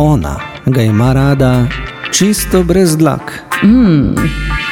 [0.00, 0.36] Ona
[0.66, 1.66] ga ima rada
[2.12, 4.14] čisto brez dlak, Mm.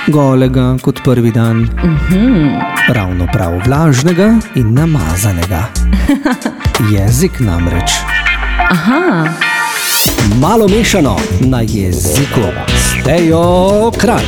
[0.06, 2.48] golega kot prvi dan, Mhm.
[2.88, 5.62] ravno prav vlažnega in namazanega.
[6.92, 7.90] Jezik namreč.
[8.70, 9.28] Aha.
[10.40, 12.40] Malo mešano na jeziku,
[12.78, 14.24] stejo kraj.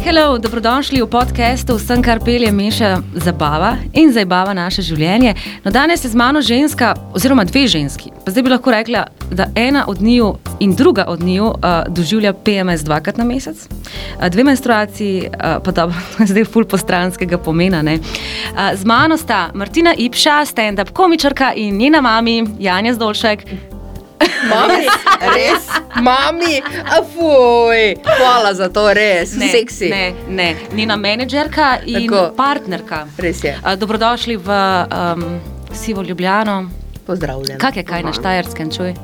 [0.00, 5.34] Hello, dobrodošli v podkastu Vsem, kar pelje Meša zabava in zabava naše življenje.
[5.60, 8.08] No, danes je z mano ženska, oziroma dve ženski.
[8.24, 10.32] Pa zdaj bi lahko rekla, da ena od njiju
[10.64, 15.72] in druga od njiju uh, doživlja PMS dvakrat na mesec, uh, dve menstruaciji, uh, pa
[15.72, 17.84] to je zdaj ful postranskega pomena.
[17.84, 17.98] Uh,
[18.74, 23.44] z mano sta Martina Ipša, stand-up komičarka in njena mami Janja Zdolšek.
[24.42, 24.84] Mami,
[25.30, 25.64] res,
[25.96, 26.60] mami,
[26.90, 29.88] afuj, hvala za to, res, Ne, seksi.
[29.88, 32.34] Ne, ne, njena menedžerka in Tako.
[32.36, 33.06] partnerka.
[33.16, 33.56] Res je.
[33.76, 35.40] Dobrodošli v um,
[35.72, 36.70] Sivo Ljubljano.
[37.06, 37.58] Pozdravljen.
[37.58, 38.94] Kak je kaj na Štajerskem, čuj?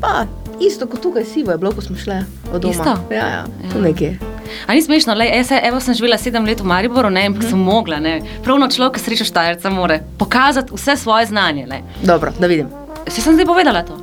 [0.00, 0.24] Pa,
[0.60, 2.20] isto kot tukaj sivo je bilo, ko smo šli
[2.52, 2.72] od doma.
[2.72, 2.92] Isto?
[3.10, 3.82] Ja, ja, tu Ja.
[3.82, 4.18] nekje.
[4.66, 7.32] A ni smešno, le, jaz se, evo sem živela sedem let v Mariboru, ne, in
[7.32, 7.42] Mhm.
[7.44, 8.14] sem mogla, ne.
[8.42, 11.82] Pravno človek, ki sreča Štajerca, more pokazati vse svoje znanje, ne.
[12.02, 12.68] Dobro, da vidim.
[13.08, 13.96] Si sem zdaj povedala to?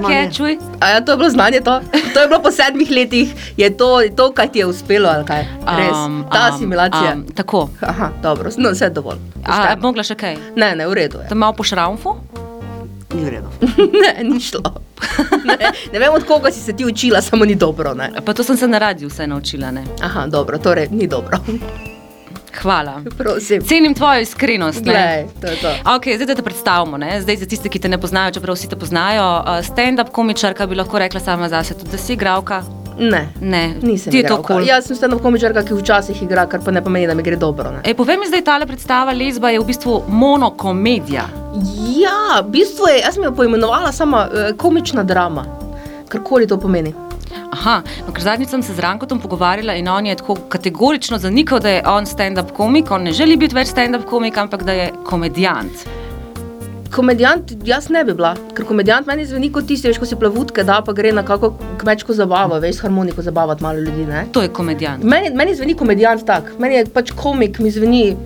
[0.00, 0.58] To je čuj?
[0.80, 1.80] A ja, to je bilo znanje to?
[2.14, 5.42] To je bilo po sedmih letih, je to, to kaj ti je uspelo, ali kaj?
[5.68, 7.12] Res, Um, ta um, asimilacija.
[7.14, 7.68] um, tako.
[7.80, 9.16] Aha, dobro, no, vse je dovolj.
[9.44, 9.82] A, Pošteno.
[9.82, 10.36] mogla še kaj?
[10.56, 11.28] Ne, ne, v redu je.
[11.28, 12.16] Da malo po šramfu?
[13.14, 13.48] Ni v redu.
[14.02, 14.60] ne, ni šlo.
[15.44, 15.56] ne,
[15.92, 17.94] ne vem, od koga si se ti učila, samo ni dobro.
[17.94, 18.10] Ne?
[18.24, 19.84] Pa to sem se na radiju vse naučila, ne.
[20.02, 21.38] Aha, dobro, torej ni dobro.
[22.62, 23.00] Hvala.
[23.18, 23.62] Prosim.
[23.62, 24.84] Cenim tvojo iskrenost.
[24.84, 24.92] ne.
[24.92, 25.90] Glej, to to.
[25.90, 27.20] Okay, zdaj, da te predstavimo, ne?
[27.22, 29.22] zdaj za tiste, ki te ne poznajo, čeprav vsi te poznajo.
[29.38, 32.62] uh, Stand-up komičarka bi lahko rekla sama zase, tudi da si igralka.
[32.98, 34.60] Ne, Ne, nisem ti je to kul.
[34.66, 37.70] Jaz sem stand-up komičarka, ki včasih igra, kar pa ne pomeni, da mi gre dobro.
[37.70, 37.80] Ne?
[37.84, 41.24] Ej, povej mi zdaj, tale predstava Lezba je v bistvu monokomedija.
[41.96, 45.46] Ja, v bistvu je, jaz sem jo poimenovala sama uh, komična drama,
[46.08, 46.92] karkoli to pomeni.
[47.50, 51.60] Aha, no, ker zadnjič sem se z Rankotom pogovarjala in on je tako kategorično zanikal,
[51.60, 54.92] da je on stand-up komik, on ne želi biti več stand-up komik, ampak da je
[55.06, 55.86] komedijant.
[56.90, 60.64] Komedijant, jaz ne bi bila, ker komedijant meni zveni kot tisti, veš, ko si plavutke
[60.66, 64.06] da, pa gre na kako kmečko zabavo, veš, s harmoniko zabavati malo ljudi.
[64.08, 64.24] Ne?
[64.34, 65.04] To je komedijant.
[65.06, 68.16] Meni, meni zveni komedijant tak, meni je pač komik, mi zveni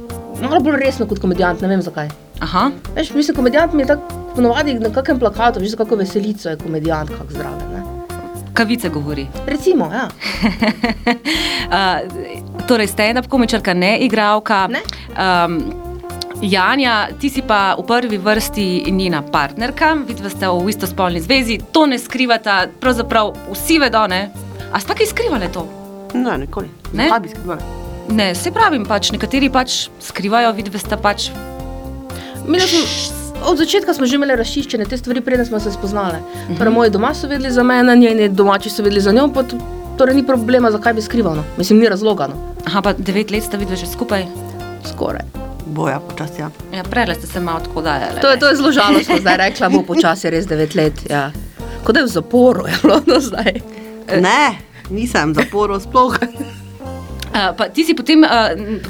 [0.40, 2.08] malo bolj resno kot komedijant, ne vem zakaj.
[2.44, 6.56] Aha, Veš, mislim, komedijant mi je tako ponovadi na kakem plakatu, veš, kako veselico je
[6.64, 7.68] komedijant, kako zdrave.
[7.74, 7.93] Ne?
[8.54, 9.26] Kavice govori.
[9.46, 10.08] Recimo, ja.
[11.64, 14.66] Uh, torej, stand-up komičarka, ne igralka.
[14.70, 14.82] Ne.
[15.16, 15.72] Um,
[16.42, 21.86] Janja, ti si pa v prvi vrsti njena partnerka, vidva sta v istospolni zvezi, to
[21.86, 24.28] ne skrivata, pravzaprav vsi vedo, ne?
[24.72, 25.64] A sta kaj skrivali to?
[26.14, 26.68] Ne, nikoli.
[26.92, 27.08] Ne?
[27.08, 27.62] Zakaj bi skrivali?
[28.12, 31.30] Ne, se pravim, pač nekateri pač skrivajo, vidva sta pač.
[32.44, 32.84] Mi da smo,
[33.46, 36.18] od začetka smo že imeli razčiščene te stvari, preden smo se spoznali.
[36.44, 36.58] Mhm.
[36.58, 39.44] Torej, moji doma so vedeli za mene, njeni domači so vedeli za njo, pa
[39.98, 41.44] torej ni problema, zakaj bi skrivano.
[41.58, 42.26] Mislim, ni razloga.
[42.26, 42.34] No.
[42.66, 44.26] Aha, pa devet let sta vidva že skupaj.
[44.90, 45.22] Skoraj.
[45.66, 46.50] Boja, počasi ja.
[46.72, 48.20] Ja, Prele ste se malo tako dajali.
[48.20, 51.06] To je, to je zelo žalostno, zdaj rekla bo počasi res devet let.
[51.10, 51.30] Ja.
[51.84, 53.60] Kot da je v zaporu, je bilo do zdaj.
[54.20, 54.58] Ne,
[54.90, 56.16] nisem v zaporu sploh.
[57.34, 58.30] Uh, pa ti si potem uh,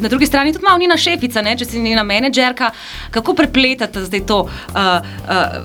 [0.00, 1.56] na drugi strani tudi malo njena šefica, ne?
[1.56, 2.71] če si njena menedžerka.
[3.10, 5.56] Kako prepletate zdaj to uh, uh,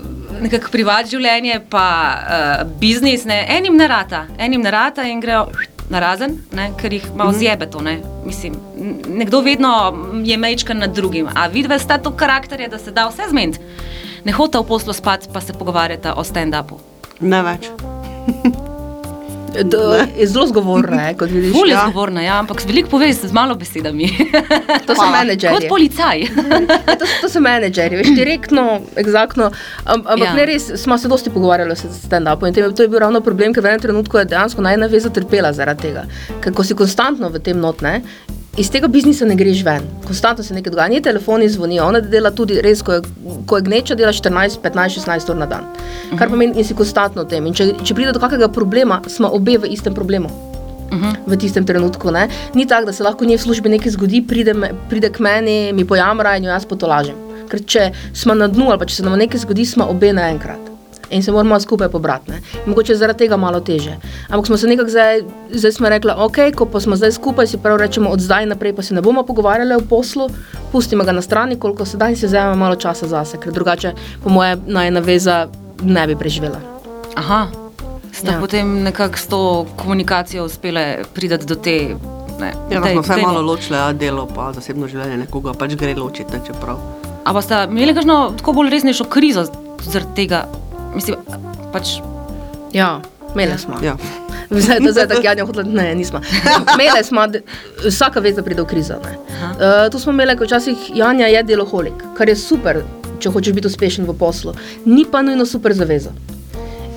[0.41, 3.25] nekako privat življenje, pa uh, biznis?
[3.27, 3.41] Ne?
[3.57, 5.49] Enim ne rata, enim ne rata in grejo
[5.89, 6.69] na razen, ne?
[6.79, 7.81] ker jih malo zjebe to.
[7.83, 7.99] Ne?
[8.25, 8.55] Mislim,
[9.07, 9.73] nekdo vedno
[10.23, 13.59] je mečkan nad drugim, a vidve sta to karakterje, da se da vse zmeniti.
[14.23, 16.79] Ne hodite v poslu spat, pa se pogovarjate o stand-upu.
[17.19, 17.71] Ne več.
[19.49, 21.53] Do, je zelo zgovorna, je, kot vidiš.
[21.53, 21.83] Bolje ja.
[21.89, 24.09] zgovorna, ja, ampak veliko pove z malo besedami.
[24.87, 25.55] To so menedžerji.
[25.55, 26.19] Kot policaj.
[26.21, 29.51] Ja, to, to so menedžerji, veš, direktno, eksaktno.
[29.85, 30.33] Am, ampak Ja.
[30.33, 33.63] ne res, smo se dosti pogovarjali s stand-upom in to je bil ravno problem, ker
[33.63, 36.05] v enem trenutku je dejansko najna veza trpela zaradi tega.
[36.41, 38.01] Ker ko si konstantno v tem notne,
[38.59, 42.31] iz tega biznisa ne greš ven, konstantno se nekaj dogaja, ni telefoni zvonijo, ona dela
[42.35, 43.01] tudi res, ko je,
[43.47, 45.69] ko je gneča, dela 14, 15, 16 ur na dan.
[46.19, 47.47] Kar pomeni, in si konstantno v tem.
[47.47, 50.31] In če, če pride do kakega problema, smo obe v istem problemu
[50.89, 52.09] v tistem trenutku.
[52.11, 52.27] Ne?
[52.57, 55.57] Ni tako, da se lahko njej v službi nekaj zgodi, pride, me, pride k meni,
[55.73, 57.15] mi pojamra in jo jaz potolažim.
[57.49, 60.68] Ker če smo na dnu ali pa če se nam nekaj zgodi, smo obe naenkrat.
[61.09, 62.31] In se moramo skupaj pobrati.
[62.31, 62.37] Ne?
[62.65, 63.95] Mogoče je zaradi tega malo teže.
[64.29, 65.21] Ampak smo se nekako zdaj,
[65.51, 68.73] zdaj smo rekli, ok, ko pa smo zdaj skupaj, si prav rečemo, od zdaj naprej
[68.73, 70.29] pa se ne bomo pogovarjali o poslu,
[70.71, 73.93] pustimo ga na strani, koliko se da in si vzamemo malo časa zase, ker drugače,
[74.23, 75.47] po moje, najna veza
[75.81, 76.59] ne bi preživela.
[77.15, 77.47] Aha,
[78.11, 78.39] ste ja.
[78.39, 79.41] Potem nekako s to
[79.75, 80.81] komunikacijo uspeli
[81.13, 81.95] priti do te.
[82.39, 83.27] Ne, Ja, dej- smo dejmo.
[83.27, 86.77] malo ločili, a delo pa zasebno življenje nekoga pač gre ločiti, ne, čeprav.
[87.25, 89.43] A pa ste imeli kakšno tako bolj resnejšo krizo
[89.81, 90.45] zaradi tega?
[90.95, 91.17] Mislim,
[91.73, 91.99] pač.
[92.73, 93.01] Ja,
[93.33, 93.75] imeli smo.
[93.83, 93.97] Ja.
[94.49, 96.21] Zdaj, da zdaj tako Janja hodila, ne, nismo.
[96.73, 97.39] Imeli smo, da-
[97.85, 98.95] vsaka vez, da pride v krizo.
[98.97, 102.81] Uh, tu smo imeli, ko včasih Janja je deloholik, kar je super,
[103.19, 104.55] če hočeš biti uspešen v poslu.
[104.85, 106.09] Ni pa nujno super zaveza.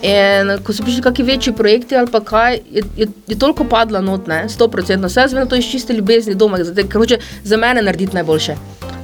[0.02, 4.00] In ko so prišli kakšni večji projekti ali pa kaj, je, je, je toliko padla
[4.00, 5.08] not, ne, sto procentno.
[5.08, 8.56] Vse zvedno to iz čiste ljubezni doma, zato, ker hoče za mene narediti najboljše.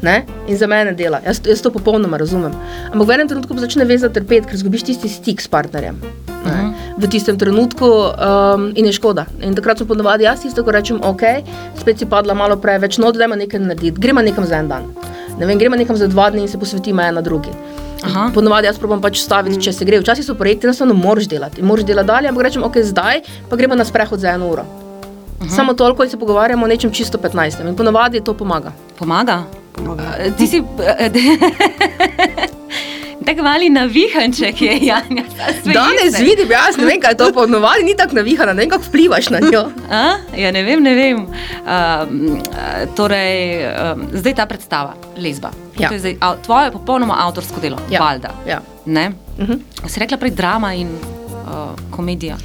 [0.02, 0.22] Ne?
[0.46, 1.20] In za mene dela.
[1.26, 2.54] Jaz, jaz to popolnoma razumem.
[2.92, 5.98] Ampak v enem trenutku začne veza trpeti, ker izgubiš tisti stik s partnerjem.
[6.46, 6.60] Ne?
[6.98, 9.26] V tistem trenutku um, in je škoda.
[9.42, 11.42] In takrat so ponovadi jaz tisto, ko rečem, ok,
[11.80, 14.86] spet si padla malo preveč, no, dajmo nekaj narediti, gremo nekam za en dan.
[15.38, 17.50] Ne vem, gremo nekam za dva dni in se posvetimo ena drugi.
[18.02, 18.30] Aha.
[18.34, 19.98] Ponovadi jaz probam pač staviti, če se gre.
[19.98, 23.74] Včasih so projekti, enostavno moraš delati moraš delati dalje, ampak rečem, ok, zdaj pa gremo
[23.74, 24.66] na sprehod za eno uro.
[25.38, 25.50] Aha.
[25.54, 27.66] Samo toliko in se pogovarjamo o nečem čisto 15.
[27.66, 28.72] In ponovadi to pomaga.
[28.98, 29.42] Pomaga.
[29.78, 30.14] Pomaga.
[30.18, 30.62] Eh, Ti si.
[33.26, 35.22] Tako mali navihanček je, Janja.
[35.64, 38.84] Danes vidim, jaz ne vem, kaj je to ponovadi, ni tako navihana, ne vem, kako
[38.84, 39.64] vplivaš na njo.
[39.92, 40.14] A?
[40.36, 41.18] Ja, ne vem, ne vem.
[41.18, 42.40] Um,
[42.96, 45.50] torej, um, zdaj ta predstava, Lezba.
[45.78, 45.88] Ja.
[45.88, 48.00] To je zdaj, av, tvoje popolnoma avtorsko delo, Ja.
[48.00, 48.30] valjda.
[48.48, 48.60] Ja.
[48.86, 49.10] Ne?
[49.38, 49.52] Mhm.
[49.86, 51.52] Si rekla prej drama in uh,
[51.90, 52.36] komedija.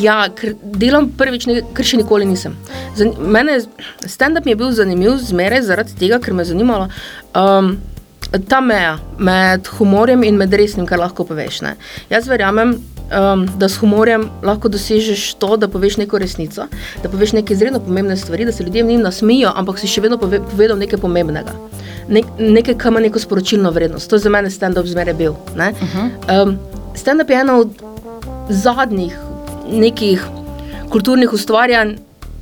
[0.00, 2.54] Ja, ker delam prvič, ne, ker še nikoli nisem.
[2.98, 3.58] Zan, mene
[4.06, 6.88] stand-up mi je bil zanimiv zmeraj zaradi tega, ker me je zanimalo.
[7.34, 7.76] Um,
[8.48, 11.60] Ta meja med humorjem in med resnim, kar lahko poveš.
[11.62, 11.76] Ne.
[12.10, 12.72] Jaz verjamem,
[13.14, 16.66] um, da s humorjem lahko dosežeš to, da poveš neko resnico,
[17.02, 20.18] da poveš neke izredno pomembne stvari, da se ljudem njim nasmejijo, ampak si še vedno
[20.18, 21.54] pove, povedal nekaj pomembnega.
[22.08, 24.10] Nek, nekaj, kar ima neko sporočilno vrednost.
[24.10, 25.36] To je za mene stand-up zmeraj bil.
[25.54, 25.70] ne.
[26.26, 26.56] Um,
[26.96, 27.70] stand-up je ena od
[28.48, 29.14] zadnjih
[29.70, 30.24] nekih
[30.92, 31.96] kulturnih ustvarjanj,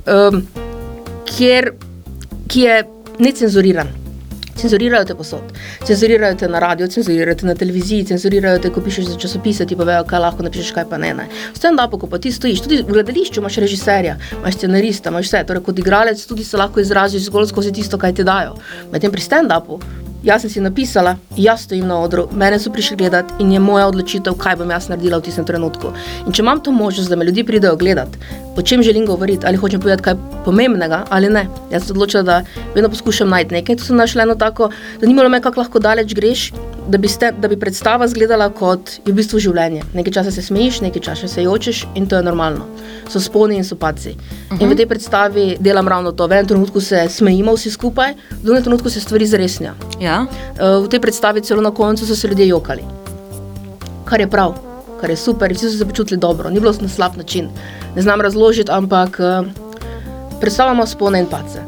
[0.07, 0.41] um,
[1.25, 1.73] kjer,
[2.47, 2.79] ki je
[3.19, 3.87] necenzuriran.
[4.53, 9.07] Cenzurirajo te posod, cenzurirajo te na radio, cenzurirajo te na televiziji, cenzurirajo te, ko pišeš
[9.09, 11.09] za časopise, ti povejo, kaj lahko napišeš, kaj pa ne.
[11.17, 11.25] ne.
[11.55, 15.43] V stand-upu, ko pa ti stojiš, tudi v gledališču imaš režiserja, imaš scenarista, imaš vse.
[15.49, 18.53] Torej, kot igralec tudi se lahko izraziš zgolj skozi tisto, kaj ti dajo.
[18.93, 19.81] Medtem pri stand-upu
[20.23, 23.89] Jaz sem si napisala, jaz stojim na odru, mene so prišli gledati in je moja
[23.89, 25.91] odločitev, kaj bom jaz naredila v tistem trenutku.
[26.23, 28.21] In če imam to možnost, da me ljudje pridejo gledati,
[28.55, 30.15] o čem želim govoriti, ali hočem povedati kaj
[30.45, 32.37] pomembnega ali ne, jaz sem se odločila, da
[32.75, 33.75] vedno poskušam najti nekaj.
[33.75, 34.69] Tu sem našla eno tako,
[35.01, 36.53] da ni malo me, kako lahko daleč greš,
[36.87, 39.83] da bi, ste, da bi predstava izgledala kot v bistvu življenje.
[39.93, 42.65] Nekaj časa se smejiš, nekaj časa se jočeš in to je normalno.
[43.11, 44.15] So sponi in so paci.
[44.15, 44.61] Uh -huh.
[44.63, 46.27] In v tej predstavi delam ravno to.
[46.27, 49.73] V enem trenutku se smejimo vsi skupaj, v drugem trenutku se stvari zresnijo.
[49.99, 50.25] Ja?
[50.25, 52.83] Uh, v tej predstavi celo na koncu so se ljudje jokali.
[54.05, 54.55] Kar je prav,
[55.01, 57.49] kar je super, vsi so se počutili dobro, ni bilo na slab način.
[57.95, 59.47] Ne znam razložiti, ampak uh,
[60.39, 61.59] predstavljamo spone in pace.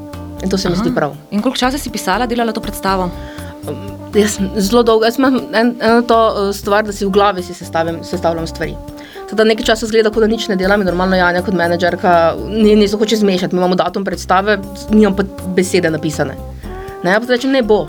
[0.44, 1.16] In to se mi zdi prav.
[1.32, 3.10] In koliko časa si pisala, delala to predstavo?
[4.16, 7.54] Jaz zelo dolgo, jaz imam en, eno to uh, stvar, da si v glavi si
[7.54, 8.76] sestavim, sestavljam stvari.
[9.30, 12.14] Teda nekaj časa zgleda, kot da nič ne delam in normalno Janja kot menedžerka
[12.48, 13.56] ni, ni se hoče zmešati.
[13.56, 14.60] Mi imamo datum predstave,
[14.90, 15.26] nimam pa
[15.58, 16.38] besede napisane.
[17.04, 17.86] Ne, pa rečem, ne bo.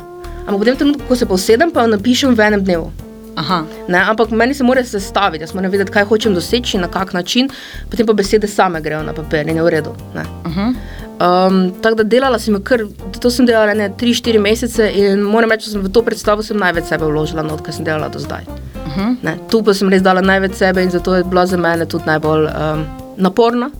[0.46, 3.05] Ampak v tem trenutku, ko se pa usedem, pa jo napišem v enem dnevu.
[3.36, 3.64] Aha.
[3.88, 7.50] Ne, ampak meni se mora sestaviti, jaz moram vedeti, kaj hočem doseči, na kak način,
[7.90, 9.92] potem pa besede same grejo na papir in je v redu.
[10.14, 10.24] Ne.
[10.44, 10.74] Uh -huh.
[11.16, 12.80] Um, tako da delala sem kar,
[13.20, 16.58] to sem delala ne 3-4 mesece in moram reči, da sem v to predstavo sem
[16.58, 18.42] največ sebe vložila, not, kar sem delala do zdaj.
[18.46, 19.16] Uh -huh.
[19.22, 22.04] Ne, tu pa sem res dala največ sebe in zato je bila za mene tudi
[22.06, 22.84] najbolj um,
[23.16, 23.70] naporna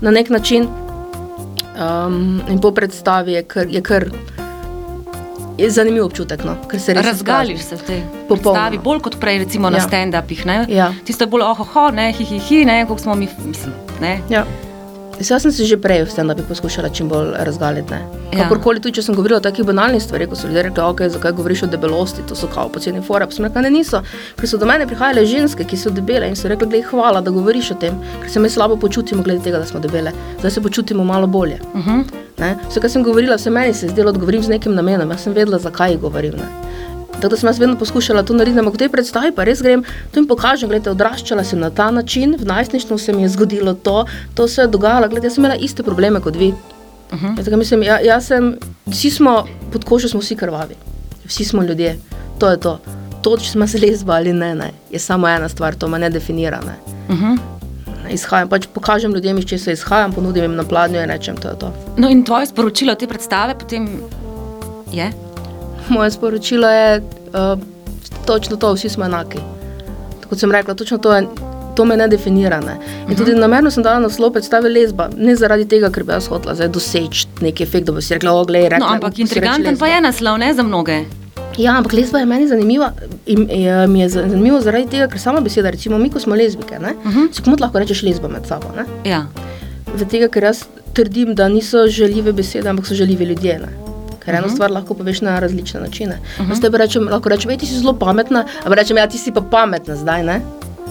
[0.00, 0.68] na nek način.
[1.80, 4.04] Um, in po predstavi je kar, je kar
[5.68, 8.38] zanimiv občutek, no, ker se Razgališ se tej Popolnoma.
[8.60, 9.82] predstavi, bolj kot prej, recimo na Ja.
[9.82, 10.46] stand-upih.
[10.46, 10.66] ne?
[10.70, 10.92] Ja.
[11.04, 14.20] Tisto je bolj ohoho, ne, hi, hi, hi, ne, koliko smo mi, mislim, ne.
[14.28, 14.44] Ja.
[15.20, 17.92] Jaz sem se že prej v stand-upu poskušala čim bolj razgaliti.
[17.92, 18.00] ne.
[18.32, 18.44] Ja.
[18.48, 21.32] Kakorkoli, tudi če sem govorila o takih banalnih stvareh, ko so ljudje rekli, okay, zakaj
[21.32, 23.26] govoriš o debelosti, to so kao poceni fora.
[23.26, 24.00] Pa sem rekla, ne niso.
[24.40, 27.30] Ker so do mene prihajale ženske, ki so debele in so rekli, glej, hvala, da
[27.30, 30.12] govoriš o tem, ker se mi slabo počutimo glede tega, da smo debele.
[30.38, 31.60] Zdaj se počutimo malo bolje.
[31.74, 32.04] Uh -huh.
[32.38, 32.56] Ne?
[32.68, 35.10] Vse, kar sem govorila, se meni se je zdelo, da govorim z nekim namenom.
[35.10, 36.32] Jaz sem vedela, zakaj govorim.
[36.32, 36.48] Ne?
[37.20, 39.82] Tako da sem jaz vedno poskušala to narediti, ampak v tej predstavi pa res grem
[40.12, 43.74] tu in pokažem, gledajte, odraščala sem na ta način, v najstništvu se mi je zgodilo
[43.74, 46.54] to, to se je dogajalo, gledajte, jaz sem imela iste probleme kot vi.
[47.12, 47.44] Uh -huh.
[47.44, 50.74] Tako mislim, ja, jaz sem, vsi smo, pod kožo smo vsi krvavi,
[51.24, 51.98] vsi smo ljudje,
[52.38, 52.80] to je to.
[53.22, 56.10] To, če smo se lezba ali ne, ne, je samo ena stvar, to me ne
[56.10, 56.60] definira.
[56.60, 56.74] Ne.
[57.08, 57.38] Uh -huh.
[58.04, 61.48] Ne, Izhajam, pač pokažem ljudem, iz česa izhajam, ponudim jim na pladnju in rečem, to
[61.48, 61.72] je to.
[61.96, 63.88] No in tvoje sporočilo te predstave potem
[64.92, 65.29] je?
[65.90, 67.58] Moje sporočilo je uh,
[68.26, 69.38] točno to, vsi smo enaki.
[70.20, 71.26] Tako sem rekla, točno to, je,
[71.76, 72.60] to me ne definira.
[72.60, 72.76] Ne.
[73.08, 76.54] In tudi namerno sem dala naslov predstave lezba, ne zaradi tega, ker bi jaz hotela
[76.54, 78.86] zdaj doseči neki efekt, da bi si rekla, oglej, rekla.
[78.86, 79.94] No, ampak intriganten pa lezba.
[79.94, 81.00] je naslov, ne za mnoge.
[81.58, 82.92] Ja, ampak lesba je meni zanimiva.
[83.26, 86.78] In, je, mi je zanimivo zaradi tega, ker sama beseda, recimo mi, ko smo lezbike,
[86.78, 87.28] ne, uh -huh.
[87.34, 88.70] si komot lahko rečeš lesba med sabo.
[88.76, 89.10] Ne?
[89.10, 89.26] Ja.
[90.10, 93.58] Tega, ker jaz trdim, da niso žaljive besede, ampak so žaljivi ljudje.
[93.58, 93.89] Ne?
[94.30, 94.54] Ker eno -huh.
[94.54, 96.18] stvar lahko poveš na različne načine.
[96.38, 96.60] Uh -huh.
[96.60, 99.96] Tebi rečem, lahko rečem, ti si zelo pametna, ampak rečem, ja, ti si pa pametna
[99.96, 100.22] zdaj.
[100.22, 100.40] Ne?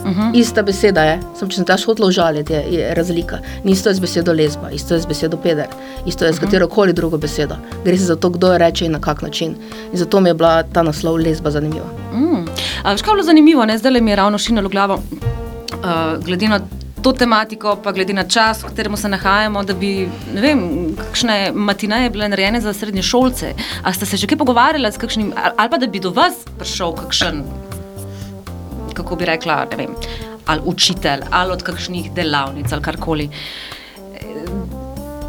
[0.04, 0.30] Uh -huh.
[0.34, 3.38] Ista beseda je, sem če sem te šhotla užaliti, je, je razlika.
[3.64, 5.66] Ni isto je z besedo lesba, isto je z besedo peder,
[6.06, 6.44] isto je z uh -huh.
[6.44, 7.54] katero koli drugo besedo.
[7.84, 9.54] Gre se za to, kdo jo reče in na kak način.
[9.92, 11.86] In zato mi je bila ta naslov lesba zanimiva.
[12.12, 12.44] Mm.
[12.82, 13.78] A, veš, kaj je bilo zanimivo, ne?
[13.78, 16.60] zdaj le mi je ravno šinilo glavo, uh, glede na
[17.02, 20.60] to tematiko, pa glede na čas, v katerem se nahajamo, da bi, ne vem,
[20.98, 23.54] kakšne matineje bile narejene za srednje šolce.
[23.82, 26.92] A ste se že kaj pogovarjali s kakšnim, ali pa da bi do vas prišel
[26.94, 27.44] kakšen
[28.94, 29.94] kako bi rekla, ne vem,
[30.46, 33.28] ali učitelj, ali od kakšnih delavnic, ali karkoli.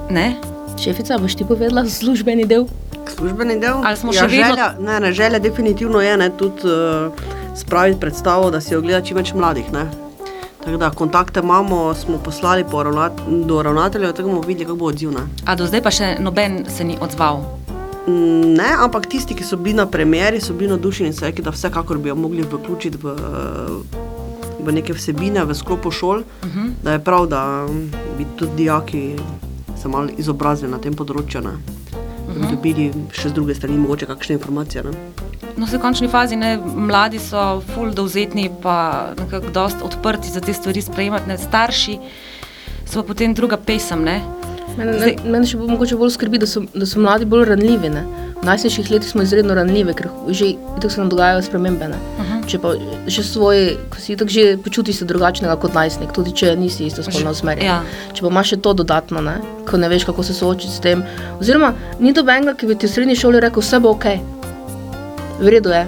[0.10, 0.36] Ne?
[0.84, 2.66] Šefica, boš ti povedala službeni del?
[3.16, 3.80] Službeni del?
[3.86, 7.14] Ali smo še vedno- želja, ne, ne, želja definitivno je ne, tudi uh,
[7.56, 9.72] spraviti predstavo, da si jo gleda čim več mladih.
[9.72, 9.86] Ne.
[10.66, 14.86] Tako da kontakte imamo, smo poslali po ravnat, do ravnateljev, tako bomo videli, kako bo
[14.86, 15.12] odziv.
[15.12, 15.26] Ne.
[15.46, 17.42] A do zdaj pa še noben se ni odzval.
[18.08, 21.44] Mm, Ne, ampak tisti, ki so bili na premjeri, so bili navdušeni in so rekli,
[21.44, 23.14] da vsekakor bi jo mogli vključiti v,
[24.60, 26.72] v neke vsebine v sklopu šol, uh -huh.
[26.84, 27.68] da je prav, da
[28.18, 29.16] bi tudi dijaki
[29.82, 31.81] se malo izobrazili na tem področju, ne.
[32.34, 34.84] Da bi dobili še z druge strani mogoče kakšne informacije.
[34.84, 34.92] Ne.
[35.58, 40.54] No, v končni fazi ne, mladi so ful dovzetni, pa nekako dost odprti za te
[40.54, 41.98] stvari sprejemati, ne starši
[42.92, 44.04] so pa potem druga pesem.
[44.04, 44.22] Ne?
[44.78, 47.90] Mene, Zdaj- ne, mene še mogoče bolj skrbi, da so, da so mladi bolj ranljivi.
[47.90, 48.04] Ne?
[48.36, 51.88] V najsnižjih letih smo izredno ranljivi, ker že tako se nam dogajajo spremembe.
[51.88, 52.00] ne.
[52.44, 52.72] Če pa
[53.08, 53.58] že svoj,
[53.90, 57.66] ko si tako že počutiš se drugačnega kot najstnik, tudi če nisi isto spolno usmerjen.
[57.66, 57.82] Ja.
[58.14, 59.36] Če pa imaš še to dodatno, ne?
[59.66, 61.04] ko ne veš, kako se soočiti s tem.
[61.38, 64.06] Oziroma, ni dobenega, ki bi ti v srednji šoli rekel, vse bo ok.
[65.40, 65.86] V redu je.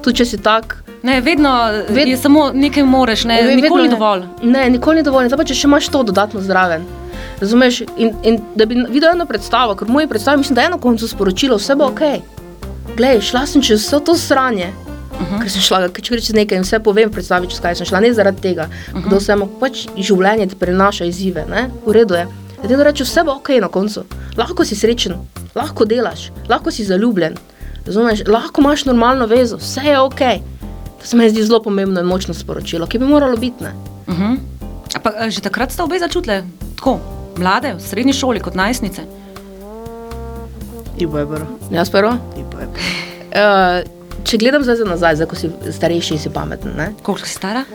[0.00, 2.08] Tudi če si tak, Ne, vedno Ved- Ved...
[2.08, 4.22] je samo nekaj moreš, ne, Ve- nikoli ni vedno dovolj.
[4.42, 5.28] Ne, nikoli ni dovolj.
[5.28, 6.82] Zdaj pa, če še imaš to dodatno zraven.
[7.40, 7.80] Razumeš?
[7.96, 11.08] In, in da bi videl eno predstavo, ker moje predstave mislim, da je na koncu
[11.08, 12.00] sporočilo, vse bo ok.
[12.96, 14.72] Glej, šla sem čez vse to sranje.
[15.16, 15.40] Uh -huh.
[15.42, 18.00] Ker sem šla, ker če greš nekaj in vse povem, predstavi, čez kaj sem šla,
[18.00, 19.10] ne zaradi tega, uh -huh.
[19.10, 21.70] da vse pač življenje ti prinaša izzive, ne?
[21.86, 22.26] v redu je.
[22.64, 24.04] Edino reče, vse bo ok na koncu.
[24.36, 25.14] Lahko si srečen,
[25.54, 27.36] lahko delaš, lahko si zaljubljen,
[27.86, 30.20] razumeš, lahko imaš normalno vezo, vse je ok.
[31.00, 33.64] To se mi zdi zelo pomembno in močno sporočilo, ki bi moralo biti.
[33.64, 33.72] Ne?
[34.06, 34.36] Uh -huh.
[35.02, 36.42] Pa, a, že takrat ste obe začutili
[36.76, 36.98] tako,
[37.38, 39.02] mlade, v srednji šoli, kot najstnice.
[40.96, 41.46] Ibo je bilo.
[41.70, 42.16] Jaz prvo.
[42.38, 42.84] Ibo je bilo.
[43.36, 43.82] Uh,
[44.24, 46.92] če gledam zdaj za nazaj, zdaj ko si starejši in si pameten, ne?
[47.04, 47.66] Koliko si stara?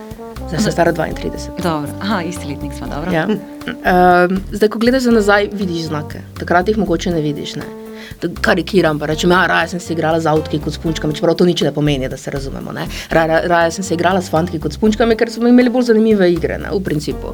[0.48, 1.64] zdaj sem stara 32.
[1.64, 1.92] Dobro.
[2.02, 3.12] Aha, isti letnik smo, dobro.
[3.12, 3.28] Ja.
[3.28, 7.56] Uh, zdaj, ko gledaš za nazaj, vidiš znake, takrat jih mogoče ne vidiš.
[7.56, 7.64] Ne?
[8.42, 11.46] Karikiram, pa rečem, ja, raje sem se igrala z avtki kot s punčkami, čeprav to
[11.46, 12.72] nič ne pomeni, da se razumemo.
[12.72, 12.88] ne.
[13.10, 15.84] Ra- ra- Raje sem se igrala s fantki kot s punčkami, ker smo imeli bolj
[15.92, 17.34] zanimive igre, ne, v principu.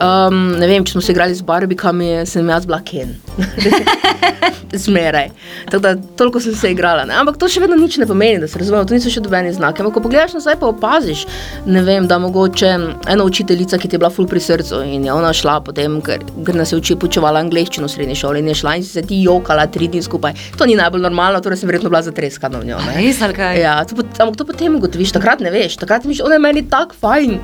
[0.00, 3.16] Um, ne vem, če smo se igrali z barbikami, sem jaz bila Ken.
[4.72, 5.28] Zmeraj.
[5.70, 7.04] Tako da toliko sem se igrala.
[7.04, 7.14] Ne?
[7.14, 9.82] Ampak to še vedno nič ne pomeni, da se razumemo, to niso še dobeni znaki.
[9.82, 11.24] Ampak ko pogledaš nazaj, pa opaziš,
[11.66, 12.68] ne vem, da mogoče
[13.08, 16.22] ena učiteljica, ki ti je bila ful pri srcu in je ona šla potem, ker,
[16.46, 19.02] ker nas je uči, poučevala angliščino v srednji šoli in je šla in si se
[19.08, 20.36] ti jokala tri dni skupaj.
[20.58, 22.80] To ni najbolj normalno, torej sem verjetno bila zatreskana v njo.
[22.96, 23.60] res, ali kaj?
[23.60, 26.96] Ja, to, ampak to potem ugotoviš, takrat ne veš, takrat misliš, ona je meni tako
[27.00, 27.38] fajn.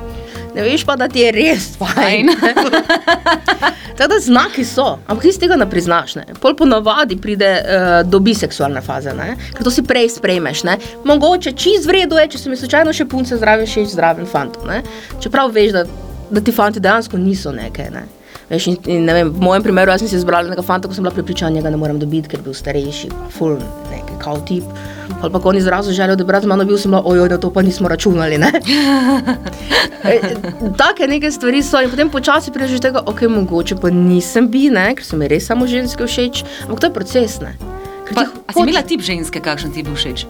[0.55, 2.31] Ne veš pa, da ti je res fajn.
[3.95, 6.15] Tako da znaki so, ampak ti z tega ne priznaš.
[6.19, 6.25] Ne.
[6.41, 9.37] Pol po navadi pride uh, do biseksualne faze, ne.
[9.55, 10.65] ker to si prej sprejmeš.
[10.67, 10.75] Ne.
[11.07, 14.67] Mogoče čist vredno je, če se mi slučajno še punce zraven še zraven fantov.
[14.67, 14.81] Ne.
[15.23, 15.85] Čeprav veš, da,
[16.27, 17.89] da ti fanti dejansko niso nekaj.
[17.95, 18.03] Ne.
[18.49, 21.05] Veš, in, in, ne vem, v mojem primeru sem si izbrala nekega fanta, ko sem
[21.05, 23.57] bila prepričana, da ga ne morem dobiti, ker je bil starejši, full
[23.89, 24.63] neki kao tip.
[25.21, 27.29] Ali pa ko on izrazil željo, da bi rad z mano bil, sem bila, ojoj,
[27.29, 28.37] da to pa nismo računali.
[28.37, 28.51] Ne?
[30.05, 30.19] E,
[30.77, 34.67] Take neke stvari so in potem počasi prideš do tega, ok, mogoče pa nisem bi,
[34.69, 37.39] ne, ker so mi res samo ženske všeč, ampak to je proces.
[37.41, 37.55] Ne?
[38.05, 40.27] Ker Pa, a si imela tip ženske, kakšen ti je bil všeč?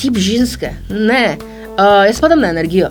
[0.00, 0.72] tip ženske?
[0.88, 1.36] Ne,
[1.76, 2.88] uh, jaz spadam na energijo.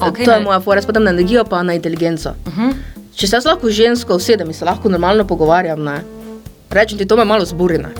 [0.00, 0.44] Okej, to je ne.
[0.44, 2.34] moja fora, jaz spadam na energijo, pa na inteligenco.
[2.46, 2.72] Uh -huh.
[3.16, 6.00] Če se jaz lahko žensko usedem in se lahko normalno pogovarjam, ne,
[6.68, 7.78] rečem ti, to me malo zburi.
[7.80, 7.94] Ne,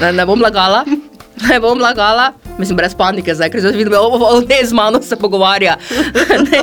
[0.00, 0.80] ne, ne bom lagala,
[1.48, 5.18] ne bom lagala, mislim, brez panike zdaj, ker zdaj vidim, da ne z mano se
[5.20, 5.76] pogovarja.
[6.48, 6.62] ne,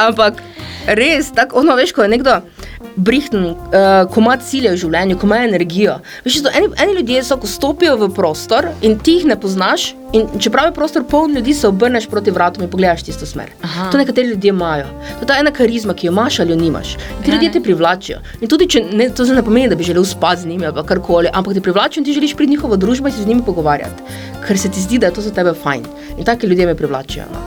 [0.00, 0.40] ampak
[0.96, 2.38] res, tako, ono veš, ko je nekdo.
[2.96, 3.56] Brihten, uh,
[4.10, 5.98] ko ima cilje v življenju, ko ima energijo.
[6.24, 9.92] Veš, to, eni, eni ljudje so, ko stopijo v prostor in ti jih ne poznaš,
[10.14, 13.50] in čeprav je prostor poln ljudi, se obrneš proti vratom in pogledaš tisto smer.
[13.62, 13.90] Aha.
[13.90, 14.86] To nekateri ljudje imajo.
[15.18, 16.94] To je ta ena karizma, ki jo imaš ali jo nimaš.
[16.94, 18.20] In ti Ja, ljudje te privlačijo.
[18.40, 21.32] In tudi, če ne, to ne pomeni, da bi želel spati z njimi ali karkoli,
[21.32, 24.02] ampak te privlačijo in ti želiš priti njihovo družbo in se z njimi pogovarjati,
[24.46, 25.84] ker se ti zdi, da je to za tebe fajn.
[26.18, 27.24] In taki ljudje me privlačijo.
[27.32, 27.40] No.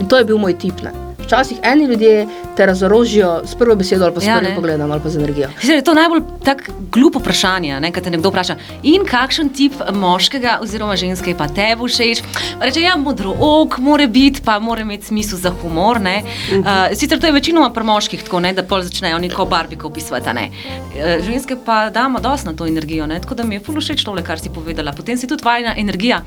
[0.00, 0.82] In to je bil moj tip.
[0.82, 1.13] Ne.
[1.24, 2.26] Včasih eni ljudje
[2.56, 4.56] te razorožijo s prvo besedo ali pa s Ja, prvim ne.
[4.56, 5.48] pogledom ali pa z energijo.
[5.60, 9.72] Sicer je to najbolj tak glupo vprašanje, ne, kad te nekdo vpraša, in kakšen tip
[9.92, 12.22] moškega oziroma ženske je pa tebi všeč.
[12.58, 16.00] Pa Reče, ja, modro ok, mora biti, pa mora imeti smisel za humor.
[16.00, 16.22] ne.
[16.52, 16.64] Uh,
[16.94, 20.32] sicer to je večinoma pri moških tako, ne, da pol začnejo neko barbiko opisovati.
[20.32, 20.50] ne.
[20.94, 24.04] Uh, ženske pa damo dosti na to energijo, ne, tako da mi je ful všeč
[24.04, 24.92] tole, kar si povedala.
[24.92, 26.22] Potem si tudi vajna energija.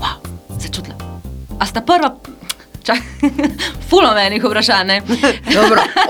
[0.00, 0.20] Wow,
[0.58, 0.94] začutila.
[1.58, 2.14] A sta prva.
[2.86, 3.02] Čak,
[3.90, 4.90] fulo menih vprašanj.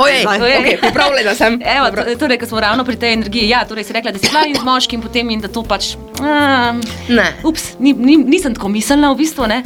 [0.04, 0.40] ojej, Zdaj.
[0.40, 1.56] okay, pripravljena sem.
[1.64, 1.88] Evo,
[2.21, 4.59] torej, ko smo ravno pri tej energiji, ja, torej si rekla, da si bila in
[4.61, 5.95] z moškim, potem in da to pač.
[6.21, 7.33] Um, Ne.
[7.45, 9.49] ups, ni, ni, nisem tako mislila, v bistvu.
[9.49, 9.62] Ne?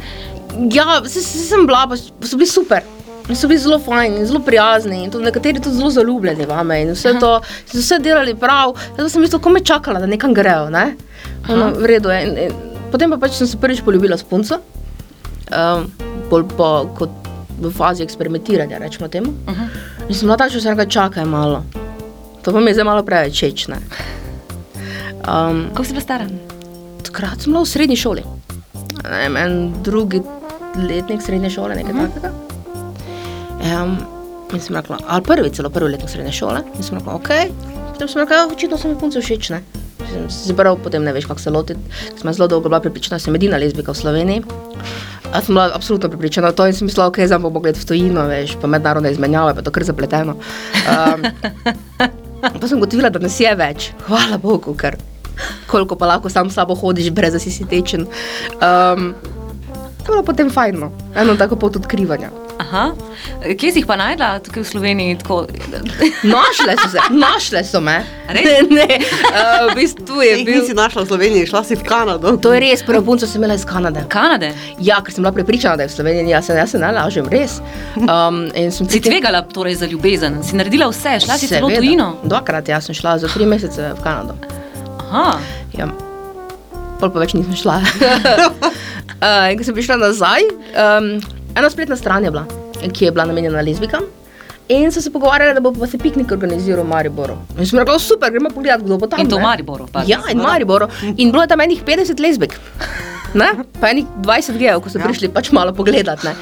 [0.71, 2.87] Ja, se, se, sem bila, pa so bili super.
[3.29, 6.81] In So bili zelo fajni, zelo prijazni, in tudi nekateri tudi zelo zaljubljeni vame.
[6.81, 7.37] In vse to,
[7.69, 10.69] so vse delali prav, zato sem mislila, ko me čakala, da nekam grejo.
[10.69, 10.95] Ne?
[11.49, 12.23] Ono, v redu je.
[12.23, 12.55] In, in,
[12.91, 14.57] potem pa pač sem se prvič poljubila s punco,
[15.51, 15.85] um,
[16.31, 17.09] bolj pa kot
[17.61, 19.33] v fazi eksperimentiranja, rečemo temu.
[19.47, 19.67] Uh -huh.
[20.09, 21.63] In sem bila takšna, da sem rekla, čakaj malo.
[22.43, 23.67] To pa mi je zdaj malo preveč všeč.
[23.69, 23.75] Um,
[25.73, 26.27] Kako si bila stara?
[27.03, 28.23] Takrat sem bila v srednji šoli.
[29.03, 30.21] Ne vem, en drugi
[30.75, 32.13] letnik srednje šole, nekaj uh -huh.
[32.13, 32.33] takega.
[33.83, 33.97] Um,
[34.53, 36.61] in sem rekla, ali prvi, celo prvi letnik srednje šole.
[36.77, 37.29] In sem rekla, ok.
[37.91, 39.49] Potem sem rekla, ja, očitno so mi punce všeč.
[39.49, 39.61] Ne?
[40.11, 41.75] Sem se prav, potem ne veš, kako se loti.
[41.75, 44.43] ker Sem zelo dolgo bila prepričana, da sem edina lezbika v Sloveniji.
[45.31, 47.85] A sem bila absolutno prepričana v to in sem mislila, ok, zdaj bom pogled v
[47.87, 50.35] tujino, veš, pa mednarodne izmenjave, pa to kar zapleteno.
[50.83, 51.23] Um,
[52.59, 54.99] pa sem gotovila, da nas je več, hvala Bogu, ker
[55.71, 58.05] koliko pa lahko sam s sabo hodiš, brez da si si tečen.
[58.59, 59.13] Um,
[60.03, 62.40] to je bilo potem fajno, eno tako pot odkrivanja.
[62.71, 62.95] Aha.
[63.59, 65.15] Kje si jih pa najdla tukaj v Sloveniji?
[65.19, 65.43] Tako...
[66.23, 67.97] Našle so se, našle so me.
[68.31, 70.61] Ne, ne, uh, v bistvu je bil.
[70.61, 72.31] nisi našla v Sloveniji, šla si v Kanado.
[72.39, 74.05] To je res, prvo punco sem imela iz Kanade.
[74.07, 74.53] Kanade.
[74.79, 77.27] Ja, ker sem bila prepričana, da je v Sloveniji, jaz se, jaz se ne lažem,
[77.27, 77.59] res.
[77.99, 81.67] Um, in sem Si potem- tvegala torej za ljubezen, si naredila vse, šla si celo
[81.67, 81.81] Seveda.
[81.83, 82.07] tujino.
[82.23, 84.39] Dvakrat, jaz sem šla za tri mesece v Kanado.
[85.11, 85.35] Aha.
[85.75, 85.91] Ja.
[87.03, 87.81] Pol pa več nisem šla.
[87.83, 91.17] uh, in ko sem prišla nazaj, um,
[91.51, 92.45] ena spletna stran je bila,
[92.89, 94.03] ki je bila namenjena lezbikam.
[94.69, 97.35] In so se pogovarjali, da bo pa se piknik organiziral v Mariboru.
[97.59, 99.19] In sem rekla, super, gremo pogledat, kdo bo tam.
[99.19, 100.07] In to v ne." Mariboru, pač.
[100.07, 100.87] Ja, in v Mariboru.
[101.17, 102.55] In bilo je tam enih 50 lezbik.
[103.33, 103.47] Ne?
[103.79, 105.05] Pa enih 20 gejev, ko so Ja.
[105.05, 106.23] prišli pač malo pogledat.
[106.23, 106.33] ne.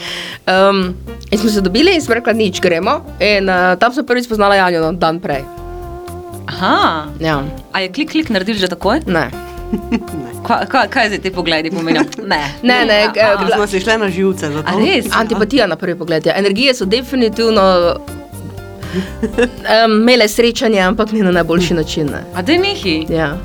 [0.46, 0.94] Um,
[1.32, 3.02] in smo se dobili in sem rekla, nič, gremo.
[3.20, 5.42] In uh, tam sem prvič spoznala Janjo no, dan prej.
[6.48, 7.06] Aha.
[7.20, 9.06] Ja, A je klik, klik naredil že takoj?
[9.06, 9.30] ne.
[10.46, 12.04] Kva, kva, kaj zdaj ti pogledi pomenijo?
[12.26, 12.54] Ne.
[12.64, 14.46] Ne, ne, A, a, bila- Smo si šle na živce.
[14.48, 14.72] A?
[15.14, 16.26] Antipatija na prvi pogled.
[16.26, 16.34] Ja.
[16.36, 17.62] Energije so definitivno
[19.30, 22.06] um, imele srečanje, ampak ne na najboljši način.
[22.06, 22.24] Ne.
[22.36, 23.06] A da je nehi.
[23.10, 23.38] Ja.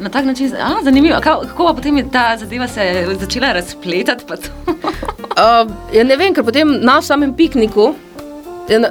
[0.00, 1.16] Na tak način, a, zanimivo.
[1.16, 2.80] A Kako, kako pa potem je ta zadeva se
[3.20, 4.24] začela razpletati?
[4.28, 4.48] pa to?
[5.30, 7.94] Uh, ja ne vem, ker potem na samem pikniku.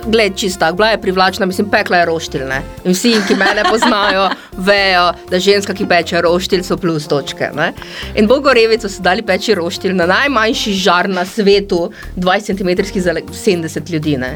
[0.06, 2.44] Gled, čist tak, bila je privlačna, mislim, pekla je roštilj.
[2.50, 2.62] Ne?
[2.84, 4.30] In vsi, ki me poznajo,
[4.70, 7.52] vejo, da ženska, ki peče roštilj, so plus točke.
[7.56, 7.72] Ne?
[8.16, 13.24] In Bogorevico so dali peči roštilj na najmanjši žar na svetu, 20 cm za le-
[13.24, 14.18] 70 ljudi.
[14.18, 14.36] Ne?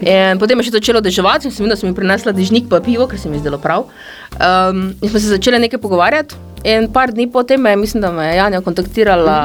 [0.00, 2.80] In potem je še začelo deževati, in sem videla, da sem jim prinesla dežnik pa
[2.84, 3.88] pivo, ker se mi je zdelo prav.
[4.40, 6.38] Um, in smo se začeli nekaj pogovarjati.
[6.64, 9.36] In par dni potem me, je, mislim, da me je Janja kontaktirala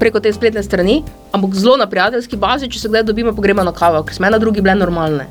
[0.00, 1.00] preko te spletne strani,
[1.32, 4.28] ampak zelo na prijateljski bazi, če se kdaj dobimo, pa gremo na kavo, ker smo
[4.28, 5.28] ena drugi bile normalne,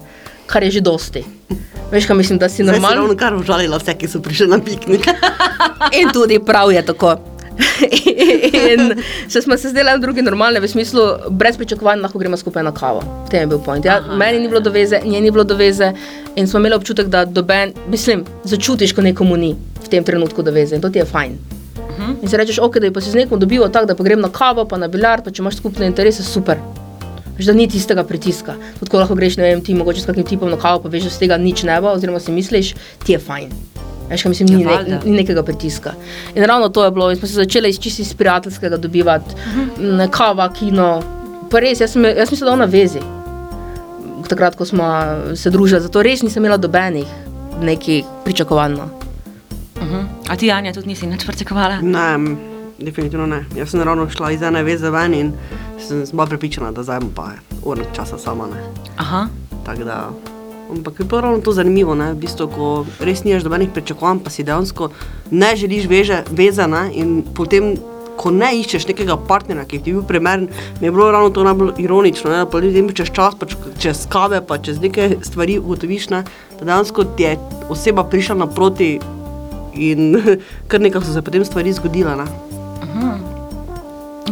[0.49, 1.25] kar je že dosti.
[1.89, 3.01] Veš, kaj mislim, da si normalen.
[3.01, 5.05] ravno kar užalila vse, ki so prišli na piknik.
[6.01, 7.17] In tudi prav je tako.
[8.71, 8.95] in
[9.27, 13.03] se smo se zdeli drugi normalne, v smislu, brez pričakovanj lahko gremo skupaj na kavo.
[13.27, 13.85] V tem je bil point.
[13.85, 14.15] Ja, Aha.
[14.15, 15.93] meni ni bilo do veze, njej ni bilo do veze,
[16.35, 20.51] in smo imeli občutek, da doben, mislim, začutiš, ko nekomu ni v tem trenutku do
[20.51, 21.37] veze in to ti je fajn.
[22.21, 24.21] In si rečeš, ok, da je pa se z nekom dobival tako, da pa grem
[24.21, 26.59] na kavo, pa na biljard, pa če imaš skupne interese, super.
[27.37, 28.55] Veš, da ni tistega pritiska.
[28.79, 31.07] Tudi ko lahko greš, ne vem, ti mogoče s kakim tipom na kavo, pa veš,
[31.07, 32.73] da z tega nič ne bo, oziroma si misliš,
[33.05, 33.68] ti je fajn.
[34.09, 35.93] Veš, kaj mislim, ni, Ja, ne, ni nekega pritiska.
[36.35, 39.81] In ravno to je bilo, in smo se začeli iz čisti iz prijateljskega dobivati, uh
[39.81, 40.09] -huh.
[40.09, 41.01] kava, kino.
[41.51, 42.99] Pa res, jaz, sem, jaz mislim, da ona vezi.
[44.29, 44.83] Takrat, ko smo
[45.35, 47.07] se družili, zato res nisem imela dobenih
[47.61, 48.73] nekih pričakovanj.
[48.73, 48.83] no.
[49.75, 50.05] Uh -huh.
[50.29, 51.81] A ti, Anja, tudi nisi nič pričakovala?
[51.81, 52.35] Ne,
[52.79, 53.45] definitivno ne.
[53.55, 55.33] Jaz sem ravno šla iz ene veze ven in
[55.87, 57.29] sem bila prepričana, da zdaj bom pa
[57.63, 58.47] urnik časa sama.
[58.47, 58.61] Ne.
[58.97, 59.27] Aha.
[59.65, 60.09] Tako da
[60.69, 62.11] Ampak je bilo ravno to zanimivo, ne?
[62.13, 62.67] v bistvu, ko
[63.01, 64.91] res nimaš dobenih pričakovanj, pa si dejansko
[65.31, 66.83] ne želiš veže, veze ne?
[66.93, 67.73] in potem,
[68.19, 70.49] ko ne iščeš nekega partnerja, ki ti je bil primeren,
[70.81, 72.43] mi je bilo ravno to najbolj ironično, ne?
[72.43, 73.47] da pa ljudem čez čas, pa
[73.79, 76.21] čez kave, pa čez neke stvari ugotoviš, ne?
[76.59, 77.37] da dejansko ti je
[77.69, 78.99] oseba prišla naproti
[79.73, 80.21] in
[80.69, 82.15] kar nekaj so se potem stvari zgodile.
[82.19, 82.58] Ne?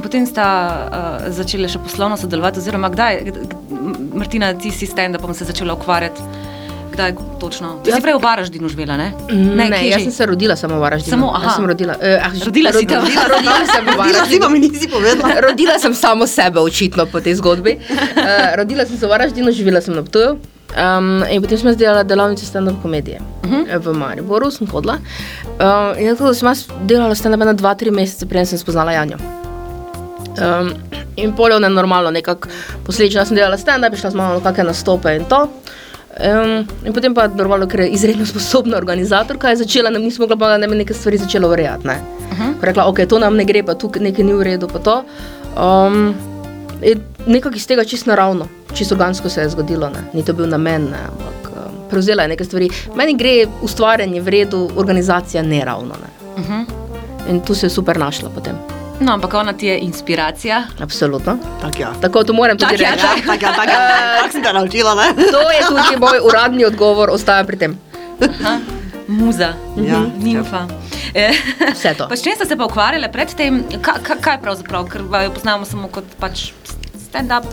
[0.08, 3.28] Potem sta uh, začeli še poslovno sodelovati, oziroma kdaj,
[4.16, 6.24] Martina, ti si s stand-upom se začela ukvarjati.
[6.94, 7.12] Kdaj
[7.44, 7.74] točno?
[7.84, 9.12] Ti si Jaz- prej v Varaždinu živela, ne?
[9.28, 11.12] Ne, kje jaz sem se rodila samo v Varaždinu.
[11.12, 11.44] Samo, aha.
[11.44, 11.98] Jaz sem rodila.
[12.00, 13.04] Eh, ah, Rodila si tam.
[13.04, 14.42] Rodila, rodila sem v Rodila Varaždinu.
[14.42, 15.34] pa mi nisi povedala.
[15.52, 17.76] Rodila sem samo sebe, očitno po tej zgodbi.
[17.76, 20.40] Uh, rodila sem se v Varaždinu, živela sem na Ptuju.
[20.72, 23.76] Um, in potem sem delala delavnice stand-up komedije uh -huh.
[23.76, 25.04] v Mariboru, sem hodila.
[25.60, 26.48] Uh, in tako da sem
[26.88, 29.47] delala stand-up na dva, tri mesece, preden sem spoznala Janjo.
[30.38, 30.74] Um,
[31.16, 32.50] in poljo ne normalno, nekako
[32.86, 35.48] posledično sem delala stand-up, šla sem malo na kakšne nastope in to.
[36.18, 40.38] Um, in potem pa normalno, ker je izredno sposobna organizatorka, je začela, nam nismo mogla
[40.38, 41.56] pomagati, da bi neke stvari začela.
[41.84, 41.98] Ne?
[42.32, 42.54] Uh -huh.
[42.62, 45.04] Rekla, ok, to nam ne gre, pa tukaj nekaj ni v redu, pa to.
[45.58, 46.16] Um,
[47.26, 50.04] nekako iz tega čisto naravno, čisto organsko se je zgodilo, ne?
[50.14, 50.98] ni to bil namen, ne?
[50.98, 52.70] ampak um, prevzela je nekaj stvari.
[52.96, 55.94] Meni gre ustvarjanje v redu, organizacija neravno.
[55.94, 56.42] Ne?
[56.42, 56.66] Uh -huh.
[57.30, 58.77] In tu se je super našla potem.
[59.00, 60.64] No, ampak ona ti je inspiracija.
[60.80, 61.38] Absolutno.
[61.62, 61.94] Tak, ja.
[62.02, 63.02] Tako to moram tudi Tak, ja, reči.
[63.04, 63.26] tak.
[63.28, 63.80] Tak, ja, tak, ja.
[64.18, 65.08] Tako sem te naučila, ne?
[65.34, 67.78] To je tudi moj uradni odgovor, ostaja pri tem.
[68.22, 68.58] Aha.
[69.08, 70.02] Muza, Ja.
[70.18, 70.66] nimfa.
[71.14, 71.32] Eh,
[71.72, 72.08] Vse to.
[72.10, 73.64] Pa s čim ste se pa ukvarjali predtem?
[73.82, 76.52] Ka, ka, kaj pravzaprav, ker jo poznamo samo kot pač
[77.00, 77.46] stand-up?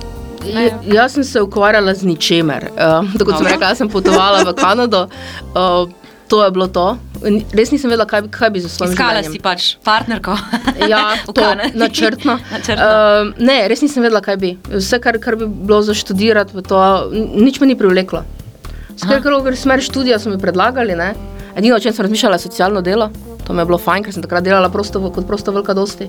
[0.44, 0.64] ne?
[0.64, 2.68] Ja, jaz sem se ukvarjala z ničemer.
[2.68, 5.06] Uh, tako kot sem rekla, sem potovala v Kanado.
[5.52, 5.88] Uh,
[6.28, 6.96] to je bilo to.
[7.54, 9.32] Res nisem vedela, kaj, kaj bi z svojim Iskala življenjem.
[9.32, 10.36] si pač partnerko.
[10.92, 11.44] Ja, to,
[11.82, 12.38] načrtno.
[12.54, 12.86] načrtno.
[12.86, 14.54] Uh, ne, res nisem vedela, kaj bi.
[14.72, 16.80] Vse, kar, kar bi bilo za študirati, to,
[17.12, 18.24] nič me ni privleklo.
[18.94, 21.14] Skratka, smer študija so mi predlagali, ne.
[21.54, 23.10] Edino, o čem sem razmišljala, je socialno delo.
[23.46, 26.08] To mi je bilo fajn, ker sem takrat delala prosto, kot prosto velika dosti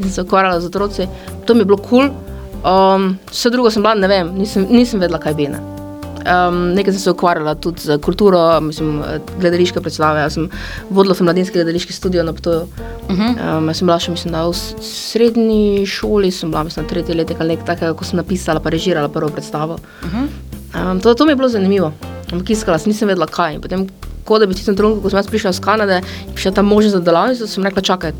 [0.00, 1.06] in se ukvarjala z otroci.
[1.46, 2.08] To mi je bilo kul.
[2.08, 2.32] Cool.
[2.62, 5.48] Um, vse drugo sem bila, ne vem, nisem, nisem vedela, kaj bi.
[5.50, 5.81] Ne.
[6.22, 9.02] Um, nekaj sem se ukvarjala tudi z kulturo, mislim,
[9.40, 10.20] gledališke predstave.
[10.20, 10.48] Jaz sem
[10.90, 12.62] vodila sem mladinski gledališki studio na Ptuju.
[13.08, 13.58] Uh -huh.
[13.58, 17.48] Um, jaz sem bila še, mislim, v srednji šoli, sem bila, mislim, tretji letnik ali
[17.48, 19.74] nekaj takega, ko sem napisala, pa režirala prvo predstavo.
[19.74, 20.90] Uh -huh.
[20.90, 21.92] Um, to, to mi je bilo zanimivo,
[22.32, 23.54] ampak iskala sem, nisem vedela kaj.
[23.54, 23.88] In potem,
[24.24, 26.00] ko da bi tistem trenutku, ko sem jaz prišla iz Kanade,
[26.34, 28.12] prišla ta možnost za delavnico, sem rekla, čakaj,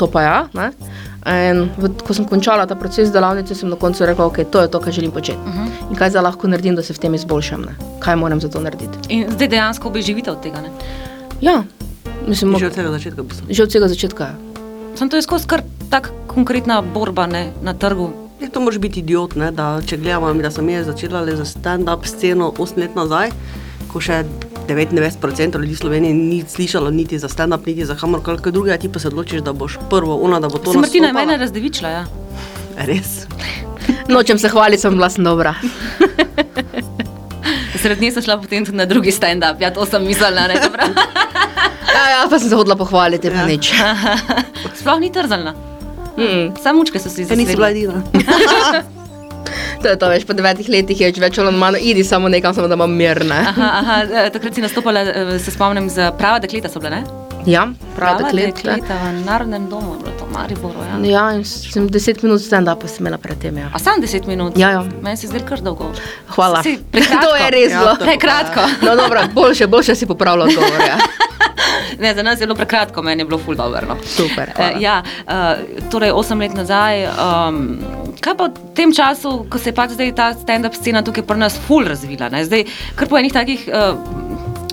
[0.00, 0.38] to pa ja.
[0.56, 0.70] Ne?
[1.28, 4.68] In v, ko sem končala ta proces delavnice, sem na koncu rekla, ok, to je
[4.72, 5.38] to, kar želim početi.
[5.44, 5.90] Uh -huh.
[5.90, 7.74] In kaj zdaj lahko naredim, da se v tem izboljšam, ne?
[8.00, 8.98] kaj moram za to narediti.
[9.08, 10.60] In zdaj dejansko obe živite od tega.
[10.60, 10.70] Ne?
[11.40, 11.62] Ja,
[12.28, 13.22] mislim, Že od tega začetka.
[13.22, 13.46] v bistvu.
[13.50, 14.24] že od vsega začetka.
[14.24, 14.34] ja.
[14.94, 18.10] Sam to skozi kar tak konkretna borba ne, na trgu.
[18.40, 22.06] Je to moraš biti idiot, ne, da če gledamo, da sem jaz začela za stand-up
[22.06, 23.30] sceno 8 let nazaj,
[23.92, 24.24] ko še
[24.70, 28.98] 99% ljudi v Sloveniji ni slišalo niti za stand-up, niti za kamorkoli drugega, ti pa
[28.98, 31.88] se odločiš, da boš prvo, ona, da bo to Se Martina je mene razdevičila.
[31.88, 32.04] Ja.
[32.78, 33.26] Res.
[34.08, 35.54] Nočem se hvaliti, sem bila sem dobra.
[37.76, 40.30] Sred nje sem šla potem tudi na drugi stand-up, ja, to sem mislila.
[40.46, 40.82] Ne, dobro.
[41.90, 43.46] Ja, ja, pa sem se hodila pohvaliti, pa Ja.
[43.46, 43.72] nič.
[44.74, 45.54] Sploh ni trzalna.
[46.16, 46.52] Mm.
[46.62, 47.70] Samo mučke so si Ja, bila zasledile.
[47.70, 48.02] edina.
[49.82, 52.68] To je to, veš, po devetih letih je več ali manj, idi samo nekam, samo
[52.68, 53.24] da imam mir.
[53.24, 53.40] Ne?
[53.54, 57.19] Aha, aha, eh, takrat si nastopala, eh, se spomnim, za prava dekleta so bile, ne?
[57.46, 60.78] Ja, prav dekleta v Narodnem domu, je bilo to v Mariboru.
[60.82, 60.96] Ja.
[61.02, 63.56] Ja, in sem deset minut stand-upa sem imela predtem.
[63.56, 63.70] Ja.
[63.72, 64.58] A sam 10 minut?
[64.58, 64.84] Ja, ja.
[65.02, 65.92] Meni se zdi kar dolgo.
[66.28, 66.62] Hvala.
[66.62, 66.76] Si,
[67.24, 67.96] to je res Ja, bilo.
[67.96, 68.60] to- Prekratko.
[68.86, 70.80] No, dobro, boljše, boljše si popravljal odgovor.
[70.80, 70.98] Ja.
[71.98, 73.80] Ne, za nas je bilo prekratko, meni je bilo ful dobro.
[73.88, 73.96] No.
[74.06, 74.70] Super, hvala.
[74.70, 75.32] Eh, ja, uh,
[75.90, 77.04] torej 8 let nazaj.
[77.04, 77.78] Um,
[78.20, 81.36] kaj pa v tem času, ko se je pač zdaj ta stand-up scena tukaj pri
[81.36, 82.28] nas ful razvila?
[82.28, 82.44] Ne?
[82.44, 82.64] Zdaj,
[82.96, 83.98] kar po enih takih, uh,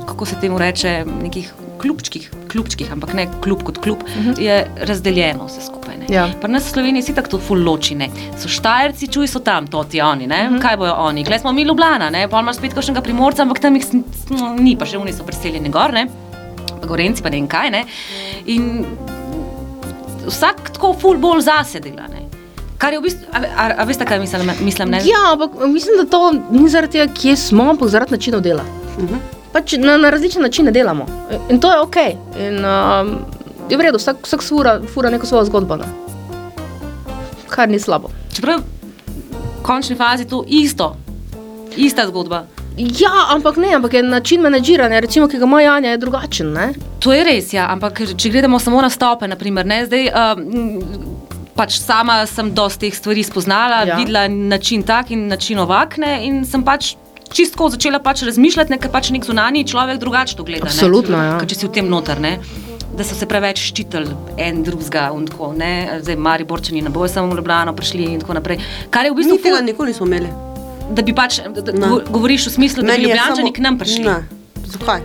[0.06, 1.52] kako se temu reče, nekih
[1.82, 4.40] klubčkih, klubčkih ampak ne klub kot klub, uh -huh.
[4.42, 5.98] je razdeljeno vse skupaj.
[5.98, 6.06] Ne?
[6.10, 6.28] Ja.
[6.42, 7.96] Pri nas v Sloveniji si tako to ful loči.
[7.96, 8.10] Ne?
[8.38, 10.48] So štajerci, čuj so tam, to ti oni, ne?
[10.50, 10.62] Uh -huh.
[10.62, 11.26] kaj bojo oni.
[11.26, 12.28] Klej smo mi Ljubljana, ne?
[12.28, 13.86] pa imaš spet kakšnega primorca, ampak tam jih
[14.60, 15.94] ni, pa še oni so preseljeni gor.
[15.94, 16.08] Ne?
[16.82, 17.72] pa Gorenci, pa ne vem kaj.
[17.72, 17.84] Ne?
[18.46, 18.86] In
[20.28, 22.08] vsak tako ful bolj zase dela.
[22.12, 22.28] Ne?
[22.78, 24.52] Kar je v bistvu, a, a, a veste, kaj mislim?
[24.62, 25.02] mislim ne?
[25.06, 28.66] ja, ampak mislim, da to ni zaradi tega, kje smo, ampak zaradi načinov dela.
[28.98, 29.37] Mhm.
[29.58, 31.08] Pač na, na različne načine delamo
[31.50, 31.96] in to je ok.
[32.38, 33.08] In, um,
[33.70, 35.80] je v redu, vsak, vsak fura, fura neko svojo zgodbo.
[35.82, 35.88] Ne?
[37.50, 38.12] Kar ni slabo.
[38.34, 40.94] Čeprav v končni fazi to isto,
[41.76, 42.46] ista zgodba.
[42.78, 46.54] Ja, ampak ne, ampak je način menedžiranja, recimo, ki ga ima Janja, je drugačen.
[46.54, 46.68] Ne?
[47.02, 50.12] To je res, ja, ampak če gledamo samo na stope, naprimer, ne, zdaj.
[50.14, 51.16] Um,
[51.58, 53.86] Pač sama sem dosti teh stvari spoznala, ja.
[53.90, 53.96] Ja.
[53.98, 56.92] videla način tak in način ovakne, in sem pač
[57.30, 60.66] čistko začela pač razmišljati, ne, ker pač nek zunanji človek drugače to gleda.
[60.66, 61.38] Absolutno, ne, ja.
[61.38, 62.40] Ker če si v tem noter, ne.
[62.90, 64.10] Da so se preveč ščitili
[64.40, 68.20] en drugega, in tako ne, zdaj mari borčani ne bojo samo v Ljubljano prišli in
[68.20, 68.58] tako naprej.
[68.90, 70.30] Kar je v bistvu Mi tega nikoli nismo imeli.
[70.90, 71.88] da bi pač, da, da Ne.
[71.88, 74.04] go- govoriš v smislu, da bi Ljubljančani samo- k nam prišli.
[74.06, 74.24] Ne.
[74.66, 75.02] Zakaj?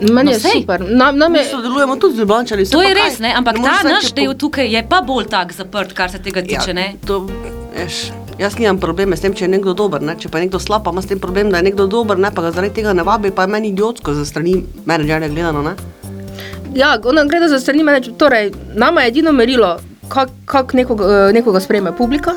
[0.00, 0.50] Meni No, je sej.
[0.56, 0.80] super.
[0.82, 2.64] Nam, nam Mi je, sodelujemo tudi z Ljubljančani.
[2.66, 3.32] To je res, ne?
[3.32, 6.42] ampak ta moreš reči, naš del tukaj je pa bolj tak zaprt, kar se tega
[6.42, 6.68] tiče.
[6.68, 6.94] Ja, ne?
[7.06, 7.26] to,
[7.72, 10.02] veš, jaz nimam probleme s tem, če je nekdo dober.
[10.02, 10.16] Ne?
[10.18, 12.30] Če pa je nekdo slab, pa ima s tem problem, da je nekdo dober, ne?
[12.34, 15.62] pa ga zaradi tega ne vabi, pa je meni idiotsko za strani menedžerja gledano.
[15.62, 15.76] Ne?
[16.74, 18.00] ja, ona gre za strani mene.
[18.18, 19.76] Torej, nama je edino merilo,
[20.08, 22.32] kako kak nekoga, eh, nekoga sprejme publika,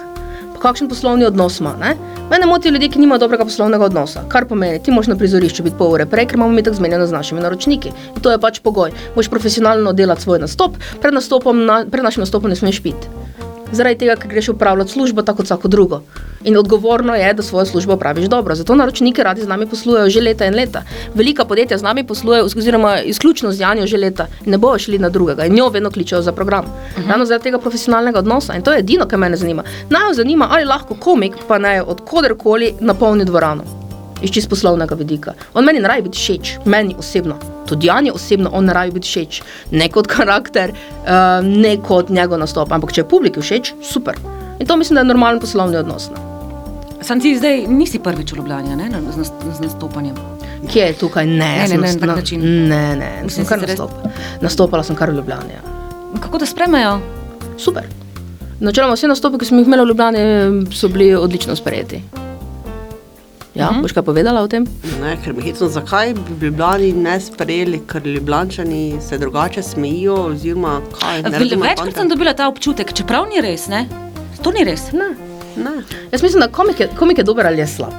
[0.54, 1.76] pa kakšen poslovni odnos ima.
[1.80, 1.96] Ne?
[2.30, 4.24] Mene motijo ljudje, ki nimajo dobrega poslovnega odnosa.
[4.30, 7.08] Kar pomeni, ti moraš na prizorišču biti pol ure prej, ker imamo mi tako zmenjeno
[7.08, 7.92] z našimi naročniki.
[8.16, 8.92] In to je pač pogoj.
[9.16, 13.08] Moš profesionalno delati svoj nastop, pred, nastopom na, pred našim nastopom ne smeš piti.
[13.72, 16.02] Zaradi tega, ker greš upravljati službo tako kot vsako drugo.
[16.44, 18.56] In odgovorno je, da svojo službo opraviš dobro.
[18.56, 20.84] Zato naročniki radi z nami poslujejo že leta in leta.
[21.14, 25.00] Velika podjetja z nami poslujejo, oziroma izključno z Janjo že leta in ne bojo šli
[25.00, 26.66] na drugega in njo vedno kličejo za program.
[26.66, 27.10] Uh -huh.
[27.10, 29.64] Ravno zaradi tega profesionalnega odnosa in to je edino, kar me zanima.
[29.90, 33.87] Naj jo zanima, ali lahko komik, pa naj od koderkoli napolni dvorano.
[34.18, 35.34] Iz čist poslovnega vidika.
[35.54, 37.36] On meni ne rabi biti všeč, meni osebno.
[37.66, 39.42] Tudi Jani osebno, on ne rabi biti všeč.
[39.72, 41.10] Ne kot karakter, uh,
[41.44, 42.72] ne kot njegov nastop.
[42.72, 44.18] Ampak če je publiki všeč, super.
[44.60, 46.10] In to mislim, da je normalen poslovni odnos.
[46.10, 46.18] Ne?
[47.02, 50.16] Sam ti zdaj nisi prvič v Ljubljani, ne, z, nas- z nastopanjem.
[50.66, 51.26] Kje je tukaj?
[51.28, 52.42] Ne, Ne, ne, sem ne, na način.
[52.68, 54.12] Ne, ne, Mislim, sem kar si res- nastopala.
[54.42, 55.54] Nastopala sem kar v Ljubljani.
[55.54, 55.62] Ja.
[56.20, 56.98] Kako da spremajo?
[57.58, 57.86] Super.
[58.60, 60.20] Načeloma vse nastope, ki smo jih imeli v Ljubljani,
[60.74, 62.02] so bili odlično sprejeti.
[63.58, 63.78] Ja, uh Mhm.
[63.78, 63.82] -huh.
[63.82, 64.66] boš kaj povedala o tem?
[65.02, 70.82] Ne, ker me hitro, zakaj bi Ljubljani ne sprejeli, ker Ljubljančani se drugače smejijo, oziroma
[70.94, 71.16] kaj.
[71.18, 73.88] ne Vel- razumem Večkrat sem dobila ta občutek, čeprav ni res, ne?
[74.44, 74.92] To ni res.
[74.92, 75.10] Ne.
[75.58, 75.72] Ne.
[76.12, 77.94] Jaz mislim, da komik je, komik je dober ali je slab.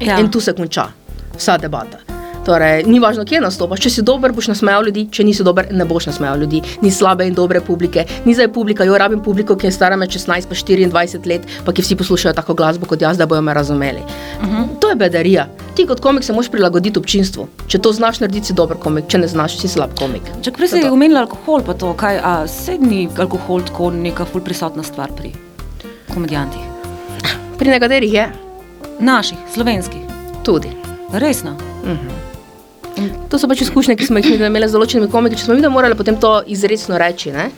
[0.00, 0.18] Ja.
[0.18, 0.86] In tu se konča
[1.36, 1.98] vsa debata.
[2.44, 3.82] Torej, ni važno, kje nastopaš.
[3.84, 6.62] Če si dober, boš nasmejal ljudi, če nisi dober, ne boš nasmejal ljudi.
[6.80, 8.06] Ni slabe in dobre publike.
[8.24, 10.48] Ni zdaj publika, jo rabim publiko, ki je stara med 16
[10.80, 14.00] in 24 let, pa ki vsi poslušajo tako glasbo kot jaz, da bojo me razumeli.
[14.40, 14.66] Uh -huh.
[14.80, 15.46] To je bedarija.
[15.76, 17.48] Ti kot komik se moraš prilagoditi občinstvu.
[17.66, 20.22] Če to znaš narediti, si dober komik, če ne znaš, si slab komik.
[20.42, 24.82] Če prej si omenila alkohol, pa to, kaj, a sedni alkohol tako neka ful prisotna
[24.82, 25.32] stvar pri
[26.14, 26.60] komedijantih.
[27.58, 28.32] Pri nekaterih je
[29.00, 30.00] Naših, slovenskih,
[30.42, 30.68] tudi.
[31.12, 31.56] resno.
[33.30, 35.96] To so pač izkušnje, ki smo jih imeli z določenimi komiki, če smo mi morali
[35.98, 37.32] potem to izrecno reči.
[37.32, 37.50] Ne?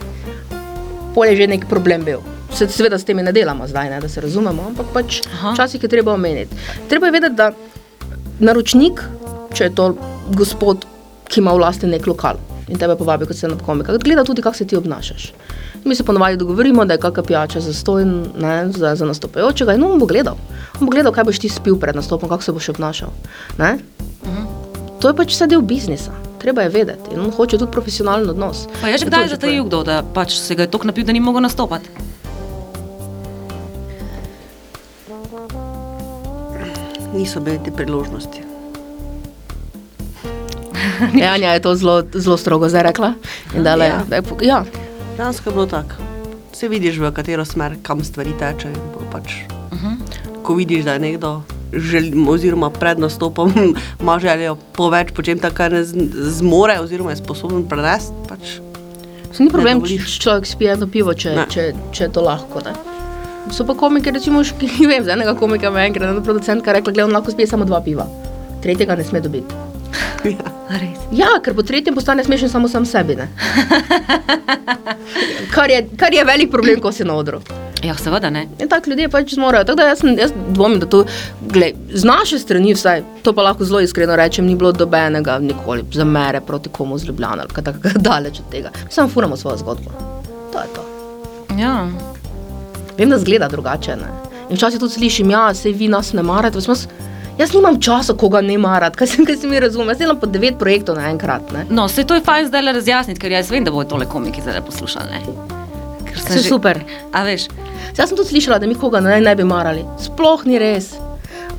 [1.14, 2.21] Pol je že neki problem bil.
[2.53, 5.88] Se, seveda s temi ne delamo zdaj, ne, da se razumemo, ampak pač včasih je
[5.88, 6.57] treba omeniti.
[6.88, 7.53] Treba je vedeti, da
[8.45, 9.01] naročnik,
[9.57, 9.95] če je to
[10.37, 10.85] gospod,
[11.33, 12.37] ki ima v lasti nek lokal
[12.68, 15.33] in tebe povabi kot stand-up komika, gleda tudi, kako se ti obnašaš.
[15.85, 19.85] Mi se ponovadi dogovorimo, da je kakšna pijača za stojn, ne, za, za nastopajočega in
[19.85, 20.37] on bo gledal.
[20.81, 23.11] On bo gledal, kaj boš ti spil pred nastopom, kako se boš obnašal.
[23.59, 23.79] Ne?
[25.03, 26.12] To je pač vse del biznisa.
[26.38, 28.67] Treba je vedeti in on hoče tudi profesionalen odnos.
[28.81, 31.12] Pa je že kdaj že zatajil kdo, da pač se ga je tako napil, da
[31.12, 31.91] ni mogel nastopati?
[37.12, 38.41] Niso bile te priložnosti.
[41.03, 41.19] povem.
[41.19, 43.15] Janja je to zelo, zelo strogo zdaj rekla.
[43.55, 43.91] In dala, Ja.
[43.91, 44.05] ja.
[44.05, 44.65] Da je, ja.
[45.17, 45.95] Dejansko je bilo tako.
[46.53, 48.77] Se vidiš, v katero smer, kam stvari tečejo.
[49.11, 49.33] Pač,
[49.69, 49.87] uh Mhm.
[49.87, 50.43] -huh.
[50.43, 53.53] Ko vidiš, da je nekdo, želi, oziroma pred nastopom,
[54.01, 58.13] ima željo poveč, počem tako, kar ne z- zmore, oziroma je sposoben prenesti.
[58.29, 58.59] Pač,
[59.33, 61.47] Se ni problem, če človek spije eno pivo, če, Ne.
[61.49, 62.61] če, če je to lahko.
[62.61, 62.73] Ne?
[63.51, 66.93] So pa komiki, recimo, ki vem, za enega komika me je enkrat ena producentka rekla,
[66.93, 68.05] da on lahko spije samo dva piva.
[68.63, 69.55] Tretjega ne sme dobiti.
[70.29, 70.53] ja.
[70.71, 71.01] Res.
[71.13, 73.17] Ja, ker po tretjem postane smešen samo sam sebi.
[75.51, 77.41] Kar je, kar je velik problem, ko si na odru.
[77.83, 78.47] Ja, seveda ne.
[78.62, 79.64] In tako ljudje pač zmorejo.
[79.64, 81.05] Tako da jaz, jaz dvomim, da to,
[81.51, 85.85] glej, z naše strani vsaj, to pa lahko zelo iskreno rečem, ni bilo dobenega nikoli
[85.92, 88.71] zamere proti komu z Ljubljana ali kaj takega daleč od tega.
[88.88, 89.90] Samo furamo svojo zgodbo.
[90.53, 90.85] To je to.
[91.59, 91.88] Ja.
[92.99, 93.97] Vem, da zgleda drugače.
[93.97, 94.12] Ne?
[94.51, 96.59] In včasih tudi slišim, ja, se vi nas ne marate.
[96.68, 96.87] Jaz,
[97.38, 99.90] jaz, nimam časa, koga ne marati, kaj se, kaj se mi razume.
[99.90, 101.51] Jaz delam po devet projektov naenkrat.
[101.71, 104.61] No, se to je fajn zdaj razjasniti, ker jaz vem, da bodo tole komiki zdaj
[104.66, 105.23] poslušali.
[106.09, 106.83] Ker sem Saj super.
[107.12, 107.49] A veš,
[107.96, 109.85] Jaz sem tudi slišala, da mi koga ne, ne bi marali.
[110.00, 110.94] Sploh ni res.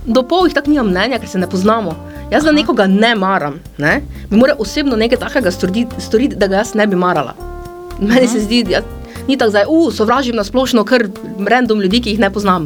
[0.06, 1.94] Do pol jih tako nimam mnenja, ker se ne poznamo.
[2.32, 4.00] Jaz da nekoga ne maram, ne?
[4.30, 7.36] bi moral osebno nekaj takega storiti, storiti, da ga jaz ne bi marala.
[8.00, 8.82] Meni se zdi, da
[9.28, 11.06] ni tako zdaj, uh, sovražim na splošno kar
[11.48, 12.66] random ljudi, ki jih ne poznam.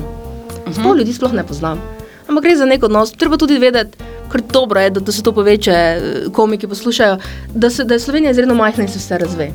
[0.72, 1.84] Sploh ljudi sploh ne poznam.
[2.28, 3.12] Ampak gre za nek odnos.
[3.12, 4.00] Treba tudi vedeti,
[4.32, 7.20] ker dobro je, da, da se to poveče, eh, komiki poslušajo,
[7.54, 9.52] da, se, da je Slovenija izredno majhna in se vse razve.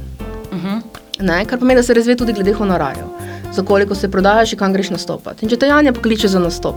[0.53, 0.81] uh -huh.
[1.21, 3.07] Ne, kar pomeni, da se razve tudi glede honorarjev.
[3.53, 5.45] Za koliko se prodajaš in kam greš nastopati.
[5.45, 6.77] In če te Janja pokliče za nastop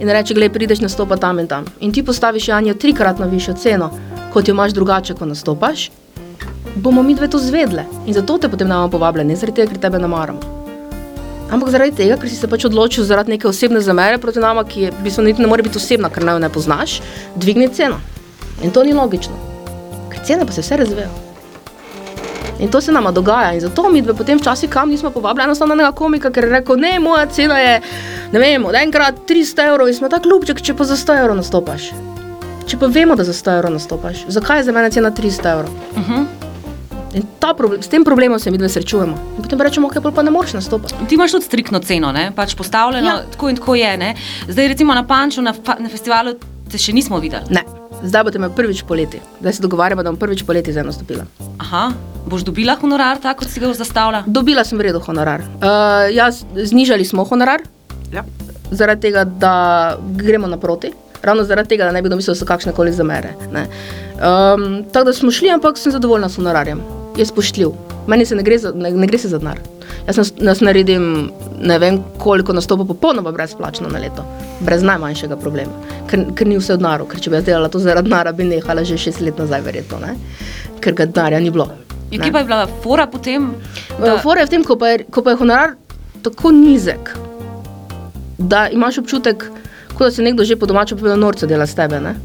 [0.00, 3.90] in reče, gledaj, prideš nastopati tam in tam, in ti postaviš Janjo trikratno višjo ceno,
[4.32, 5.90] kot jo imaš drugače, ko nastopaš,
[6.74, 7.84] bomo mi dve to zvedle.
[8.06, 10.40] In zato te potem namo povabljeni, ne zaradi tega, ker tebe ne maramo.
[11.50, 14.88] Ampak zaradi tega, ker si se pač odločil zaradi neke osebne zamere proti nama, ki
[14.88, 16.98] je, v bistvu niti ne more biti osebna, ker naj jo ne poznaš,
[17.36, 18.00] dvigni ceno.
[18.62, 19.36] In to ni logično.
[20.10, 21.33] Ker cene pa se vse razvijajo.
[22.58, 23.52] In to se nama dogaja.
[23.52, 26.76] In zato mi dve potem včasih kam nismo povabili enostavno enega komika, ker je rekel,
[26.76, 27.80] ne, moja cena je,
[28.32, 31.36] ne vem, od enkrat 300 evrov in smo tako ljubček, če pa za 100 evrov
[31.36, 31.90] nastopaš.
[32.66, 35.70] Če pa vemo, da za 100 evrov nastopaš, zakaj je za mene cena 300 evrov?
[35.96, 36.26] Uh -huh.
[37.14, 37.22] In
[37.56, 39.16] problem, s tem problemom se mi dve srečujemo.
[39.36, 40.94] In potem rečemo, ok, pa ne moreš nastopati.
[41.08, 42.32] Ti imaš tudi striktno ceno, ne?
[42.36, 43.22] pač postavljeno, ja.
[43.32, 43.96] Tako in tako je.
[43.96, 44.14] Ne?
[44.48, 46.34] Zdaj, recimo na Panču, na, na festivalu,
[46.70, 47.44] te še nismo videli.
[47.54, 47.62] Ne,
[48.04, 49.20] zdaj boste me prvič poleti.
[49.40, 51.24] Zdaj se dogovarjamo, da bom prvič poleti zdaj nastopila.
[51.58, 51.92] Aha,
[52.26, 54.22] boš dobila honorar, tako kot si ga zastavlja?
[54.26, 55.40] Dobila sem v redu honorar.
[55.40, 57.60] Uh, jaz, znižali smo honorar,
[58.12, 58.22] Ja.
[58.70, 59.54] zaradi tega, da
[60.16, 60.92] gremo naproti.
[61.22, 63.32] Ravno zaradi tega, da ne bi domislili, da so kakšne koli zamere.
[63.52, 63.66] ne.
[64.14, 66.80] Um, tako da smo šli, ampak sem zadovoljna s honorarjem.
[67.16, 67.70] Je spoštljiv.
[68.06, 69.60] Meni se ne gre za, ne, ne gre se za denar.
[70.06, 74.24] Jaz nas, nas naredim ne vem koliko nastopov popolnoma brezplačno na leto,
[74.60, 75.72] brez najmanjšega problema,
[76.10, 78.48] ker, ker ni vse v denaru, ker če bi jaz delala to zaradi denara, bi
[78.48, 80.16] nehala že šest let nazaj, verjetno, ne?
[80.84, 81.70] ker ga denarja ni bilo.
[82.10, 82.18] Ne.
[82.18, 83.48] kje pa je bila fora potem?
[84.00, 84.18] Da...
[84.22, 85.74] Fora je v tem, ko pa je, ko pa je honorar
[86.24, 87.14] tako nizek,
[88.38, 89.48] da imaš občutek,
[89.94, 92.00] kot da se nekdo že po domačem povedal norce dela s tebe.
[92.00, 92.16] Ne?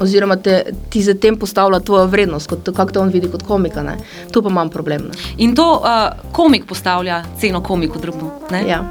[0.00, 3.82] Oziroma te, ti za tem postavlja tvojo vrednost, kot, kako te on vidi kot komika.
[3.82, 3.96] Ne?
[4.32, 5.02] Tu pa imam problem.
[5.02, 5.10] Ne?
[5.38, 5.88] In to uh,
[6.32, 8.30] komik postavlja ceno komiku drugemu.
[8.50, 8.62] Ne?
[8.68, 8.84] Ja.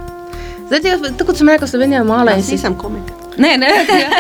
[0.68, 0.82] Zdaj,
[1.14, 3.08] tako kot sem rekel, Slovenija je mala in Jaz si nisem komik.
[3.38, 3.68] ne, ne.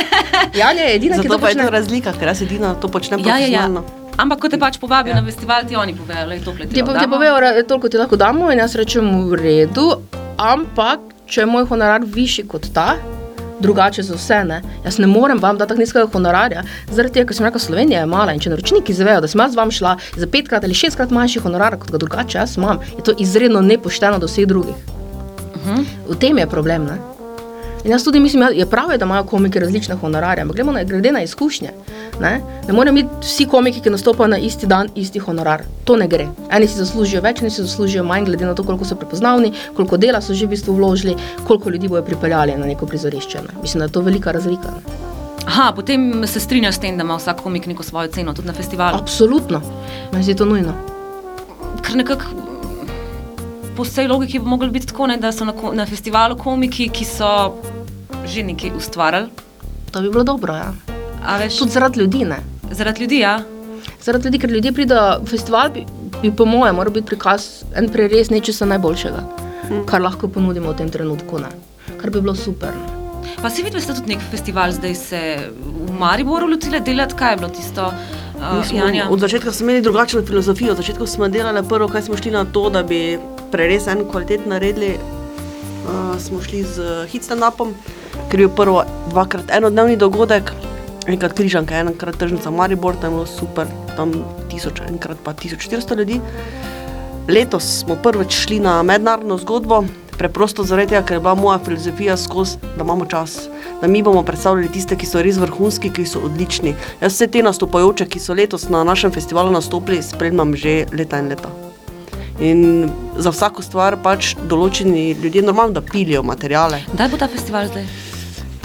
[0.56, 1.71] Janja je edina, ki Zato to pa je to počne.
[1.71, 3.38] razlika, ker jaz edina to počnem ja, ja, ja.
[3.38, 3.84] profesionalno.
[4.17, 5.21] Ampak ko te pač povabijo ja.
[5.21, 7.97] na festival, ti oni povejo, da je to Ti, po- ti povejo, "Ra- toliko ti
[7.97, 9.91] lahko damo in jaz rečem v redu,
[10.38, 12.95] ampak če je moj honorar višji kot ta,
[13.59, 14.61] drugače za vse, ne?
[14.85, 18.11] jaz ne morem vam dati tako nizkega honorarja, zaradi tega, ker sem rekel, Slovenija je
[18.11, 21.11] mala in če naročniki zavejo, da sem jaz z vami šla za petkrat ali šestkrat
[21.11, 24.75] manjši honorar, kot ga drugače jaz imam, je to izredno nepošteno do vseh drugih.
[25.55, 25.85] Uh -huh.
[26.09, 26.85] V tem je problem.
[26.85, 26.97] Ne?
[27.83, 30.83] In jaz tudi mislim, ja, je prav, da imajo komiki različne honorarje, ampak gremo na,
[30.83, 31.69] glede na izkušnje.
[32.21, 35.63] Ne, ne morejo biti vsi komiki, ki nastopajo na isti dan, isti honorar.
[35.86, 36.27] To ne gre.
[36.51, 39.97] Eni si zaslužijo več, eni si zaslužijo manj, glede na to, koliko so prepoznavni, koliko
[40.01, 41.15] dela so že v bistvu vložili,
[41.47, 43.43] koliko ljudi bojo pripeljali na neko prizorišče.
[43.45, 43.62] Ne.
[43.62, 44.73] Mislim, da je to velika razlika.
[44.80, 44.97] Ne.
[45.47, 48.53] Aha, potem se strinjaš s tem, da ima vsak komik neko svojo ceno, tudi na
[48.53, 48.97] festivalu.
[48.97, 49.62] Absolutno.
[50.12, 50.73] Meni se zdi to nujno.
[51.86, 52.25] Ker nekako
[53.77, 57.06] po vsej logiki bi moglo biti tako, ne, da so na, na festivalu komiki, ki
[57.06, 57.32] so
[58.25, 59.30] že nekaj ustvarjali.
[59.91, 60.56] To bi bilo dobro.
[60.56, 60.96] Ja.
[61.39, 62.25] Veš, Tudi zaradi ljudi.
[62.25, 62.38] Ne.
[62.71, 63.39] zaradi ljudi, ja.
[64.01, 65.86] Zaradi ljudi, ker ljudje pridejo v festival, bi,
[66.21, 69.21] bi po mojem, moral biti prikaz en prerez nečesa najboljšega,
[69.63, 69.82] Hm.
[69.86, 71.39] kar lahko ponudimo v tem trenutku.
[71.39, 71.49] Ne.
[71.97, 72.69] Kar bi bilo super.
[72.71, 72.95] Ne.
[73.38, 75.21] Pa si videl, da ste tudi nek festival zdaj se
[75.60, 79.08] v Mariboru lotili delati, kaj je bilo tisto, uh, smo- Janja?
[79.10, 80.71] Od začetka smo imeli drugačno filozofijo.
[80.71, 83.19] Od začetka smo delali prvo, kaj smo šli na to, da bi
[83.51, 84.97] preres en kvalitet naredili.
[85.84, 87.73] Uh, smo šli z hitstanapom,
[88.30, 90.51] ker je bil prvo dvakrat enodnevni dogodek,
[91.07, 94.11] enkrat križanka, enkrat tržnica Maribor, tam je bilo super, tam
[94.51, 96.19] tisoč, enkrat pa 1400 ljudi.
[97.27, 99.83] Letos smo prvič šli na mednarodno zgodbo,
[100.17, 103.37] preprosto zaradi tega, ker je bila moja filozofija skozi, da imamo čas,
[103.81, 106.75] da mi bomo predstavljali tiste, ki so res vrhunski, ki so odlični.
[107.01, 111.29] Jaz vse te nastopajoče, ki so letos na našem festivalu nastopili, spremljam že leta in
[111.29, 111.51] leta.
[112.39, 116.83] In za vsako stvar pač določeni ljudje normalno da pilijo materijale.
[116.93, 118.06] Kdaj bo ta festival zdaj?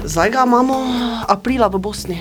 [0.04, 0.74] Zdaj ga imamo
[1.28, 2.18] aprila v Bosni.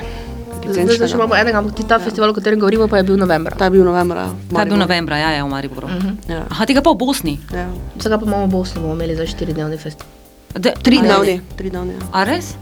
[0.62, 3.58] Zdaj, zdaj še imamo enega, ampak ta festival, o katerem govorimo, pa je bil novembra.
[3.58, 4.30] Ta je bil novembra.
[4.30, 5.88] v Ta je bil novembra, ja, ja v Mariboru.
[5.88, 6.14] Uh -huh.
[6.30, 6.46] Ja.
[6.50, 7.40] Aha, tega pa v Bosni.
[7.50, 7.68] Ja.
[7.98, 10.22] Vsega pa imamo v Bosni, bomo imeli za štiridnevni festival.
[10.60, 11.08] De, Tri a res?
[11.08, 11.94] dnevni, tri dnevni.
[11.94, 12.08] Ja.
[12.12, 12.56] A res?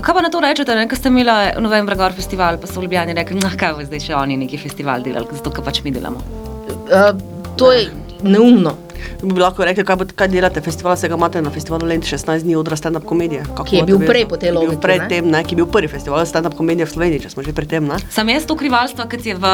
[0.00, 0.88] Kaj pa na to rečete, ne?
[0.88, 4.00] ko ste imeli novembra gor festival, pa so v Ljubljani rekli, no kaj bo zdaj
[4.00, 6.16] še oni neki festival delali, zato ker pač mi delamo.
[6.88, 7.12] Uh,
[7.56, 8.72] to je neumno,
[9.22, 12.42] Bi lahko rekli, kaj, bo- kaj delate, festival se ga imate na festivalu Lent 16
[12.42, 13.42] dni odra stand-up komedije.
[13.46, 15.88] Kako Ki je bil prej po tej logiki, Pred tem, ne, ki je bil prvi
[15.88, 17.84] festival stand-up komedije v Sloveniji, če smo že pri tem.
[17.84, 17.96] Ne?
[18.10, 19.44] Sam jaz to krivalstvo, kot je v,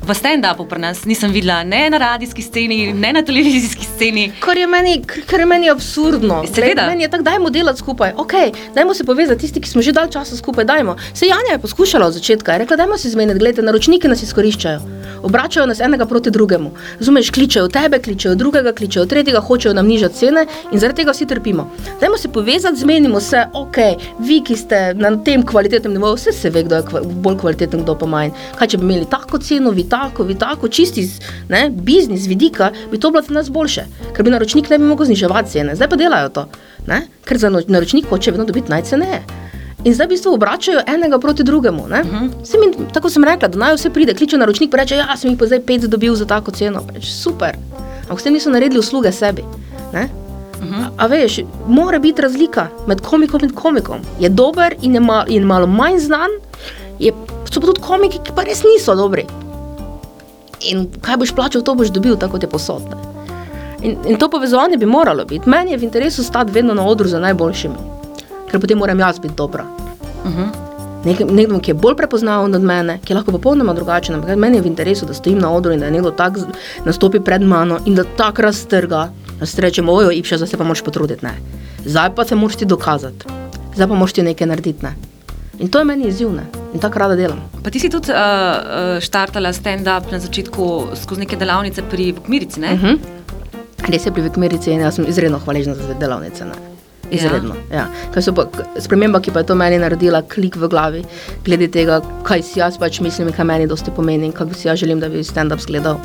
[0.00, 4.32] v stand-upu pri nas, nisem videla ne na radijski sceni, ne na televizijski sceni.
[4.40, 6.42] kar je meni, kar je meni absurdno.
[6.46, 6.86] Seveda.
[6.86, 8.12] Meni je tako, dajmo delati skupaj.
[8.14, 10.96] Okay, dajmo se povezati, tisti, ki smo že dal časa skupaj, dajmo.
[11.14, 14.80] Se Janja je poskušala od začetka, je rekla, dajmo se zmeniti, gledajte, naročniki nas izkoriščajo.
[15.24, 16.70] Obračajo nas enega proti drugemu.
[16.98, 21.26] Razumeš, kličejo tebe, kličejo drugega, kličejo tretjega, hočejo nam nižati cene in zaradi tega vsi
[21.26, 21.70] trpimo.
[22.00, 23.76] Dajmo se povezati, zmenimo se, ok,
[24.18, 27.82] vi, ki ste na tem kvalitetnem nivoju, vse se ve, kdo je kva, bolj kvaliteten,
[27.82, 28.34] kdo pa manj.
[28.58, 31.16] Kaj če bi imeli tako ceno, vi tako, vi tako, čisti iz
[31.48, 35.08] ne, biznis vidika, bi to bilo za nas boljše, ker bi naročnik ne bi mogel
[35.08, 35.76] zniževati cene.
[35.76, 36.46] Zdaj pa delajo to,
[36.86, 37.06] ne?
[37.24, 39.43] ker za naročnik hoče vedno dobiti najceneje.
[39.84, 41.82] In zdaj v bistvu obračajo enega proti drugemu.
[41.82, 42.30] Uh -huh.
[42.60, 45.38] mi, tako sem rekla, da naj vse pride, kliče naročnik in reče: Ja, sem jih
[45.38, 46.82] pa zdaj pet dobil za tako ceno.
[46.94, 47.56] Reč, super.
[48.02, 49.44] Ampak s tem niso naredili usluge sebi.
[49.92, 50.08] Ne?
[50.58, 50.84] Uh -huh.
[50.84, 53.98] a, a veš, mora biti razlika med komikom in komikom.
[54.20, 56.30] Je dober in je, mal, in malo manj znan,
[56.98, 57.12] je,
[57.50, 59.26] so pa tudi komiki, ki pa res niso dobri.
[60.60, 62.96] In kaj boš plačal, to boš dobil, tako je posodne.
[63.82, 65.48] In, in to povezovanje bi moralo biti.
[65.48, 67.74] Meni je v interesu stati vedno na odru za najboljšimi,
[68.54, 69.66] ker potem moram jaz biti dobra.
[70.24, 70.48] Uh -huh.
[71.04, 74.56] Nek, nekdo, ki je bolj prepoznaven od mene, ki je lahko popolnoma drugačen, ampak meni
[74.56, 76.38] je v interesu, da stojim na odru in da nekdo tak
[76.84, 79.08] nastopi pred mano in da tako raztrga,
[79.40, 81.26] da se reče, ojo, ipša, zdaj se pa moraš potruditi.
[81.26, 81.34] Ne.
[81.84, 83.26] Zdaj pa se moraš ti dokazati,
[83.74, 84.84] zdaj pa moraš ti nekaj narediti.
[84.84, 84.94] Ne.
[85.58, 86.46] In to je meni izziv ne.
[86.74, 87.40] in tako rada delam.
[87.62, 92.72] Pa ti si tudi uh, štartala stand-up na začetku skozi neke delavnice pri Vukmirici, ne?
[92.72, 92.98] Uh -huh.
[92.98, 93.92] Hm?
[93.92, 96.44] Res je pri Vikmerici in jaz sem izredno hvaležna za te delavnice.
[96.44, 96.73] Ne.
[97.14, 97.54] Izredno.
[97.70, 97.76] Ja.
[97.76, 97.86] Ja.
[98.14, 98.46] Pa,
[98.80, 101.04] sprememba, ki pa je to meni naredila, klik v glavi,
[101.46, 104.68] glede tega, kaj si jaz pač mislim in kaj meni dosti pomeni in kako si
[104.68, 105.98] jaz želim, da bi stand-up izgledal.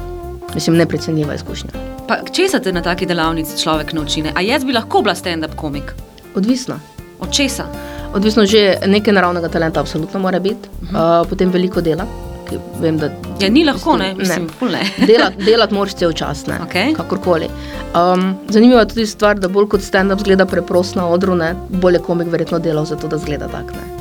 [0.54, 1.70] Mislim, neprecenljiva izkušnja.
[2.08, 4.22] Pa česa te na taki delavnici človek nauči?
[4.26, 4.34] ne?
[4.36, 5.94] A jaz bi lahko bila stand-up komik?
[6.36, 6.80] Odvisno.
[7.20, 7.68] Od česa?
[8.14, 11.22] Odvisno že nekaj naravnega talenta, absolutno mora biti, uh -huh.
[11.22, 12.29] uh, potem veliko dela.
[12.50, 14.14] Ki Vem, da Ja, ni lahko, ne?
[14.18, 14.82] Mislim, ful ne.
[15.10, 16.60] Delat, delati moraš cel čas, ne.
[16.66, 16.94] Okej.
[16.98, 17.48] Kakorkoli.
[17.96, 22.00] Um, zanimiva je tudi stvar, da bolj kot stand-up zgleda preprost na odru, ne, bolj
[22.00, 23.74] je komik verjetno delal za to, da zgleda tak.
[23.78, 24.00] Ne.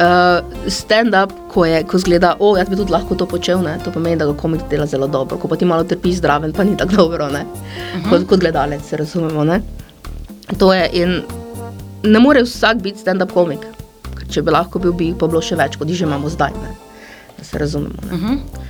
[0.00, 0.40] Uh,
[0.72, 4.16] stand-up, ko, je, ko zgleda, o, jaz bi tudi lahko to počel, ne, to pomeni,
[4.16, 5.36] da ga komik dela zelo dobro.
[5.36, 7.44] Ko pa ti malo trpiš zdraven, pa ni tako dobro, ne,
[8.08, 9.44] kot, kot gledalec, se razumemo.
[9.44, 9.60] Ne.
[10.58, 11.20] To je in
[12.02, 13.66] ne more vsak biti stand-up komik.
[14.16, 16.56] Ker če bi lahko bil, bi pa bilo še več, kot jih že imamo zdaj.
[16.62, 16.89] Ne.
[17.40, 17.94] Da se razumemo.
[18.10, 18.16] Ne.
[18.16, 18.22] Uh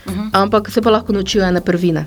[0.06, 0.30] -huh.
[0.32, 2.04] Ampak se pa lahko naučijo ene prvine,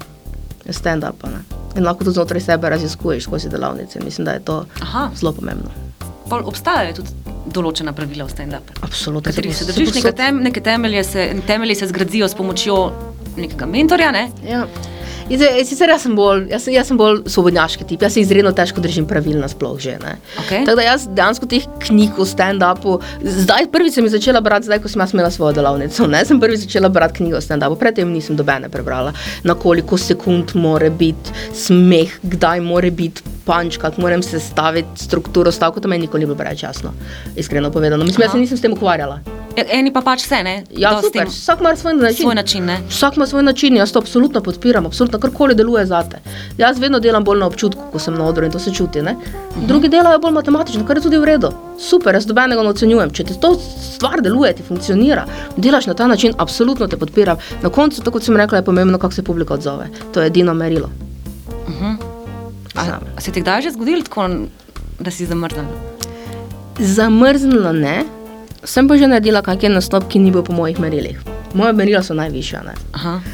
[0.70, 1.28] stand-upa.
[1.76, 4.00] In lahko tudi znotraj sebe raziskuješ skozi delavnice.
[4.00, 5.10] Mislim, da je to Aha.
[5.16, 5.70] zelo pomembno.
[6.30, 7.10] Pol obstajajo tudi
[7.54, 8.80] določena pravila v stand-upu.
[8.82, 9.32] Absolutno.
[9.32, 12.92] Katerih se držiš, neke, tem, neke temelje, se, temelji se zgradijo s pomočjo
[13.38, 14.12] nekega mentorja.
[14.12, 14.30] Ne?
[14.48, 14.68] Ja.
[15.30, 18.52] In zdaj, Sicer jaz sem bolj, jaz, jaz sem bolj svobodnjaški tip, jaz se izredno
[18.56, 19.96] težko držim pravil nasploh že.
[20.04, 20.18] ne.
[20.44, 20.66] Okej.
[20.68, 24.82] Tako da jaz dejansko teh knjig o stand-upu, zdaj prvič sem jih začela brati, zdaj
[24.84, 26.08] ko sem jaz imela svojo delavnico.
[26.12, 26.26] Ne?
[26.28, 29.14] Sem prvič začela brati knjige o stand-upu, predtem nisem dobene prebrala,
[29.48, 35.80] na koliko sekund mora biti smeh, kdaj mora biti punč, kako moram sestaviti strukturo stavka,
[35.80, 36.94] to meni nikoli ni bilo preveč jasno,
[37.36, 38.04] iskreno povedano.
[38.04, 39.43] Mislim, jaz se nisem s tem ukvarjala.
[39.54, 40.54] Ja, Eni pa pač vse, ne?
[40.74, 42.24] Ja, super, vsak ima svoj način.
[42.26, 42.78] Svoj način, ne?
[42.90, 46.22] Vsak ima svoj način, jaz to absolutno podpiram, absolutno karkoli deluje za te.
[46.58, 49.02] Jaz vedno delam bolj na občutku, ko sem na odru in to se čuti.
[49.02, 49.16] Ne?
[49.68, 51.52] Drugi delajo bolj matematično, kar je tudi v redu.
[51.80, 53.14] Super, jaz dobenega ne ocenjujem.
[53.14, 53.54] Če ti to
[53.94, 55.28] stvar deluje, ti funkcionira,
[55.58, 57.38] delaš na ta način, absolutno te podpiram.
[57.62, 59.90] Na koncu, tako kot sem rekla, je pomembno, kako se publika odzove.
[60.14, 60.90] To je edino merilo.
[62.76, 63.14] A, Zame.
[63.18, 64.30] a se ti kdaj že zgodilo tako,
[65.00, 65.68] da si zamrznila?
[66.80, 68.04] Zamrznila ne,
[68.64, 71.20] sem pa že naredila kakšen nastop, ki ni bil po mojih merilih.
[71.54, 72.64] Moja merila so najvišja.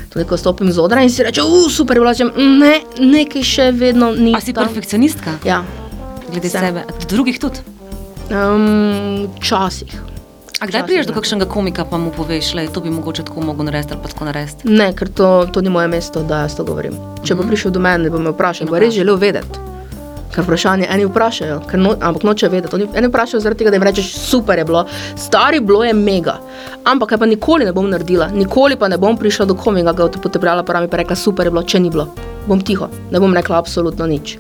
[0.10, 4.12] Tudi ko stopim z odra in si reče, uf, super, rečem, ne, nekaj še vedno
[4.16, 4.34] ni.
[4.36, 5.40] A si tam." perfekcionistka?
[5.46, 5.64] Ja,
[6.32, 6.62] Glede Sem.
[6.62, 6.84] sebe.
[7.00, 7.60] Do drugih tudi.
[8.30, 9.90] um, včasih.
[10.60, 13.66] A kdaj priješ do kakšnega komika, pa mu poveš, da to bi mogoče tako mogel
[13.66, 14.68] narediti ali pa tako narediti?
[14.68, 16.94] Ne, ker to, to ni moje mesto, da jaz to govorim.
[17.24, 19.69] Če bo prišel do mene, bo me vprašal, bo res želel vedeti.
[20.40, 22.78] Ker vprašanje eni vprašajo, ker no, ampak noče vedeti.
[22.78, 24.86] Oni eni vprašajo zaradi tega, da jim rečeš, super je bilo,
[25.20, 26.38] stari bilo je mega.
[26.88, 30.08] Ampak kaj pa nikoli ne bom naredila, nikoli pa ne bom prišla do komiga, ga
[30.08, 32.08] bo potrebljala pa mi pa rekla, super je bilo, če ni bilo.
[32.48, 34.40] Bom tiho, ne bom rekla absolutno nič.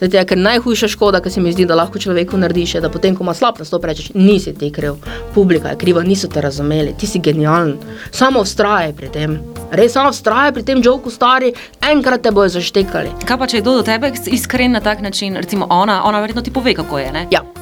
[0.00, 3.16] Zato, ker najhujša škoda, ki se mi zdi, da lahko človeku narediš, je, da potem,
[3.16, 4.98] ko ima slab nastop, rečeš, nisi ti kriv,
[5.34, 7.76] publika je kriva, niso te razumeli, ti si genijalen.
[8.10, 9.38] Samo vztrajaj pri tem.
[9.70, 11.52] Res samo vztrajaj pri tem joku, stari,
[11.90, 13.14] enkrat te bojo zaštekali.
[13.26, 16.42] Kaj pa če je kdo do tebe iskren na tak način, recimo ona, ona verjetno
[16.42, 17.26] ti pove, kako je, ne?
[17.30, 17.57] Ja.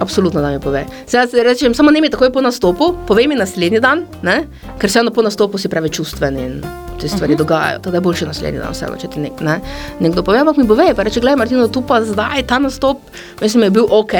[0.00, 0.86] Absolutno, da mi pove.
[1.08, 4.46] Zdaj jaz rečem, samo ne mi takoj po nastopu, povej mi naslednji dan, ne?
[4.78, 6.62] ker vseeno po nastopu si preveč čustven in
[7.00, 7.42] te stvari uh -huh.
[7.42, 7.78] dogajajo.
[7.78, 9.60] Tako da je boljše naslednji dan, vseeno, če ti nek, ne?
[10.00, 12.96] nekdo pove, ampak mi pove, pa reče, gledaj, Martino, tu pa zdaj ta nastop,
[13.40, 14.12] mislim, je bil ok,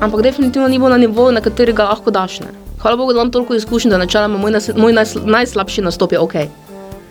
[0.00, 2.40] ampak definitivno ni bil na nivoju, na katerega lahko daš.
[2.40, 2.46] Ne?
[2.78, 6.18] Hvala Bogu, da imam toliko izkušenj, da načeloma moj, nas, moj najsl, najslabši nastop je
[6.18, 6.34] ok.
[6.34, 6.40] Uh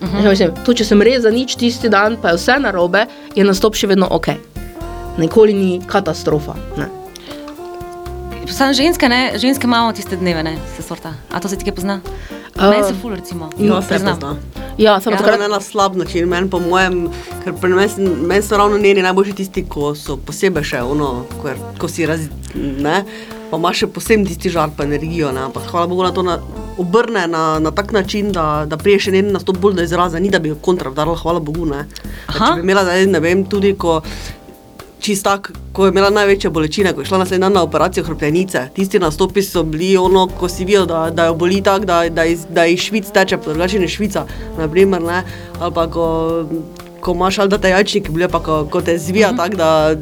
[0.10, 0.30] -huh.
[0.30, 3.76] mislim, to, če sem res za nič tisti dan, pa je vse narobe, je nastop
[3.76, 4.28] še vedno ok.
[5.18, 6.54] Nikoli ni katastrofa.
[6.78, 7.03] Ne?
[8.54, 9.34] Sam ženske, ne?
[9.36, 10.58] Ženske imamo tiste dneve, ne?
[10.76, 11.14] Se sorta.
[11.32, 12.00] A to se ti kaj pozna?
[12.56, 13.50] A, Meni se ful, recimo.
[13.58, 14.14] Ja, se priznam.
[14.16, 14.36] pozna.
[14.78, 15.18] Ja, samo Ja.
[15.18, 15.34] takrat.
[15.34, 17.10] Takrat na slab način, meni po mojem,
[17.44, 17.90] ker pri meni,
[18.22, 21.10] meni so ravno njeni najboljši tisti, ko so posebej še ono,
[21.42, 22.20] ko, je, ko si raz,
[22.56, 23.04] ne,
[23.52, 26.38] pa ima še posebej tisti žar pa energijo, ne, ampak hvala Bogu na to na,
[26.78, 30.30] obrne na, na tak način, da, da prije še njen nastop bolj do izraza, ni
[30.30, 31.86] da bi jo kontra vdarila, hvala Bogu, ne.
[31.86, 32.46] Da Aha.
[32.48, 34.02] Če bi imela, zdaj, ne vem, tudi ko
[35.04, 38.70] čist tak, ko je imela največje bolečine, ko je šla naslednji dan na operacijo hrbtenice.
[38.76, 42.26] Tisti nastopi so bili ono, ko si videl, da, da jo boli tako, da, da,
[42.26, 44.26] iz, da iz Švic teče, pa drugače ne Švica,
[44.58, 45.24] naprimer, ne.
[45.60, 46.06] ali pa ko,
[47.02, 49.38] ko imaš ali da te jajčniki bolijo, pa ko, ko te zvija -huh.
[49.38, 49.96] tako, da,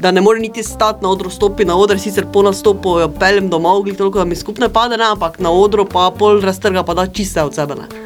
[0.00, 3.50] da ne more niti stati na odru, stopi na oder, sicer po nastopu jo peljem
[3.50, 6.94] domov, glih toliko, da mi skupne pade, ne, ampak na odru pa pol raztrga, pa
[6.94, 7.74] da čiste od sebe.
[7.74, 8.03] Ne.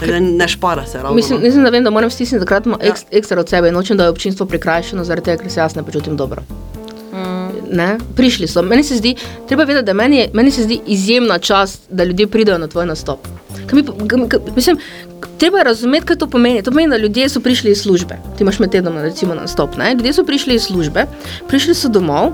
[0.00, 1.14] Da ne špara se ravno.
[1.14, 1.44] Mislim, no.
[1.44, 2.76] mislim, da vem, da moram stisniti takrat Ja.
[2.82, 5.74] ek, ekstra od sebe in nočem, da je občinstvo prikrajšano, zaradi tega, ker se jaz
[5.76, 6.42] ne počutim dobro.
[7.70, 7.98] Ne?
[8.16, 8.62] Prišli so.
[8.62, 9.14] Meni se zdi,
[9.48, 12.86] treba vedeti, da meni, je- meni se zdi izjemna čast, da ljudje pridejo na tvoj
[12.86, 13.26] nastop.
[13.66, 13.84] Kaj mi,
[14.28, 14.78] kaj, mislim,
[15.38, 16.62] treba razumeti, kaj to pomeni.
[16.62, 18.16] To pomeni, da ljudje so prišli iz službe.
[18.36, 19.76] Ti imaš med tednom recimo nastop.
[19.76, 19.94] Ne?
[19.94, 21.04] Ljudje so prišli iz službe,
[21.48, 22.32] prišli so domov,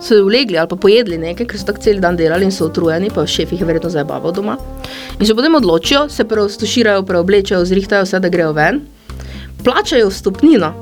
[0.00, 3.10] so ulegli ali pa pojedli nekaj, ker so tako cel dan delali in so utrujeni,
[3.14, 4.56] pa šef jih je verjetno zabaval doma.
[5.20, 8.80] In se potem odločijo, se preostuširajo, preoblečejo, zrihtajo vse, da grejo ven,
[9.64, 10.72] plačajo vstopnino,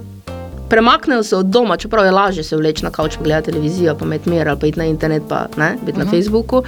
[0.69, 4.31] premaknejo se od doma, čeprav je lažje se vleči na kavč, pogledati televizijo, pa imeti
[4.31, 6.05] mir ali pa iti na internet, pa ne, biti uh -huh.
[6.05, 6.63] na Facebooku,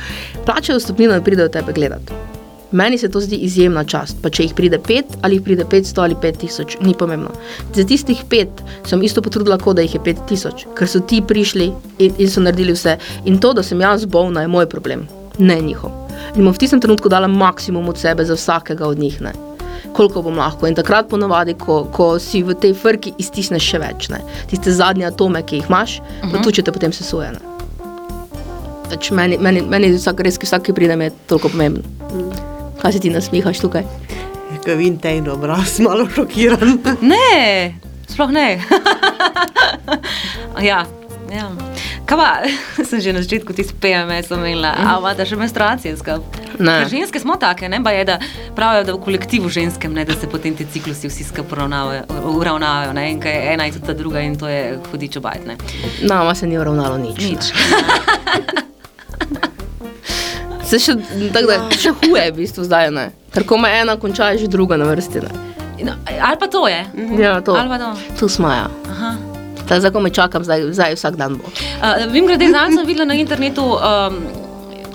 [0.46, 2.37] plačajo vstopnino in pridejo tebe gledati.
[2.72, 6.02] Meni se to zdi izjemna čast, pa če jih pride pet ali jih pride 500
[6.04, 7.30] ali 5000, ni pomembno.
[7.74, 11.70] Za tistih pet sem isto potrudila, kot da jih je 5000, ker so ti prišli
[11.98, 12.98] in, in so naredili vse.
[13.24, 15.08] In to, da sem jaz bolna, je moj problem,
[15.38, 15.94] ne njihov.
[16.36, 19.20] In bom v tistem trenutku dala maksimum od sebe za vsakega od njih.
[19.24, 19.32] Ne
[19.98, 20.66] koliko bom lahko.
[20.66, 24.20] In takrat ponovadi, ko, ko si v tej frki iztisneš še več, ne.
[24.50, 26.32] tiste zadnje atome, ki jih imaš, uh -huh.
[26.32, 27.32] pa tučete potem se suje.
[27.32, 27.40] Ne.
[28.90, 31.82] Pač meni, meni, meni vsak, res, ki vsak, ki pride, je toliko pomemben.
[32.82, 33.82] Kaj se ti nasmihaš tukaj?
[34.64, 36.78] Ko vidim te in obraz, malo šokiran.
[37.00, 37.74] Ne,
[38.08, 38.60] sploh ne.
[40.70, 40.84] ja.
[41.32, 41.50] Ja.
[42.08, 42.28] Kaj pa,
[42.88, 46.24] sem že na začetku ti PMS omenila, a imate še menstruacije skrav?
[46.56, 46.80] Ne.
[46.80, 48.16] Ker ženske smo take, ne, pa je, da
[48.56, 52.96] pravijo, da v kolektivu ženskem, ne, da se potem ti ciklusi vsi skupaj uravnavajo, uravnavajo,
[52.96, 55.58] ne, in kaj je ena in tudi ta druga in to je hudič obajt, ne.
[56.00, 57.20] Nama se ni uravnalo nič.
[57.20, 57.52] Nič.
[60.68, 60.94] Se še,
[61.32, 63.06] tako da, še huje je v bistvu zdaj, ne.
[63.32, 65.22] Ker ko me ena konča, je že druga na vrsti.
[65.24, 65.30] Ne.
[65.86, 66.80] No, ali pa to je.
[67.16, 67.54] Ja, to.
[67.56, 67.90] Ali pa to.
[68.18, 68.66] Tu smo, ja.
[68.90, 69.14] Aha.
[69.68, 71.48] Tako zdaj, ko me čakam, zdaj, zdaj vsak dan bo.
[71.48, 74.16] Uh, vem, grede, zdaj sem videla na internetu, um,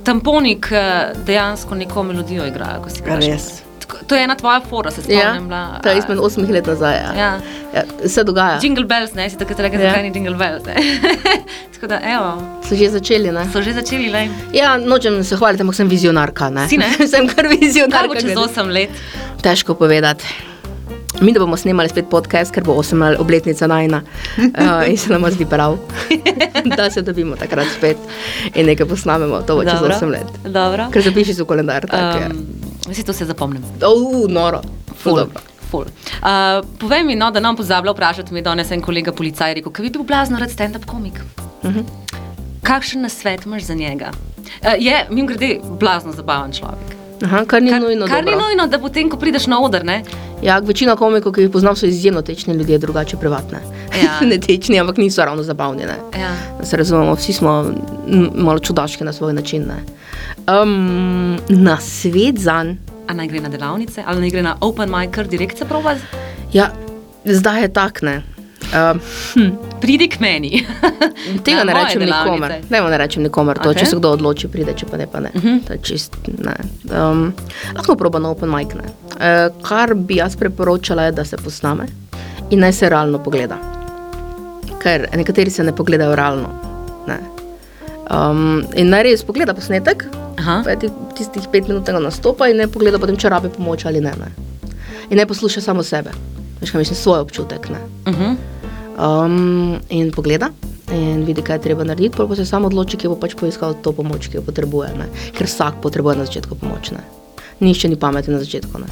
[0.04, 3.30] tamponik uh, dejansko neko melodijo igrajo, ko si kažeš.
[3.30, 3.48] res.
[4.04, 5.48] To je ena tvoja fora, se Ja, spomnim.
[5.48, 6.96] bila, to je izmed osmih let nazaj.
[6.96, 7.12] Ja.
[7.16, 7.32] Ja.
[7.74, 8.60] Ja, se dogaja.
[8.62, 9.90] Jingle bells, ne, si takrat rekel, Ja.
[9.90, 10.64] zakaj ni jingle bells.
[11.74, 12.30] Tako da, evo,
[12.64, 13.44] So že začeli, ne?
[13.48, 14.28] so že začeli, le.
[14.54, 16.50] Ja, nočem se hvaliti, ampak sem vizionarka.
[16.50, 16.68] Ne?
[16.68, 16.88] Si, ne?
[17.08, 18.08] sem kar Kaj vizionarka.
[18.08, 18.90] bo čez glede- 8 let?
[19.42, 20.24] Težko povedati.
[21.22, 25.24] Mi, da bomo snemali spet podcast, ker bo 8 obletnica najna uh, in se nam
[25.30, 25.78] zdi prav,
[26.68, 27.98] da se dobimo takrat spet
[28.56, 30.28] in nekaj posnamemo, to bo čez 8 let.
[30.44, 30.90] Dobro.
[30.92, 31.86] Ker zapiši v kalendar.
[31.86, 32.26] tako.
[32.26, 32.46] Um,
[32.92, 33.64] si to se zapomnim.
[33.80, 34.62] Uh, noro.
[34.96, 35.28] Ful
[35.72, 35.86] Ful.
[36.22, 39.72] Uh, povej mi, no, da nam pozablja vprašati, mi je danes en kolega policaj rekel,
[39.74, 41.22] kaj bi bil blazno rad stand-up komik.
[41.64, 41.84] Uh -huh.
[42.64, 44.12] Kakšen nasvet imaš za njega?
[44.62, 47.03] Uh, je, mim grede, blazno zabaven človek.
[47.24, 48.08] Aha, kar ni Kar, nujno.
[48.08, 48.46] kar ni dobro.
[48.48, 50.04] nujno, da potem, ko prideš na oder, ne?
[50.44, 53.62] Ja, večina komikov, ki jih poznam, so izjemno tečni ljudje, drugače privatne.
[54.04, 54.20] Ja.
[54.32, 55.86] ne tečni, ampak niso ravno zabavni.
[55.86, 55.96] Ne?
[56.20, 56.32] Ja.
[56.60, 57.66] Da se razumemo, vsi smo
[58.36, 59.64] malo čudaški na svoj način.
[59.68, 59.80] Ne?
[60.62, 62.76] Um, na svet zanj.
[63.08, 65.96] A naj gre na delavnice, ali naj gre na open mic, kar direkt se proba?
[66.54, 66.72] Ja,
[67.26, 68.22] zdaj je tak ne.
[68.74, 69.00] Um,
[69.34, 69.50] hm,
[69.80, 70.66] Pridi k meni.
[71.44, 72.32] tega Na ne rečem delavnice.
[72.32, 72.52] nikomer.
[72.70, 73.80] Ne, ne rečem nikomer to, Okej.
[73.80, 75.30] če se kdo odloči, pride, če pa ne, pa ne.
[75.30, 75.48] Uh Mhm.
[75.50, 75.68] -huh.
[75.68, 76.56] To čist, ne.
[76.92, 77.34] Um,
[77.76, 78.74] lahko proba na open mic.
[78.74, 78.84] Ne.
[79.12, 81.86] Uh, kar bi jaz priporočala, je, da se posname
[82.50, 83.58] in naj se realno pogleda.
[84.80, 86.50] Ker nekateri se ne pogledajo realno.
[87.08, 87.20] Ne.
[88.12, 90.06] Um, in naj res pogleda posnetek,
[90.38, 90.62] Aha.
[90.64, 94.02] pa je ti- tistih pet minutnega nastopa in ne pogleda potem, če rabi pomoč ali
[94.02, 94.12] ne.
[94.12, 94.32] ne.
[95.10, 96.10] In ne posluša samo sebe,
[96.62, 97.70] veš, kaj mislim, svoj občutek.
[97.70, 97.78] Ne.
[98.08, 98.36] Uh -huh.
[98.98, 100.50] Um, in pogleda
[100.94, 103.92] in vidi, kaj je treba narediti, pa se samo odloči, ki bo pač poiskal to
[103.92, 104.92] pomoč, ki jo potrebuje.
[105.00, 105.08] Ne.
[105.34, 106.92] Ker vsak potrebuje na začetku pomoč.
[106.94, 107.02] Ne.
[107.60, 108.80] Nihče ni pameten na začetku.
[108.80, 108.88] Ne.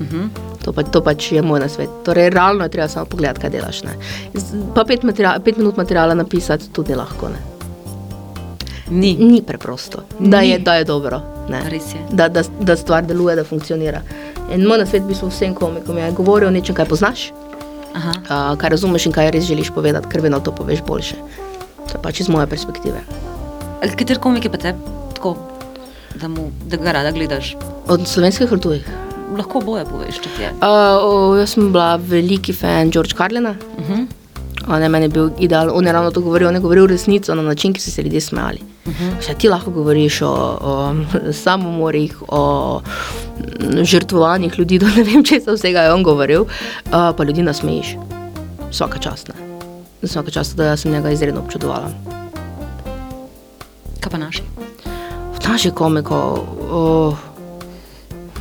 [0.00, 0.28] Uh -huh.
[0.64, 1.88] To, pa, to pač je moj nasvet.
[2.04, 3.82] Torej, realno je treba samo pogledati, kaj delaš.
[3.82, 3.96] Ne.
[4.74, 7.28] Pa pet, materia, pet minut materijala napisati tudi lahko.
[7.28, 7.38] Ne.
[8.90, 9.16] Ni.
[9.20, 10.48] Ni preprosto, da Ni.
[10.48, 11.20] je, da je dobro.
[11.48, 11.62] Ne.
[11.70, 12.00] Res je.
[12.10, 14.00] Da, da, da stvar deluje, da funkcionira.
[14.54, 17.32] In moj nasvet v bistvu vsem komikom je: govori o nečem, kaj poznaš,
[17.96, 18.12] Aha.
[18.20, 21.16] uh, kaj razumeš in kaj res želiš povedati, ker vedno to poveš boljše.
[21.78, 23.00] To je pač iz moje perspektive.
[23.96, 24.74] Kater komik je pa te
[25.14, 25.36] tako?
[26.14, 27.54] da, mu, da ga rada gledaš?
[27.86, 28.84] Od slovenskih ali tujih?
[29.32, 30.50] Lahko boje poveš, če ti je.
[30.54, 30.66] Uh,
[30.98, 33.54] o, jaz sem bila veliki fan George Carlina.
[33.78, 33.92] Uh Mhm.
[33.94, 34.06] -huh.
[34.68, 37.42] On je meni bil ideal, on je ravno to govoril, on je govoril resnico na
[37.42, 38.58] način, ki so se ljudje smejali.
[38.86, 39.36] Uh -huh.
[39.36, 40.28] Ti lahko govoriš o,
[40.60, 40.94] o
[41.32, 42.80] samomorih, o
[43.82, 46.48] žrtvovanjih ljudi, do ne vem, če se vsega je on govoril, uh,
[47.16, 47.96] pa ljudi nasmejiš.
[48.70, 49.28] Vsaka čast.
[49.28, 49.34] Ne?
[50.02, 51.90] Vsaka čast, da jaz sem njega izredno občudovala.
[54.00, 54.42] Kaj pa naši?
[55.34, 57.16] V naši komiko, oh,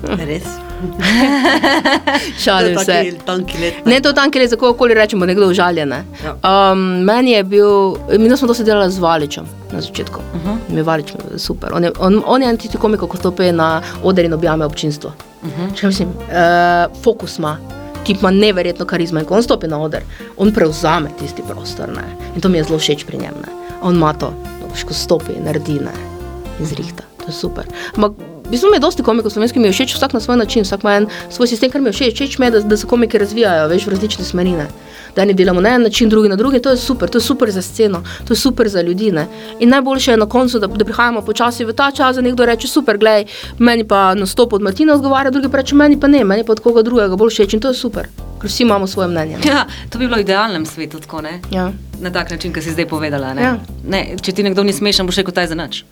[0.03, 0.64] Res.
[2.43, 3.11] šalim je se.
[3.25, 3.85] Tanki let.
[3.85, 5.89] Ne to tam, kjer je za kogarkoli rečemo, nekdo užaljen.
[5.89, 6.03] Ne?
[6.23, 6.71] Ja.
[6.71, 10.19] Um, meni je bil, mi smo to delali z Valičem na začetku.
[10.19, 10.49] Uh Mhm.
[10.49, 10.57] -huh.
[10.69, 11.73] Mi je Valič bil super.
[11.73, 15.11] On je, on, on je en tisti komik, ko stopi na oder in objame občinstvo.
[15.43, 15.49] Uh.
[15.49, 15.85] -huh.
[15.87, 17.57] mislim, uh, fokus ima.
[18.03, 20.01] Tip ima neverjetno karizmo in ko on stopi na oder,
[20.37, 21.89] on prevzame tisti prostor.
[21.89, 22.03] Ne?
[22.35, 23.33] In to mi je zelo všeč pri njem.
[23.41, 23.47] Ne?
[23.81, 24.33] On ima to,
[24.87, 25.91] ko stopi, naredi ne?
[26.59, 27.03] in zrihta.
[27.17, 27.65] To je super.
[27.95, 28.11] Ampak
[28.51, 31.07] mi je dosti komikov slovenskih, mi je všeč vsak na svoj način, vsak ima en
[31.29, 32.13] svoj sistem, kar mi je všeč.
[32.13, 34.51] Všeč mi je, da, da se komiki razvijajo veš, v različne smeri.
[34.51, 34.67] ne.
[35.15, 37.51] Da eni delamo na en način, drugi na drugi, to je super, to je super
[37.51, 39.11] za sceno, to je super za ljudi.
[39.11, 39.27] Ne?
[39.59, 42.67] In najboljše je na koncu, da, da prihajamo počasi v ta čas, da nekdo reče:
[42.67, 43.25] super, gledaj,
[43.59, 46.59] meni pa nastop od Martina odgovarja, drugi pa reče: meni pa ne, meni pa od
[46.59, 48.07] koga drugega bolj všeč in to je super,
[48.41, 49.37] ker vsi imamo svoje mnenje.
[49.37, 49.51] ne.
[49.51, 51.39] Ja, to bi bilo v idealnem svetu, tako ne?
[51.51, 51.71] Ja.
[52.01, 53.33] Na tak način, kot si zdaj povedala.
[53.33, 53.41] Ne?
[53.41, 53.57] Ja.
[53.87, 55.83] Ne, če ti nekdo ni smešen, boš rekel, taj za nič.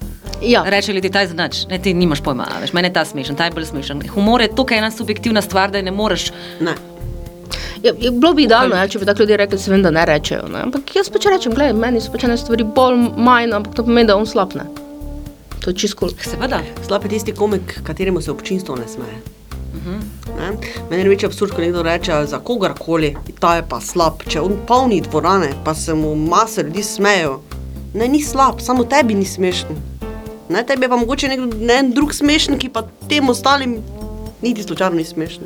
[0.44, 0.64] Ja.
[0.68, 1.66] Reče ljudje, taj za nič.
[1.72, 4.04] Ne, ti nimaš pojma, veš, meni je ta smešen, ta je bolj smešen.
[4.16, 6.32] Humor je tukaj ena subjektivna stvar, da je ne moreš.
[6.60, 6.76] Ne.
[7.84, 10.06] Je, je bilo bi idealno, ja, če bi tako ljudje rekli, se vem, da ne
[10.08, 10.48] rečejo.
[10.52, 10.62] Ne?
[10.68, 14.08] Ampak jaz pač rečem, gledaj, meni so pač ene stvari bolj manj, ampak to pomeni,
[14.08, 14.68] da on slabne.
[15.64, 16.00] To je čisto.
[16.00, 16.12] Cool.
[16.20, 16.60] Seveda.
[16.88, 19.20] Slab je tisti komik, kateremu se občinstvo ne smeje.
[19.74, 20.50] Ne?
[20.90, 24.24] Meni je največji absurd, ko nekdo reče za kogarkoli, ta je pa slab.
[24.24, 27.40] Če on polni dvorane, pa se mu masa ljudi smejo.
[27.94, 29.76] Ne, ni slab, samo tebi ni smešen.
[30.50, 33.80] Ne, tebi je pa mogoče nek ne, en drug smešen, ki pa tem ostalim
[34.42, 35.44] niti slučajno ni smešen.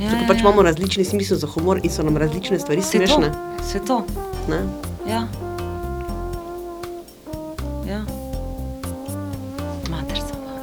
[0.00, 0.40] Ja, Ja, ja, pač ja.
[0.40, 3.06] imamo različni smisel za humor in so nam različne stvari Se to.
[3.06, 3.32] smešne.
[3.62, 3.98] Se to.
[4.48, 4.60] Ne?
[5.06, 5.26] Ja.
[7.86, 8.00] Ja.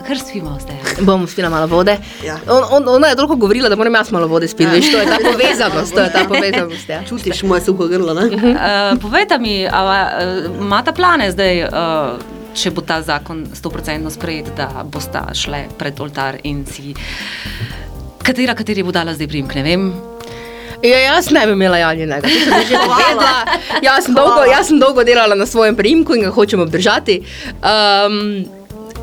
[0.07, 1.03] Kar spimo zdaj.
[1.03, 1.97] Bom spila malo vode.
[2.23, 2.37] Ja.
[2.47, 4.63] On, on, ona je toliko govorila, da moram jaz malo vode spiti.
[4.63, 4.91] Ja.
[4.91, 5.93] To je ta povezanost.
[5.93, 7.03] To je ta povezanost ja.
[7.03, 8.25] Čutiš moje suho grlo, ne?
[8.25, 14.53] Uh, povejte mi, ali uh, imate plane zdaj, uh, če bo ta zakon 100% sprejet,
[14.57, 16.95] da boste šle pred oltar in si.
[18.23, 19.89] Katera, kateri bo dala zdaj primk, ne vem.
[20.83, 23.59] Ja, jaz ne bi imela Janjinega, to sem že povedala.
[23.81, 27.23] Jaz sem, dolgo, jaz sem dolgo delala na svojem primku in ga hočem obdržati.
[27.59, 28.45] Um,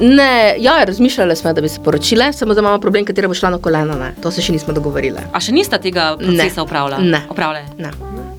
[0.00, 3.50] ne, ja, razmišljali smo, da bi se poročile, samo da imamo problem, katera bo šla
[3.50, 3.94] na kolena.
[3.94, 4.14] Ne.
[4.22, 5.22] To se še nismo dogovorili.
[5.32, 7.02] A še nista tega procesa upravljala?
[7.02, 7.22] Ne.
[7.30, 7.66] Upravljali?
[7.78, 7.90] Ne.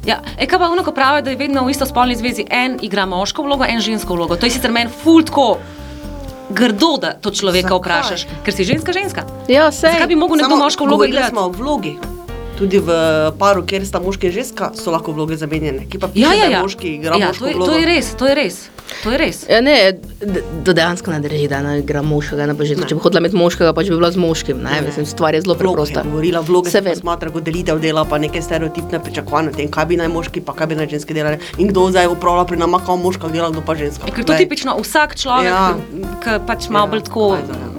[0.05, 3.05] Ja, e, kaj pa ono, ko pravijo, da je vedno v istospolni zvezi en igra
[3.09, 4.35] moško vlogo, en žensko vlogo.
[4.35, 5.55] To je sicer meni fultko
[6.49, 7.79] grdo, da to človeka Zakaj?
[7.79, 9.25] vprašaš, ker si ženska ženska.
[9.49, 9.89] Ja, vse.
[9.95, 11.33] Zakaj bi mogel nekdo moško vlogo igrati?
[11.33, 11.97] smo o vlogi.
[12.55, 12.87] Tudi v
[13.33, 15.83] paru, kjer sta moški in ženska, so lahko vloge zamenjene.
[15.85, 16.61] Ki pa piše, Ja, ja, da ja.
[16.61, 17.67] moški igra ja, moško to, je, vlogo.
[17.67, 18.55] to je res, to je res.
[19.03, 19.37] To je res.
[19.45, 19.97] Ja, ne,
[20.63, 22.85] to dejansko ne drži, da ena igra moškega, ne ženska.
[22.85, 24.57] Če bi hodila med moškega, pač bi bila z moškim.
[24.59, 24.81] Ne, Ne.
[24.83, 25.99] mislim, stvar je zelo preprosta.
[25.99, 26.95] je govorila, vloge Se vem.
[26.95, 30.53] smatra kot delitev dela, pa neke stereotipne pričakovanja o tem, kaj bi naj moški, pa
[30.53, 31.37] kaj bi naj ženske delali.
[31.57, 34.05] In kdo zdaj upravlja pri nama, kao moška dela, kdo pa ženska.
[34.05, 35.73] Ker to Glej, tipično vsak človek, Ja.
[36.21, 37.74] ki pač malo Ja, bolj tako ajde, ja.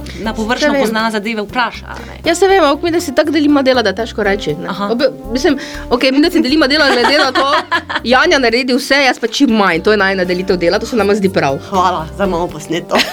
[0.62, 0.81] Na vem.
[0.81, 1.87] pozna zadeve, vpraša.
[2.07, 2.20] ne.
[2.24, 4.57] Ja, se vem, ampak mi da si tako delimo dela, da težko reči.
[4.91, 5.59] Obe, mislim,
[5.91, 7.47] okay, mi da si delimo dela glede na to,
[8.05, 9.81] Janja naredi vse, jaz pa čim manj.
[9.81, 11.59] To je najna delitev dela, to se nam zdi prav.
[11.68, 12.97] Hvala, zdaj imamo posneto.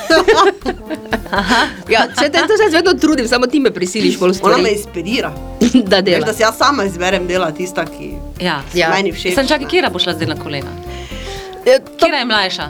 [1.89, 4.73] Ja, če te to se vedno trudim, samo ti me prisiliš bolj Ona me stvari,
[4.73, 5.31] inspirira.
[5.91, 6.25] da delaš.
[6.25, 8.61] da si jaz sama izberem dela tista, ki Ja.
[8.73, 8.89] Ja.
[8.89, 9.33] meni všeč.
[9.35, 10.69] Sem čakaj, kje bo šla zdaj na kolena?
[11.65, 12.69] Ja, to- Kje je mlajša?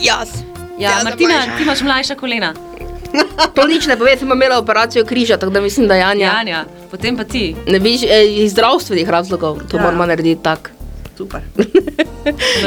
[0.00, 0.28] Jaz.
[0.78, 2.54] Ja, sem Martina, ti imaš mlajša kolena.
[3.56, 6.32] To nič ne pove, sem imela operacijo križa, tako da mislim, da Janja.
[6.38, 7.56] Janja, potem pa ti.
[7.66, 9.82] Ne veš, eh, iz zdravstvenih razlogov to Ja.
[9.82, 10.70] moramo narediti tako.
[11.16, 11.40] Super.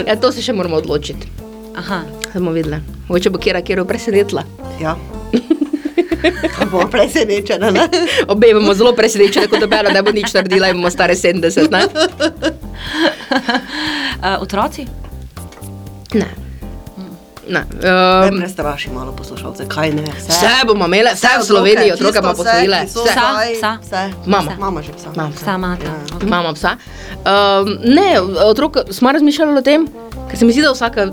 [0.07, 1.27] Ja, to se še moramo odločiti.
[1.75, 2.01] Aha.
[2.33, 2.77] Bomo videli.
[3.07, 4.43] Mogoče bo kera kera presenetila.
[4.81, 4.95] Ja.
[6.59, 7.87] Pa bomo presenečeni, ne?
[8.31, 11.71] Obe bomo zelo presenečeni, kot da Bela ne bo nič naredila in bomo stare 70.
[11.71, 11.83] Ne?
[14.21, 14.85] Uh, otroci?
[16.13, 16.44] ne.
[17.49, 17.65] Ne.
[17.81, 20.03] Ne Um, prestraši malo poslušalce, kaj ne.
[20.17, 22.83] vse bomo imeli, vse v Sloveniji, otroka bomo posvojile.
[22.85, 23.11] Vse, Vse.
[23.11, 23.77] Psa, vse, psa.
[23.81, 24.13] vse.
[24.25, 24.51] Mama.
[24.59, 25.09] Mama že psa.
[25.15, 25.45] Imam psa.
[25.45, 25.77] Sama.
[25.83, 25.93] Ja.
[26.21, 26.77] Imamo psa.
[27.25, 29.87] Um, ne, otrok, smo razmišljali o tem,
[30.29, 31.11] ker se mi zdi, da vsaka.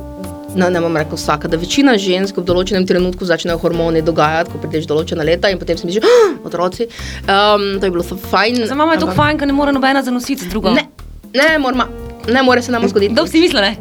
[0.57, 4.59] No, ne bom rekel vsaka, da večina žensk v določenem trenutku začnejo hormoni dogajati, ko
[4.61, 6.91] prideš določena leta in potem si misliš, oh, otroci.
[7.25, 8.67] Um, to je bilo fajn.
[8.69, 10.75] Za mamo je to fajn, ker ne more nobena zanositi z drugo.
[10.77, 10.85] Ne,
[11.33, 11.89] ne, morma,
[12.29, 13.13] ne more se nam zgoditi.
[13.13, 13.77] Kdo si misli, ne?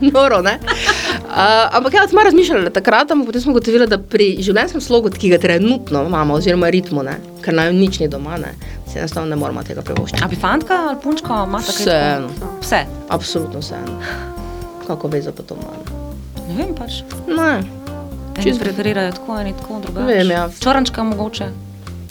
[0.12, 0.58] Noro, ne?
[1.24, 1.36] Uh,
[1.72, 5.38] ampak ja, smo razmišljali takrat, ampak potem smo ugotovili, da pri življenjskem slogu, ki ga
[5.38, 8.52] trenutno imamo, oziroma ritmu, ne, ker nam nič ni doma, ne,
[8.86, 10.24] se enostavno ne moramo tega privoščiti.
[10.24, 11.44] A bi fantka ali punčka?
[11.58, 12.28] Vseeno.
[12.30, 12.52] tako?
[12.60, 12.80] Vse.
[13.08, 14.00] Absolutno vseeno.
[14.86, 15.98] Kako vezo pa to ima?
[16.48, 17.02] Ne vem pač.
[17.28, 17.52] Ne,
[18.30, 20.06] Eni Čisto- preferirajo tako, eni tako, drugače.
[20.06, 20.48] Vem, ja.
[20.60, 21.48] Čorančka mogoče.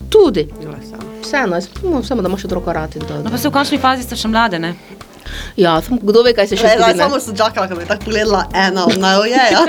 [0.10, 0.48] tudi.
[0.62, 1.09] Glej, samo.
[1.22, 3.22] Vseeno, jaz no, samo da imaš otroka rad in to.
[3.24, 4.74] No pa se v končni fazi ste še mlade, ne?
[5.56, 6.98] Ja, samo kdo ve, kaj se še zgodi.
[6.98, 7.04] ne.
[7.04, 9.66] Samo sem čakala, ko bi tako pogledala ena od najojeja.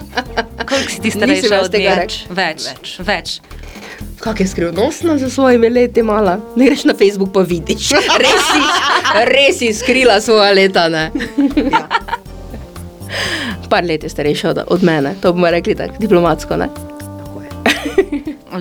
[0.68, 2.00] Koliko si ti starejša več od tega nje?
[2.00, 2.18] reč.
[2.30, 2.96] Več, več.
[3.04, 3.34] več.
[4.24, 6.38] Kak je skrivnostna za svojimi leti, mala.
[6.56, 7.90] Ne greš na Facebook, pa vidiš.
[8.24, 8.62] Res si,
[9.28, 11.10] res si skrila svoja leta, ne.
[11.68, 11.86] Ja.
[13.70, 16.68] Par let je starejša od, od mene, to bomo rekli tako diplomatsko, ne.
[17.04, 17.50] Tako je.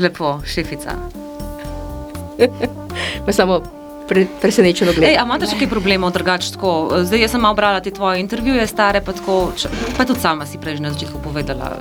[0.04, 1.23] Lepo, šefica.
[3.32, 3.62] Samo
[4.08, 5.22] pre, presenečeno Ej, gleda.
[5.22, 6.54] a imate še kaj problemov drugače?
[7.08, 9.54] Zdaj jaz sem malo brala te tvoje intervjuje, stare pa tako,
[9.98, 11.78] pa tudi sama si prej na začetku povedala.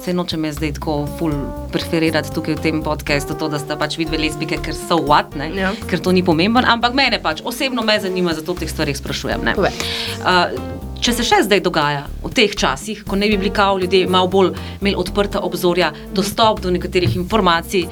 [0.00, 1.34] Se nočem jaz zdaj tako ful
[1.72, 5.50] preferirati tukaj v tem podkastu, to, da sta pač vidve lezbike, ker so what, ne?
[5.52, 5.74] Ja.
[5.88, 9.44] ker to ni pomembno, ampak mene pač osebno me zanima, zato teh stvarih sprašujem.
[9.44, 9.52] ne.
[9.60, 14.08] Uh, če se še zdaj dogaja, v teh časih, ko ne bi bili kao ljudje
[14.08, 17.84] malo bolj imeli odprta obzorja, dostop do nekaterih informacij,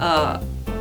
[0.00, 0.40] uh,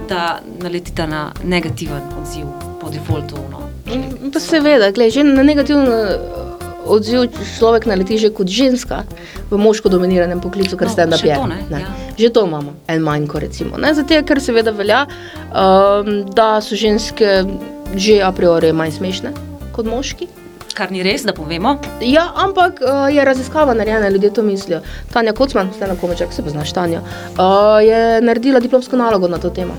[0.10, 0.22] da
[0.62, 2.46] naletite na negativen odziv
[2.82, 3.38] po defaultu.
[3.52, 3.60] No.
[3.88, 6.18] Mm, Pa seveda, gled, že na negativen eh,
[6.86, 9.04] odziv človek naleti že kot ženska
[9.52, 11.36] v moško dominiranem poklicu, ker No, ste še napje.
[11.36, 11.90] to, ne, ja.
[12.18, 13.78] Že to imamo, en manjko recimo.
[13.78, 13.94] Ne?
[13.94, 15.06] Zato, ker seveda velja,
[15.50, 17.46] um, da so ženske
[17.96, 19.32] že a priori manj smešne
[19.74, 20.28] kot moški.
[20.74, 21.74] Kar ni res, da povemo.
[22.00, 24.80] Ja, ampak uh, je raziskava narejena, ljudje to mislijo.
[25.12, 29.50] Tanja Kocman, ste na komeček, se poznaš Tanja, uh, je naredila diplomsko nalogo na to
[29.50, 29.74] temo.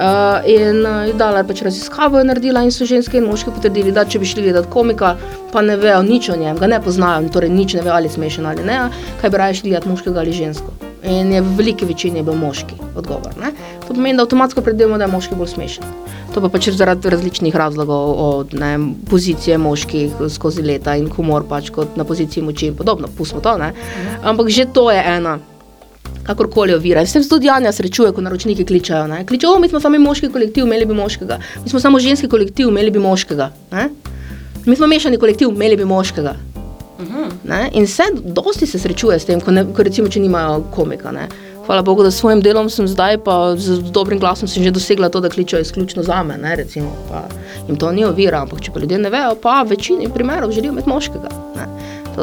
[0.00, 3.92] Uh, in uh, je dala pač raziskavo, je naredila in so ženske in moški potrdili,
[3.92, 5.10] da če bi šli gledati komika,
[5.52, 8.14] pa ne vejo nič o njem, ga ne poznajo, torej nič ne vejo ali je
[8.14, 8.78] smešen ali ne,
[9.20, 10.72] kaj bi raje šli gledati moškega ali žensko.
[11.04, 13.36] In je v veliki večini bil moški odgovor.
[13.40, 13.52] Ne?
[13.84, 15.92] To pomeni, da avtomatsko predvidevamo, da je moški bolj smešen.
[16.32, 18.72] To pa pač zaradi različnih razlogov, od ne,
[19.10, 23.12] pozicije moških skozi leta in humor pač kot na poziciji moči in podobno.
[23.16, 23.74] Pustimo to, ne.
[24.24, 25.36] Ampak že to je ena.
[26.26, 27.06] Kakorkoli ovira.
[27.06, 29.06] S tem se tudi Janja srečuje, ko naročniki kličejo.
[29.06, 29.24] Ne?
[29.26, 31.38] Kličejo, mi smo sami moški kolektiv, imeli bi moškega.
[31.64, 33.50] Mi smo samo ženski kolektiv, imeli bi moškega.
[33.72, 33.88] Ne?
[34.66, 36.36] Mi smo mešani kolektiv, imeli bi moškega.
[37.44, 37.68] Ne?
[37.72, 41.12] In vse, dosti se srečuje s tem, ko, ne, ko recimo, če nimajo komika.
[41.12, 41.28] Ne?
[41.66, 45.08] Hvala Bogu, da s svojim delom sem zdaj, pa z dobrim glasom sem že dosegla
[45.08, 46.36] to, da kličejo izključno za me.
[46.38, 46.56] Ne?
[46.56, 47.24] Recimo, pa
[47.68, 50.72] jim to ni ovira, ampak če pa ljudje ne vejo, pa v večini primerov želijo
[50.72, 51.30] imeti moškega.
[51.56, 51.68] Ne?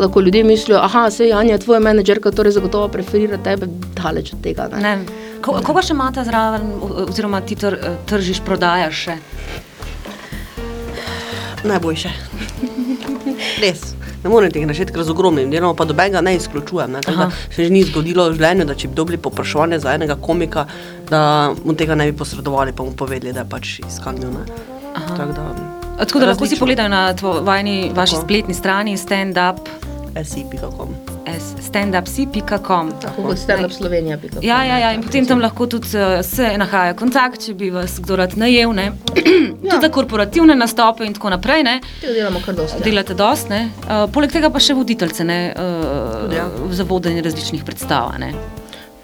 [0.02, 3.68] Da ko ljudje mislijo, aha, se Janja, tvoja menedžerka, torej zagotovo preferira tebe,
[3.98, 4.68] daleč od tega.
[4.74, 4.82] Ne?
[4.82, 5.24] Ne.
[5.42, 6.70] Ko, koga še imate zraven,
[7.08, 7.78] oziroma ti tr,
[8.10, 9.18] tržiš, prodajaš še?
[11.68, 12.12] Najboljše.
[13.62, 13.94] Res.
[14.24, 16.98] Ne morem tega našeti, ker z ogromnim delom, pa dobenega ne izključujem.
[16.98, 17.02] Ne.
[17.06, 17.30] Tako da.
[17.54, 20.68] Se že ni zgodilo v življenju, da če bi dobili popraševanje za enega komika,
[21.10, 24.34] da mu tega ne bi posredovali, pa mu povedali, da je pač iskanju.
[24.94, 25.77] Tako da.
[25.98, 26.60] A, Tako da lahko si različno.
[26.60, 28.24] pogledajo na tvo, vajni, vaši Tako.
[28.24, 29.58] spletni strani stand-up,
[30.24, 30.90] si.com.
[31.30, 32.92] s- standupsi.com.
[33.02, 34.18] Tako kot stand-up Slovenija.
[34.18, 34.40] bi kako.
[34.42, 38.00] Ja, ja, ja, in potem tam lahko tudi uh, se nahaja kontakt, če bi vas
[38.00, 38.92] kdo rad najel, ne?
[39.62, 41.64] tudi za korporativne nastope in tako naprej.
[41.64, 41.80] Ne?
[42.02, 42.78] Tega delamo kar dosti.
[42.80, 42.84] ja.
[42.84, 43.70] Delate dost, ne?
[43.82, 45.54] Uh, poleg tega pa še voditeljce ne?
[45.56, 46.46] Uh, Ja.
[46.72, 48.12] za vodenje različnih predstav.
[48.20, 48.34] Ne?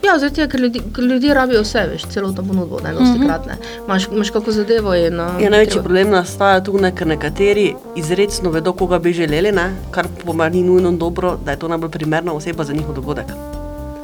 [0.04, 3.46] Ja, zaradi tega, ker ljudje, ker ljudje rabijo vse, veš, celotno ponudbo, ne dosti krat.
[3.46, 3.58] Ne.
[3.86, 5.20] Imaš, imaš kako zadevo in...
[5.20, 9.52] Uh, Ja, največji treba- problem nastaja tu, ne, ker nekateri izredno vedo, koga bi želeli,
[9.52, 13.26] ne, kar pomeni ni nujno dobro, da je to najbolj primerna oseba za njihov dogodek.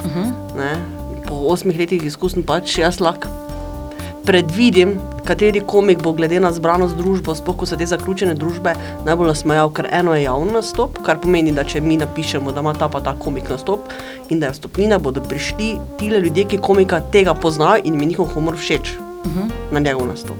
[0.06, 0.32] Uh -huh.
[0.58, 0.76] Ne.
[1.28, 3.28] Po osmih letih izkušenj pač jaz lahko
[4.26, 4.96] predvidim,
[5.26, 8.74] kateri komik bo glede na zbranost družbo, sploh ko so te zaključene družbe,
[9.06, 12.74] najbolj nasmejal, ker eno je javni nastop, kar pomeni, da če mi napišemo, da ima
[12.74, 13.92] ta pa ta komik nastop
[14.30, 18.34] in da je vstopnina, bodo prišli tile ljudje, ki komika tega poznajo in mi njihov
[18.36, 19.50] humor všeč Uh -huh.
[19.72, 20.38] na njegov nastop.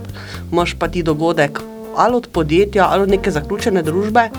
[0.52, 1.60] Imaš pa ti dogodek
[1.96, 4.30] ali od podjetja ali od neke zaključene družbe,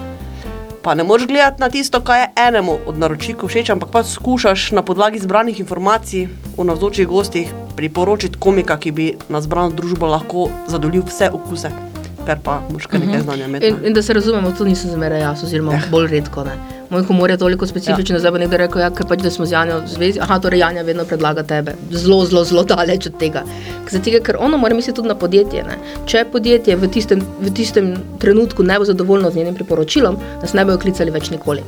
[0.83, 4.71] pa ne moreš gledati na tisto, kar je enemu od naročnikov všeč, ampak pa skušaš
[4.73, 10.49] na podlagi zbranih informacij o navzočih gostih priporočiti komika, ki bi na zbrano družbo lahko
[10.69, 11.71] zadovoljil vse okuse,
[12.27, 13.67] ker pa moraš kar nekaj znanja imeti.
[13.67, 13.89] In, ne.
[13.89, 15.81] in da se razumemo, to nisem zmeraj jaz, oziroma Ja.
[15.91, 16.45] bolj redko.
[16.45, 16.80] Ne.
[16.91, 19.55] Moj humor je toliko specifičen, da zdaj bo nekdo rekel, ja, pač, da smo z
[19.55, 20.21] Janjo v zvezi.
[20.21, 21.77] Aha, torej Janja vedno predlaga tebe.
[21.91, 23.45] Zelo, zelo, zelo daleč od tega.
[23.91, 25.63] Zato, ker ono mora misliti tudi na podjetje.
[25.69, 25.77] Ne.
[26.11, 30.65] Če podjetje v tistem, v tistem trenutku ne bo zadovoljno z njenim priporočilom, nas ne
[30.65, 31.63] bojo klicali več nikoli.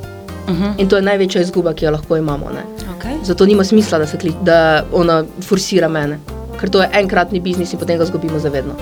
[0.47, 0.73] Uh -huh.
[0.77, 2.49] In to je največja izguba, ki jo lahko imamo.
[2.49, 2.63] Ne.
[2.97, 3.15] okay.
[3.23, 6.19] Zato nima smisla, da, kli, da ona forsira mene,
[6.59, 8.73] ker to je enkratni biznis in potem ga izgubimo zavedno.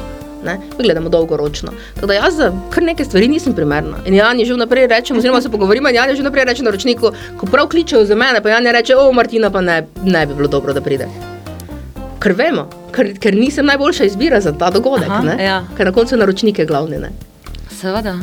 [0.46, 0.58] Ne?
[0.78, 1.72] Mi gledamo dolgoročno.
[1.96, 3.98] Tako da jaz za kar nekaj stvari nisem primerna.
[4.06, 6.64] In Jan je že vnaprej reče, oziroma se pogovorimo, in Jan je že vnaprej reče
[6.64, 10.26] naročniku, ko prav kličejo za mene, pa Jan je reče, o Martina pa ne, ne
[10.26, 11.08] bi bilo dobro, da pride.
[12.22, 15.64] Ker vemo, ker, ker nisem najboljša izbira za ta dogodek, Aha, ja.
[15.78, 16.98] ker na koncu je naročnik je glavni.
[16.98, 17.10] Ne?
[17.82, 18.18] Seveda.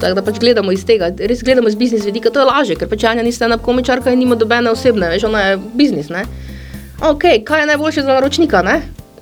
[0.00, 2.88] Tako da pač gledamo iz tega, res gledamo z biznis vidika, to je lažje, ker
[2.88, 6.24] pač Anja ni stand up komičarka in nima dobene osebne, veš, ona je biznis, ne.
[7.04, 8.80] Ok, kaj je najboljše za naročnika, ne?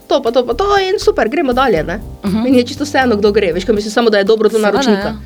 [0.08, 2.00] To pa to pa to in super, gremo dalje, ne.
[2.24, 2.42] Uh -huh.
[2.42, 4.70] Meni je čisto vseeno, kdo gre, veš, kaj mislim samo, da je dobro za Seveda,
[4.70, 5.08] naročnika.
[5.08, 5.16] ja.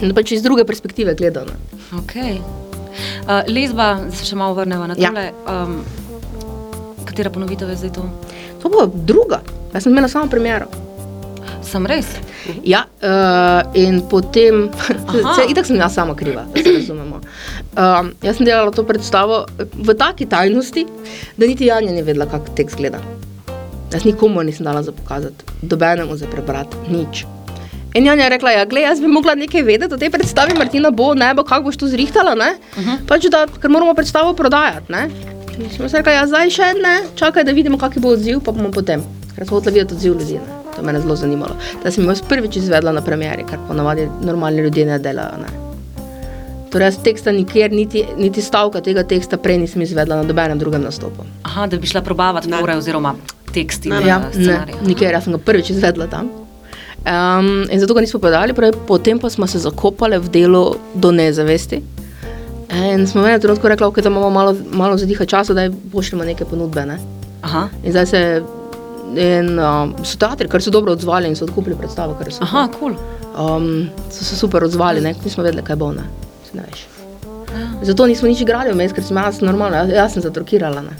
[0.00, 1.52] In pač iz druge perspektive gledano.
[1.92, 2.36] Okay.
[2.36, 5.08] Uh, lesba, da se še malo vrnemo na Ja.
[5.08, 5.32] tole.
[5.46, 5.80] Um,
[7.04, 8.04] katera ponovitev je zdaj to?
[8.62, 9.40] To bo druga,
[9.72, 10.66] jaz sem imela samo premjero.
[11.62, 12.06] Sem res.
[12.62, 14.68] Ja, uh, in potem,
[15.08, 15.34] Aha.
[15.34, 17.20] se, itak sem jaz sama kriva, da se razumemo.
[17.74, 20.86] Um, jaz sem delala to predstavo v taki tajnosti,
[21.36, 23.00] da niti Janja ni vedela, kako tekst gleda.
[23.90, 27.24] Jaz nikomu nisem dala za pokazati, dobenemu za prebrati, nič.
[27.94, 30.90] In Janja je rekla, ja, gled, jaz bi mogla nekaj vedeti o tej predstavi, Martina
[30.90, 32.54] bo, ne bo, kako boš to zrihtala, ne?
[32.76, 33.06] Uh -huh.
[33.06, 35.10] pač da, ker moramo predstavo prodajati, ne?
[35.58, 38.52] In smo se rekli, ja, zdaj še ne, čakaj, da vidimo, kakšen bo odziv, pa
[38.52, 39.02] bomo potem.
[39.36, 40.62] Ker smo hoteli videti odziv ljudi, ne?
[40.74, 41.56] to je mene zelo zanimalo.
[41.84, 45.73] Da sem jaz prvič izvedla na premjeri, kar ponavadi normalni ljudje ne delajo, ne?
[46.74, 50.82] Torej, jaz teksta nikjer, niti, niti stavka tega teksta prej nisem izvedla na nobenem drugem
[50.82, 51.22] nastopu.
[51.46, 52.58] Aha, da bi šla probavati Ne.
[52.60, 53.14] pore oziroma
[53.54, 53.92] teksti.
[53.92, 56.32] Ne, in, Ja, ne, nikjer, jaz sem ga prvič izvedla tam.
[57.04, 60.62] Um, in zato ga nismo podali, pravi, potem pa smo se zakopali v delo
[60.94, 61.78] do nezavesti.
[62.74, 66.24] In smo v enem trenutku rekli, okay, da imamo malo, malo zadiha časa, da pošljemo
[66.24, 66.86] neke ponudbe.
[66.86, 66.98] Ne?
[67.42, 68.42] Aha, In zdaj se
[69.14, 72.66] in, um, so teatri, kar so dobro odzvali in so odkupili predstavo, kar so, aha,
[72.78, 72.96] kul.
[72.96, 73.46] Cool.
[73.46, 75.14] um, so se super odzvali, ne?
[75.24, 75.92] nismo vedeli, kaj bo.
[75.92, 76.02] Ne?
[76.54, 76.86] Veš.
[77.82, 80.94] Zato nismo nič igrali vmes, ker sem jaz normalno, jaz, jaz sem zatrokirala, ne?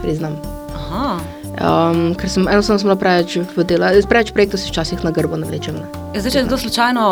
[0.00, 0.36] priznam.
[0.74, 1.20] Aha.
[1.60, 5.36] Um, ker sem enostavno sem bila preveč v delu, preveč projektov si včasih na grbo
[5.36, 5.76] navlečem.
[5.76, 5.86] Ne?
[6.16, 7.04] Ja, Zdaj, če je kdo slučajno,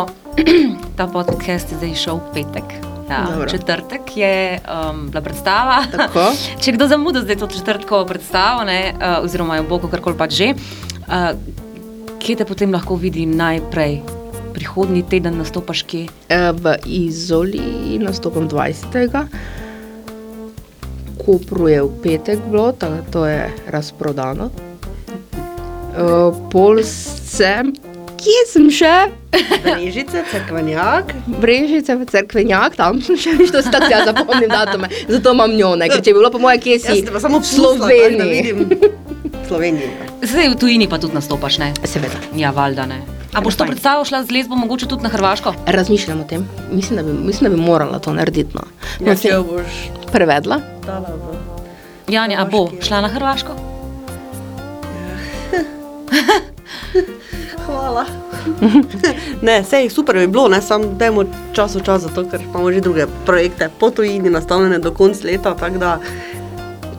[0.97, 2.67] ta podcast je zdaj šel v petek.
[3.09, 3.49] Ja, Dobro.
[3.49, 5.81] četrtek je um, bila predstava.
[5.89, 6.29] Tako.
[6.61, 10.53] če kdo zamuda zdaj to četrtkovo predstavo, ne, uh, oziroma jo bo karkoli pač že,
[11.05, 11.33] uh,
[12.21, 14.18] kje te potem lahko vidi najprej?
[14.59, 16.07] Prihodnji teden nastopaš kje?
[16.27, 19.07] E, V Izoli nastopam 20.
[21.25, 24.49] Kopru je v petek bilo, tako to je razprodano.
[25.95, 27.71] Uh, pol sem,
[28.19, 28.93] kje sem še?
[29.63, 31.11] Brežice, crkvenjak.
[31.39, 35.55] Brežice, v cerkvenjak, tam sem še, viš, to si tako jaz zapomnim datume, zato imam
[35.55, 36.99] njo, ne, ker če bi bilo po moje, kje si?
[37.03, 38.41] Jaz samo v Sloveniji.
[38.43, 38.91] vidim.
[39.47, 39.91] Sloveniji.
[40.23, 41.71] Zdaj v tujini pa tudi nastopaš, ne?
[41.83, 42.19] Seveda.
[42.35, 43.18] Ja, valjda ne.
[43.33, 45.53] A boš to predstavo šla z lesbo mogoče tudi na Hrvaško?
[45.65, 48.57] Razmišljam o tem, mislim, da bi, mislim, da bi morala to narediti.
[48.57, 48.61] No.
[49.05, 50.59] Ja, če jo boš prevedla.
[50.85, 51.37] dala v...
[52.09, 53.53] Janja, a bo šla na Hrvaško?
[57.65, 58.05] Hvala.
[59.47, 61.23] ne, sej super bi bilo, ne samo dajmo
[61.53, 65.55] čas v čas, zato ker imamo že druge projekte po tujini nastavljene do konca leta.
[65.55, 65.99] tako da,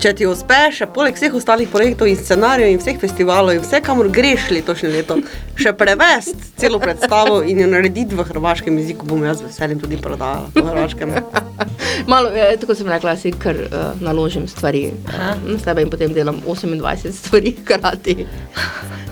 [0.00, 3.82] Če ti uspe, še poleg vseh ostalih projektov in scenarijev in vseh festivalov in vse,
[3.84, 5.18] kamor greš letošnje leto,
[5.60, 10.00] še prevesti celo predstavo in jo narediti v hrvaškem jeziku, bom jaz z veseljem tudi
[10.00, 11.12] prodala po hrvaškem.
[12.12, 16.16] Malo, eh, tako sem rekla, si kar uh, naložim stvari uh, na sebe in potem
[16.16, 18.16] delam 28 stvari hkrati.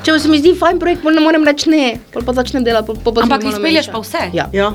[0.08, 2.96] Če se mi zdi fajn projekt, pol ne morem reči ne, pol pa začnem delati.
[3.04, 4.30] Pa se Ampak izpelješ pa vse.
[4.32, 4.72] Ja, Ja,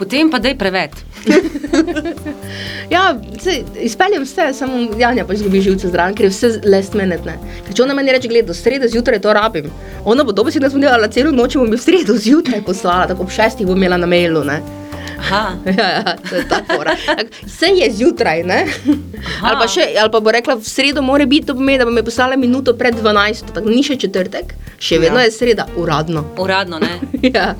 [0.00, 0.94] Potem pa daj preved.
[2.94, 3.02] ja
[3.40, 7.34] se, izpeljem vse, samo Janja pač zgubi živce zraven, ker je vse last minute.
[7.66, 9.68] Ker če ona meni reče, gled, do srede zjutraj to rabim,
[10.08, 13.68] ona bo sem delala celo noč, bom jo v sredo zjutraj poslala, tako ob šestih
[13.68, 14.40] bom imela na mailu.
[14.48, 14.62] Ne.
[15.20, 15.42] Aha.
[15.78, 16.94] Ja, ja, to je ta fora.
[17.44, 18.62] Vse je zjutraj, ne?
[19.44, 21.92] Ali pa, še, ali pa bo rekla, v sredo mora biti, to pomeni, da bo
[21.92, 25.28] me poslala minuto pred 12, tako ni še četrtek, še vedno ja.
[25.28, 26.24] je sreda, uradno.
[26.40, 26.96] Uradno, ne?
[27.36, 27.52] Ja.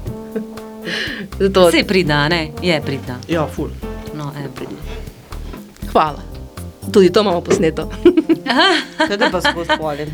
[1.39, 2.51] Zato, Vse pridna, ne?
[2.62, 3.18] Je pridna.
[3.28, 3.68] ja, ful.
[4.14, 4.78] No, je pridna.
[5.93, 6.22] hvala.
[6.93, 7.91] Tudi to imamo posneto.
[9.09, 10.09] Sedaj pa skozi hvalim.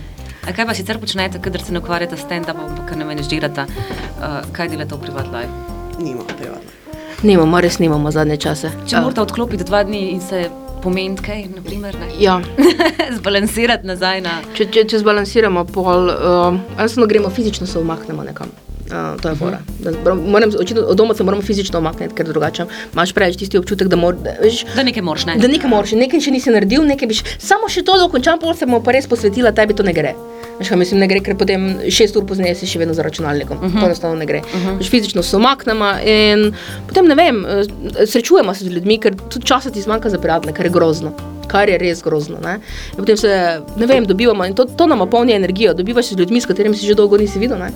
[0.46, 3.64] A kaj pa sicer počnete, kadar se ne ukvarjate s stand-upom, pa kar ne menedžirate?
[3.66, 5.50] Uh, kaj delate v privat life?
[5.98, 6.70] Nima privatno.
[7.22, 8.70] Nimamo, res nimamo zadnje čase.
[8.86, 10.50] Če morate odklopiti dva dni in se
[10.82, 12.10] pomeniti kaj, naprimer, ne?
[12.20, 12.36] Ja,
[13.18, 14.36] zbalansirati nazaj na.
[14.54, 18.52] če, če, če zbalansiramo, pol, uh, enostavno gremo fizično, se umaknemo nekam.
[18.86, 19.58] Uh, to je fora.
[19.78, 23.88] Da moram- očitno, od doma se moramo fizično umakniti, ker drugače imaš preveč tisti občutek,
[23.88, 24.64] da moraš.
[24.76, 25.36] Da nekaj moraš, ne?
[25.36, 28.66] Da nekaj moraš, nekaj še nisi naredil, nekaj biš, samo še to dokončam, pol se
[28.66, 30.14] bomo pa res posvetila, tebi to ne gre.
[30.58, 33.56] Veš, kaj mislim, ne gre, ker potem šest ur pozneje si še vedno za računalnikom.
[33.56, 33.80] Uh -huh.
[33.80, 34.40] To enostavno ne gre.
[34.54, 34.90] Uh -huh.
[34.90, 36.52] Fizično se umaknemo in
[36.88, 40.52] potem ne vem, eh, srečujemo se z ljudmi, ker tudi časa ti zmanjka za prijatelje,
[40.52, 41.35] kar je grozno.
[41.46, 42.38] Kar je res grozno.
[42.42, 42.58] Ne?
[42.92, 45.74] In potem se, ne vem, dobivamo in to, to nam polni energijo.
[45.74, 47.58] Dobivaš se z ljudmi, s katerimi si že dolgo nisi videl.
[47.58, 47.70] Ne?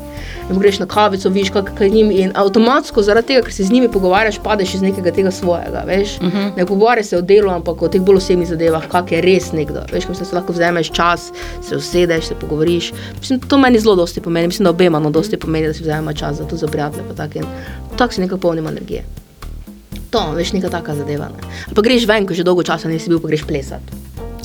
[0.51, 3.73] In greš na kavico, viš, kaj je njim in avtomatsko zaradi tega, ker se z
[3.73, 5.85] njimi pogovarjaš, padeš iz nekega tega svojega.
[5.87, 6.17] Veš?
[6.21, 6.57] Uh -huh.
[6.57, 9.81] Ne pogovarjaš se o delu, ampak o teh bolj osebnih zadevah, kak je res nekdo.
[9.93, 12.93] Veš, ko se lahko vzameš čas, se usedeš, se pogovoriš.
[13.21, 16.13] Mislim, to meni zelo dosti pomeni, mislim, da obema no dosti pomeni, da si vzamemo
[16.13, 17.05] čas za to za prijatelje.
[17.09, 17.37] pa tak.
[17.37, 17.45] In
[17.97, 19.20] Tako si nekako polnimo energije.
[20.11, 21.29] To, veš, neka taka zadeva.
[21.31, 21.39] Ne?
[21.67, 23.95] Ali Pa greš ven, ko že dolgo časa nisi bil, pa greš plesati.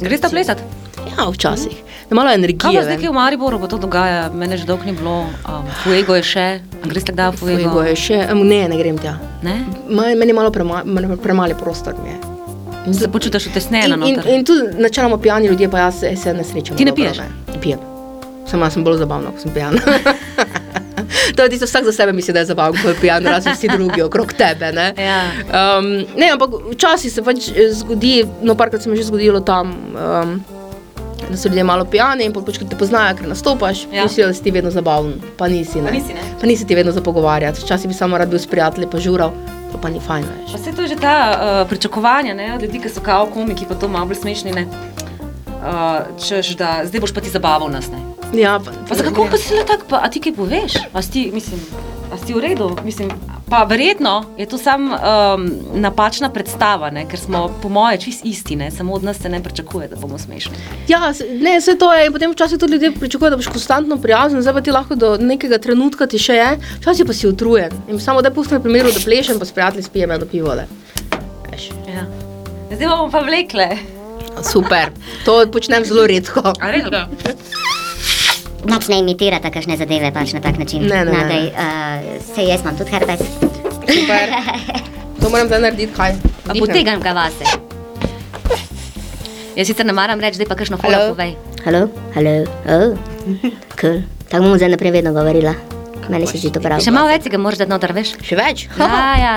[0.01, 0.61] Greš ta plesati?
[1.05, 1.73] Ja, včasih.
[2.09, 2.59] Da malo Kaj energije.
[2.59, 2.99] pa zdaj, ven.
[3.01, 4.29] ki v Mariboru bo to dogaja?
[4.33, 5.25] Mene že dolgo ni bilo.
[5.41, 7.57] Um, Fuego je še, a greš kdaj v Fuego?
[7.63, 9.17] Fuego je še, em, ne, ne grem tja.
[9.41, 9.65] Ne?
[9.89, 10.83] Meni je malo prema,
[11.17, 11.97] premali prostor.
[11.97, 12.17] Mi je.
[12.85, 14.29] In, Se počutiš utesnjena in, in, noter?
[14.29, 16.77] in tudi načeloma pijani ljudje, pa jaz se, se ne srečam.
[16.77, 17.17] Ti ne dobro, piješ?
[17.53, 17.79] Ne pijem.
[18.45, 19.81] Samo jaz sem bolj zabavna, ko sem pijana.
[21.35, 23.67] to je tisto, vsak za sebe misli, da je zabavno, ko je pijan, razen vsi
[23.67, 24.71] drugi okrog tebe.
[24.71, 24.93] Ne?
[24.97, 25.21] Ja.
[25.77, 25.85] Um,
[26.17, 29.73] ne, ampak včasih se pač eh, zgodi, no, parkrat se mi je že zgodilo tam.
[29.95, 30.43] Um,
[31.29, 34.03] Da so ljudje malo pijani in pač, ko te poznajo, ker nastopaš, Ja.
[34.03, 35.81] mislijo, da si ti vedno zabaven, pa nisi.
[35.81, 35.87] Ne?
[35.87, 36.21] Pa nisi, ne?
[36.41, 37.61] Pa nisi ti vedno za pogovarjati.
[37.61, 39.31] Včasih bi samo rad bil s prijatelji, pa žural,
[39.71, 40.21] to pa ni fajn.
[40.23, 40.51] Veš.
[40.51, 41.15] Pa se to je že ta
[41.63, 44.51] uh, pričakovanja ne, od ljudi, ki so kao komiki, pa to malo bolj smešni.
[44.51, 44.67] Ne?
[45.65, 47.89] Uh, češ, da zdaj boš pa ti zabaval nas.
[47.89, 47.97] Ne?
[48.35, 50.73] Ja, pa, Pa za kako pa si le tako, pa, a ti kaj poveš?
[50.93, 51.59] A si, mislim,
[52.11, 52.75] a si v redu?
[52.83, 53.09] Mislim,
[53.49, 57.05] pa verjetno je to samo um, napačna predstava, ne?
[57.09, 58.71] ker smo po moje čist isti, ne?
[58.71, 60.55] samo od nas se ne pričakuje, da bomo smešni.
[60.87, 62.05] Ja, ne, vse to je.
[62.05, 65.17] In potem včasih tudi ljudje pričakujejo, da boš konstantno prijazen, zdaj pa ti lahko do
[65.17, 67.71] nekega trenutka ti še je, včasih pa si utrujen.
[67.87, 70.55] In samo da pustim na primeru, da plešem, pa s prijatelji spijem eno pivo.
[70.55, 72.05] Ja.
[72.71, 73.69] Zdaj bomo pa vlekle.
[74.43, 74.91] Super,
[75.25, 76.41] to počnem zelo redko.
[76.59, 76.89] A res?
[78.65, 80.85] Noč ne imitirate kakšne zadeve pač na tak način.
[80.89, 81.17] Ne, ne, ne.
[81.17, 83.21] Nadej, uh, se jaz imam tudi herpes.
[83.85, 84.27] Super.
[85.25, 86.11] To moram zdaj narediti, kaj?
[86.45, 86.59] Dihnem.
[86.61, 87.45] potegam ga vase.
[89.55, 91.15] Jaz sicer ne maram reči, zdaj pa kakšno Halo?
[91.15, 91.33] povej.
[91.65, 92.33] Halo, halo,
[92.69, 92.93] oh,
[93.79, 94.03] cool.
[94.29, 95.55] Tako bomo zdaj naprej vedno govorila.
[96.13, 96.77] Meni se zdi to prav.
[96.83, 98.13] Še malo več si ga moraš dati noter, veš?
[98.21, 98.67] Še več?
[98.77, 99.35] Ja, ja.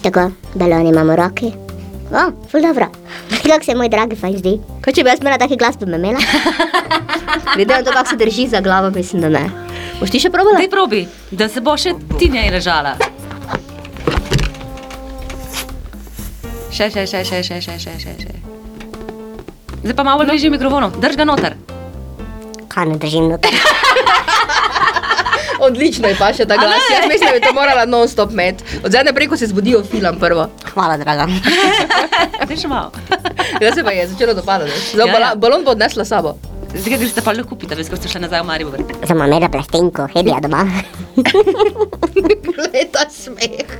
[0.00, 1.67] Tako, balon imamo v roki.
[2.10, 2.86] O, ful dobro.
[3.42, 4.54] Kako se moj dragi fajn zdi?
[4.80, 6.20] Kaj če bi jaz imela taki glas, bi me imela?
[7.54, 9.44] Glede na to, kako se drži za glavo, mislim, da ne.
[10.00, 10.56] Boš ti še probala?
[10.56, 12.94] Daj probi, da se bo še ti njej režala.
[16.72, 18.36] Še, še, še, še, še, še, še, še, še.
[19.82, 21.58] Zdaj pa malo bližje mikrofonu, drž ga noter.
[22.72, 23.52] Kaj ne držim noter?
[25.58, 26.82] Odlično je pa še ta glas.
[26.92, 28.64] Jaz mislim, da bi to morala non-stop imeti.
[28.78, 30.48] Od zdaj naprej, ko se zbudijo film prvo.
[30.72, 31.26] Hvala, draga.
[32.48, 32.92] Daj še malo.
[33.56, 34.70] Zdaj se pa je začelo dopadati.
[34.92, 35.34] Zdaj Ja, ja.
[35.34, 36.36] balon bo odnesla sabo.
[36.68, 38.82] Zdaj greste pa le kupiti, veš, ko ste šli nazaj v Maribor.
[39.02, 40.66] Za mamela plastenko, helija doma.
[42.74, 43.70] Leta smeh.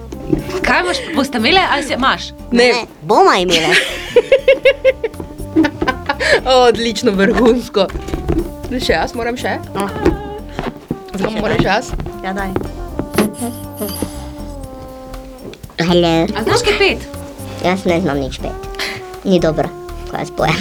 [0.64, 2.30] Kaj imaš, boste imeli ali si imaš?
[2.50, 2.72] Ne,
[3.02, 3.76] Bomo imeli.
[6.68, 7.86] odlično, vrhunsko.
[8.70, 9.58] Ne, Še jaz moram še?
[9.68, 10.17] Zdaj
[11.18, 11.92] pa moram še jaz.
[12.24, 12.50] Ja, daj.
[15.80, 16.14] Hello.
[16.28, 17.00] A znaš kaj pet?
[17.64, 18.54] Jaz ne znam nič pet.
[19.24, 19.68] Ni dobro,
[20.10, 20.58] ko jaz pojem.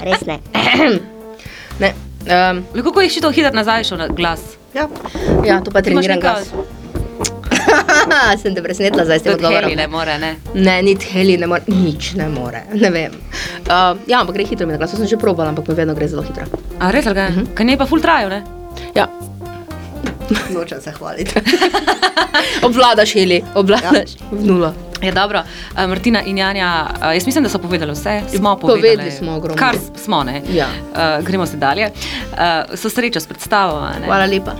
[0.00, 0.38] Res ne.
[1.80, 1.90] Ne.
[2.24, 4.42] Um, Le kako je še to hitro nazaj šel na glas?
[4.74, 4.86] Ja.
[5.44, 6.52] ja, to pa treniram neka- glas.
[8.40, 9.76] Sem te presenetila zdaj s tem Tudi Heli odgovorom.
[9.76, 10.30] ne more, ne?
[10.54, 13.12] Ne, niti heli ne more, nič ne more, ne vem.
[13.64, 15.94] Uh, ja, ampak gre hitro mi na glas, to sem že probala, ampak mi vedno
[15.94, 16.46] gre zelo hitro.
[16.78, 17.28] A res, ali kaj?
[17.30, 17.44] Mhm.
[17.54, 18.40] Kaj ne pa ful trajo, ne?
[18.94, 19.08] Ja.
[20.54, 21.40] Nočem se hvaliti.
[22.66, 24.26] obvladaš heli, obvladaš ja.
[24.30, 24.74] v nulo.
[25.02, 25.42] Ja, dobro.
[25.72, 28.20] Uh, Martina in Janja, uh, jaz mislim, da so povedali vse.
[28.36, 29.58] Smo povedali, Povedali smo ogromno.
[29.58, 30.42] Kar smo, ne?
[30.52, 30.66] Ja.
[30.92, 31.90] Uh, gremo se dalje.
[32.32, 32.38] Uh,
[32.74, 34.06] so srečo s predstavo, a ne?
[34.06, 34.52] Hvala lepa.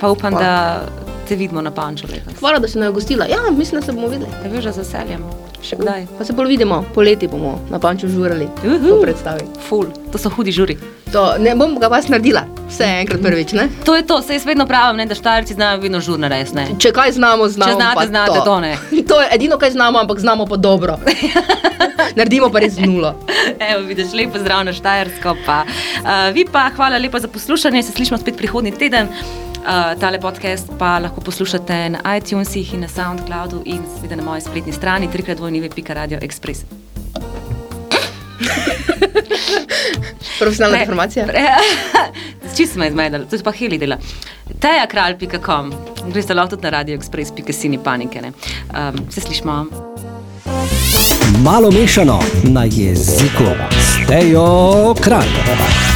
[0.00, 0.46] Pa upam, Hvala.
[0.46, 0.88] da
[1.28, 2.38] te vidimo na panču letos.
[2.40, 3.26] Hvala, da si me gostila.
[3.26, 4.30] Ja, mislim, da se bomo videli.
[4.42, 5.24] Te veš, da z veseljem.
[5.62, 6.06] Še kdaj?
[6.18, 8.48] Pa se bolj vidimo, poleti bomo na panču žurali.
[8.64, 8.88] Uhu.
[8.88, 9.48] To predstavi.
[9.68, 10.78] Ful, to so hudi žuri.
[11.16, 13.70] To, ne bom ga vas naredila, vse enkrat prvič, ne?
[13.88, 16.66] To je to, se jaz vedno pravim, ne, da štajerci znajo vedno žurne res, ne.
[16.76, 17.72] Če kaj znamo, znamo.
[17.72, 18.74] Če znate, znate, to ne.
[19.08, 20.98] to je edino, kaj znamo, ampak znamo pa dobro.
[22.18, 23.14] Naredimo pa res nulo.
[23.56, 25.32] Evo, vidiš, lepo zdrav na Štajersko.
[25.46, 25.62] Pa.
[25.64, 29.08] Uh, vi pa hvala lepa za poslušanje, se slišimo spet prihodnji teden.
[29.08, 34.44] Uh, tale podcast pa lahko poslušate na iTunesih in na SoundCloudu in seveda na moji
[34.44, 36.85] spletni strani trikratvojnive.radio express.
[40.38, 41.26] Profesionalna informacija.
[42.56, 43.96] Čisto smo izmedali, to je pa heli dela.
[44.60, 45.72] Tejakralj.com,
[46.12, 48.22] greste lahko tudi na radioexpress.sini panike.
[48.22, 48.28] ne.
[48.28, 49.66] Um, se slišimo.
[51.42, 53.44] Malo mešano na jeziku.
[53.80, 55.95] Stejo kralj.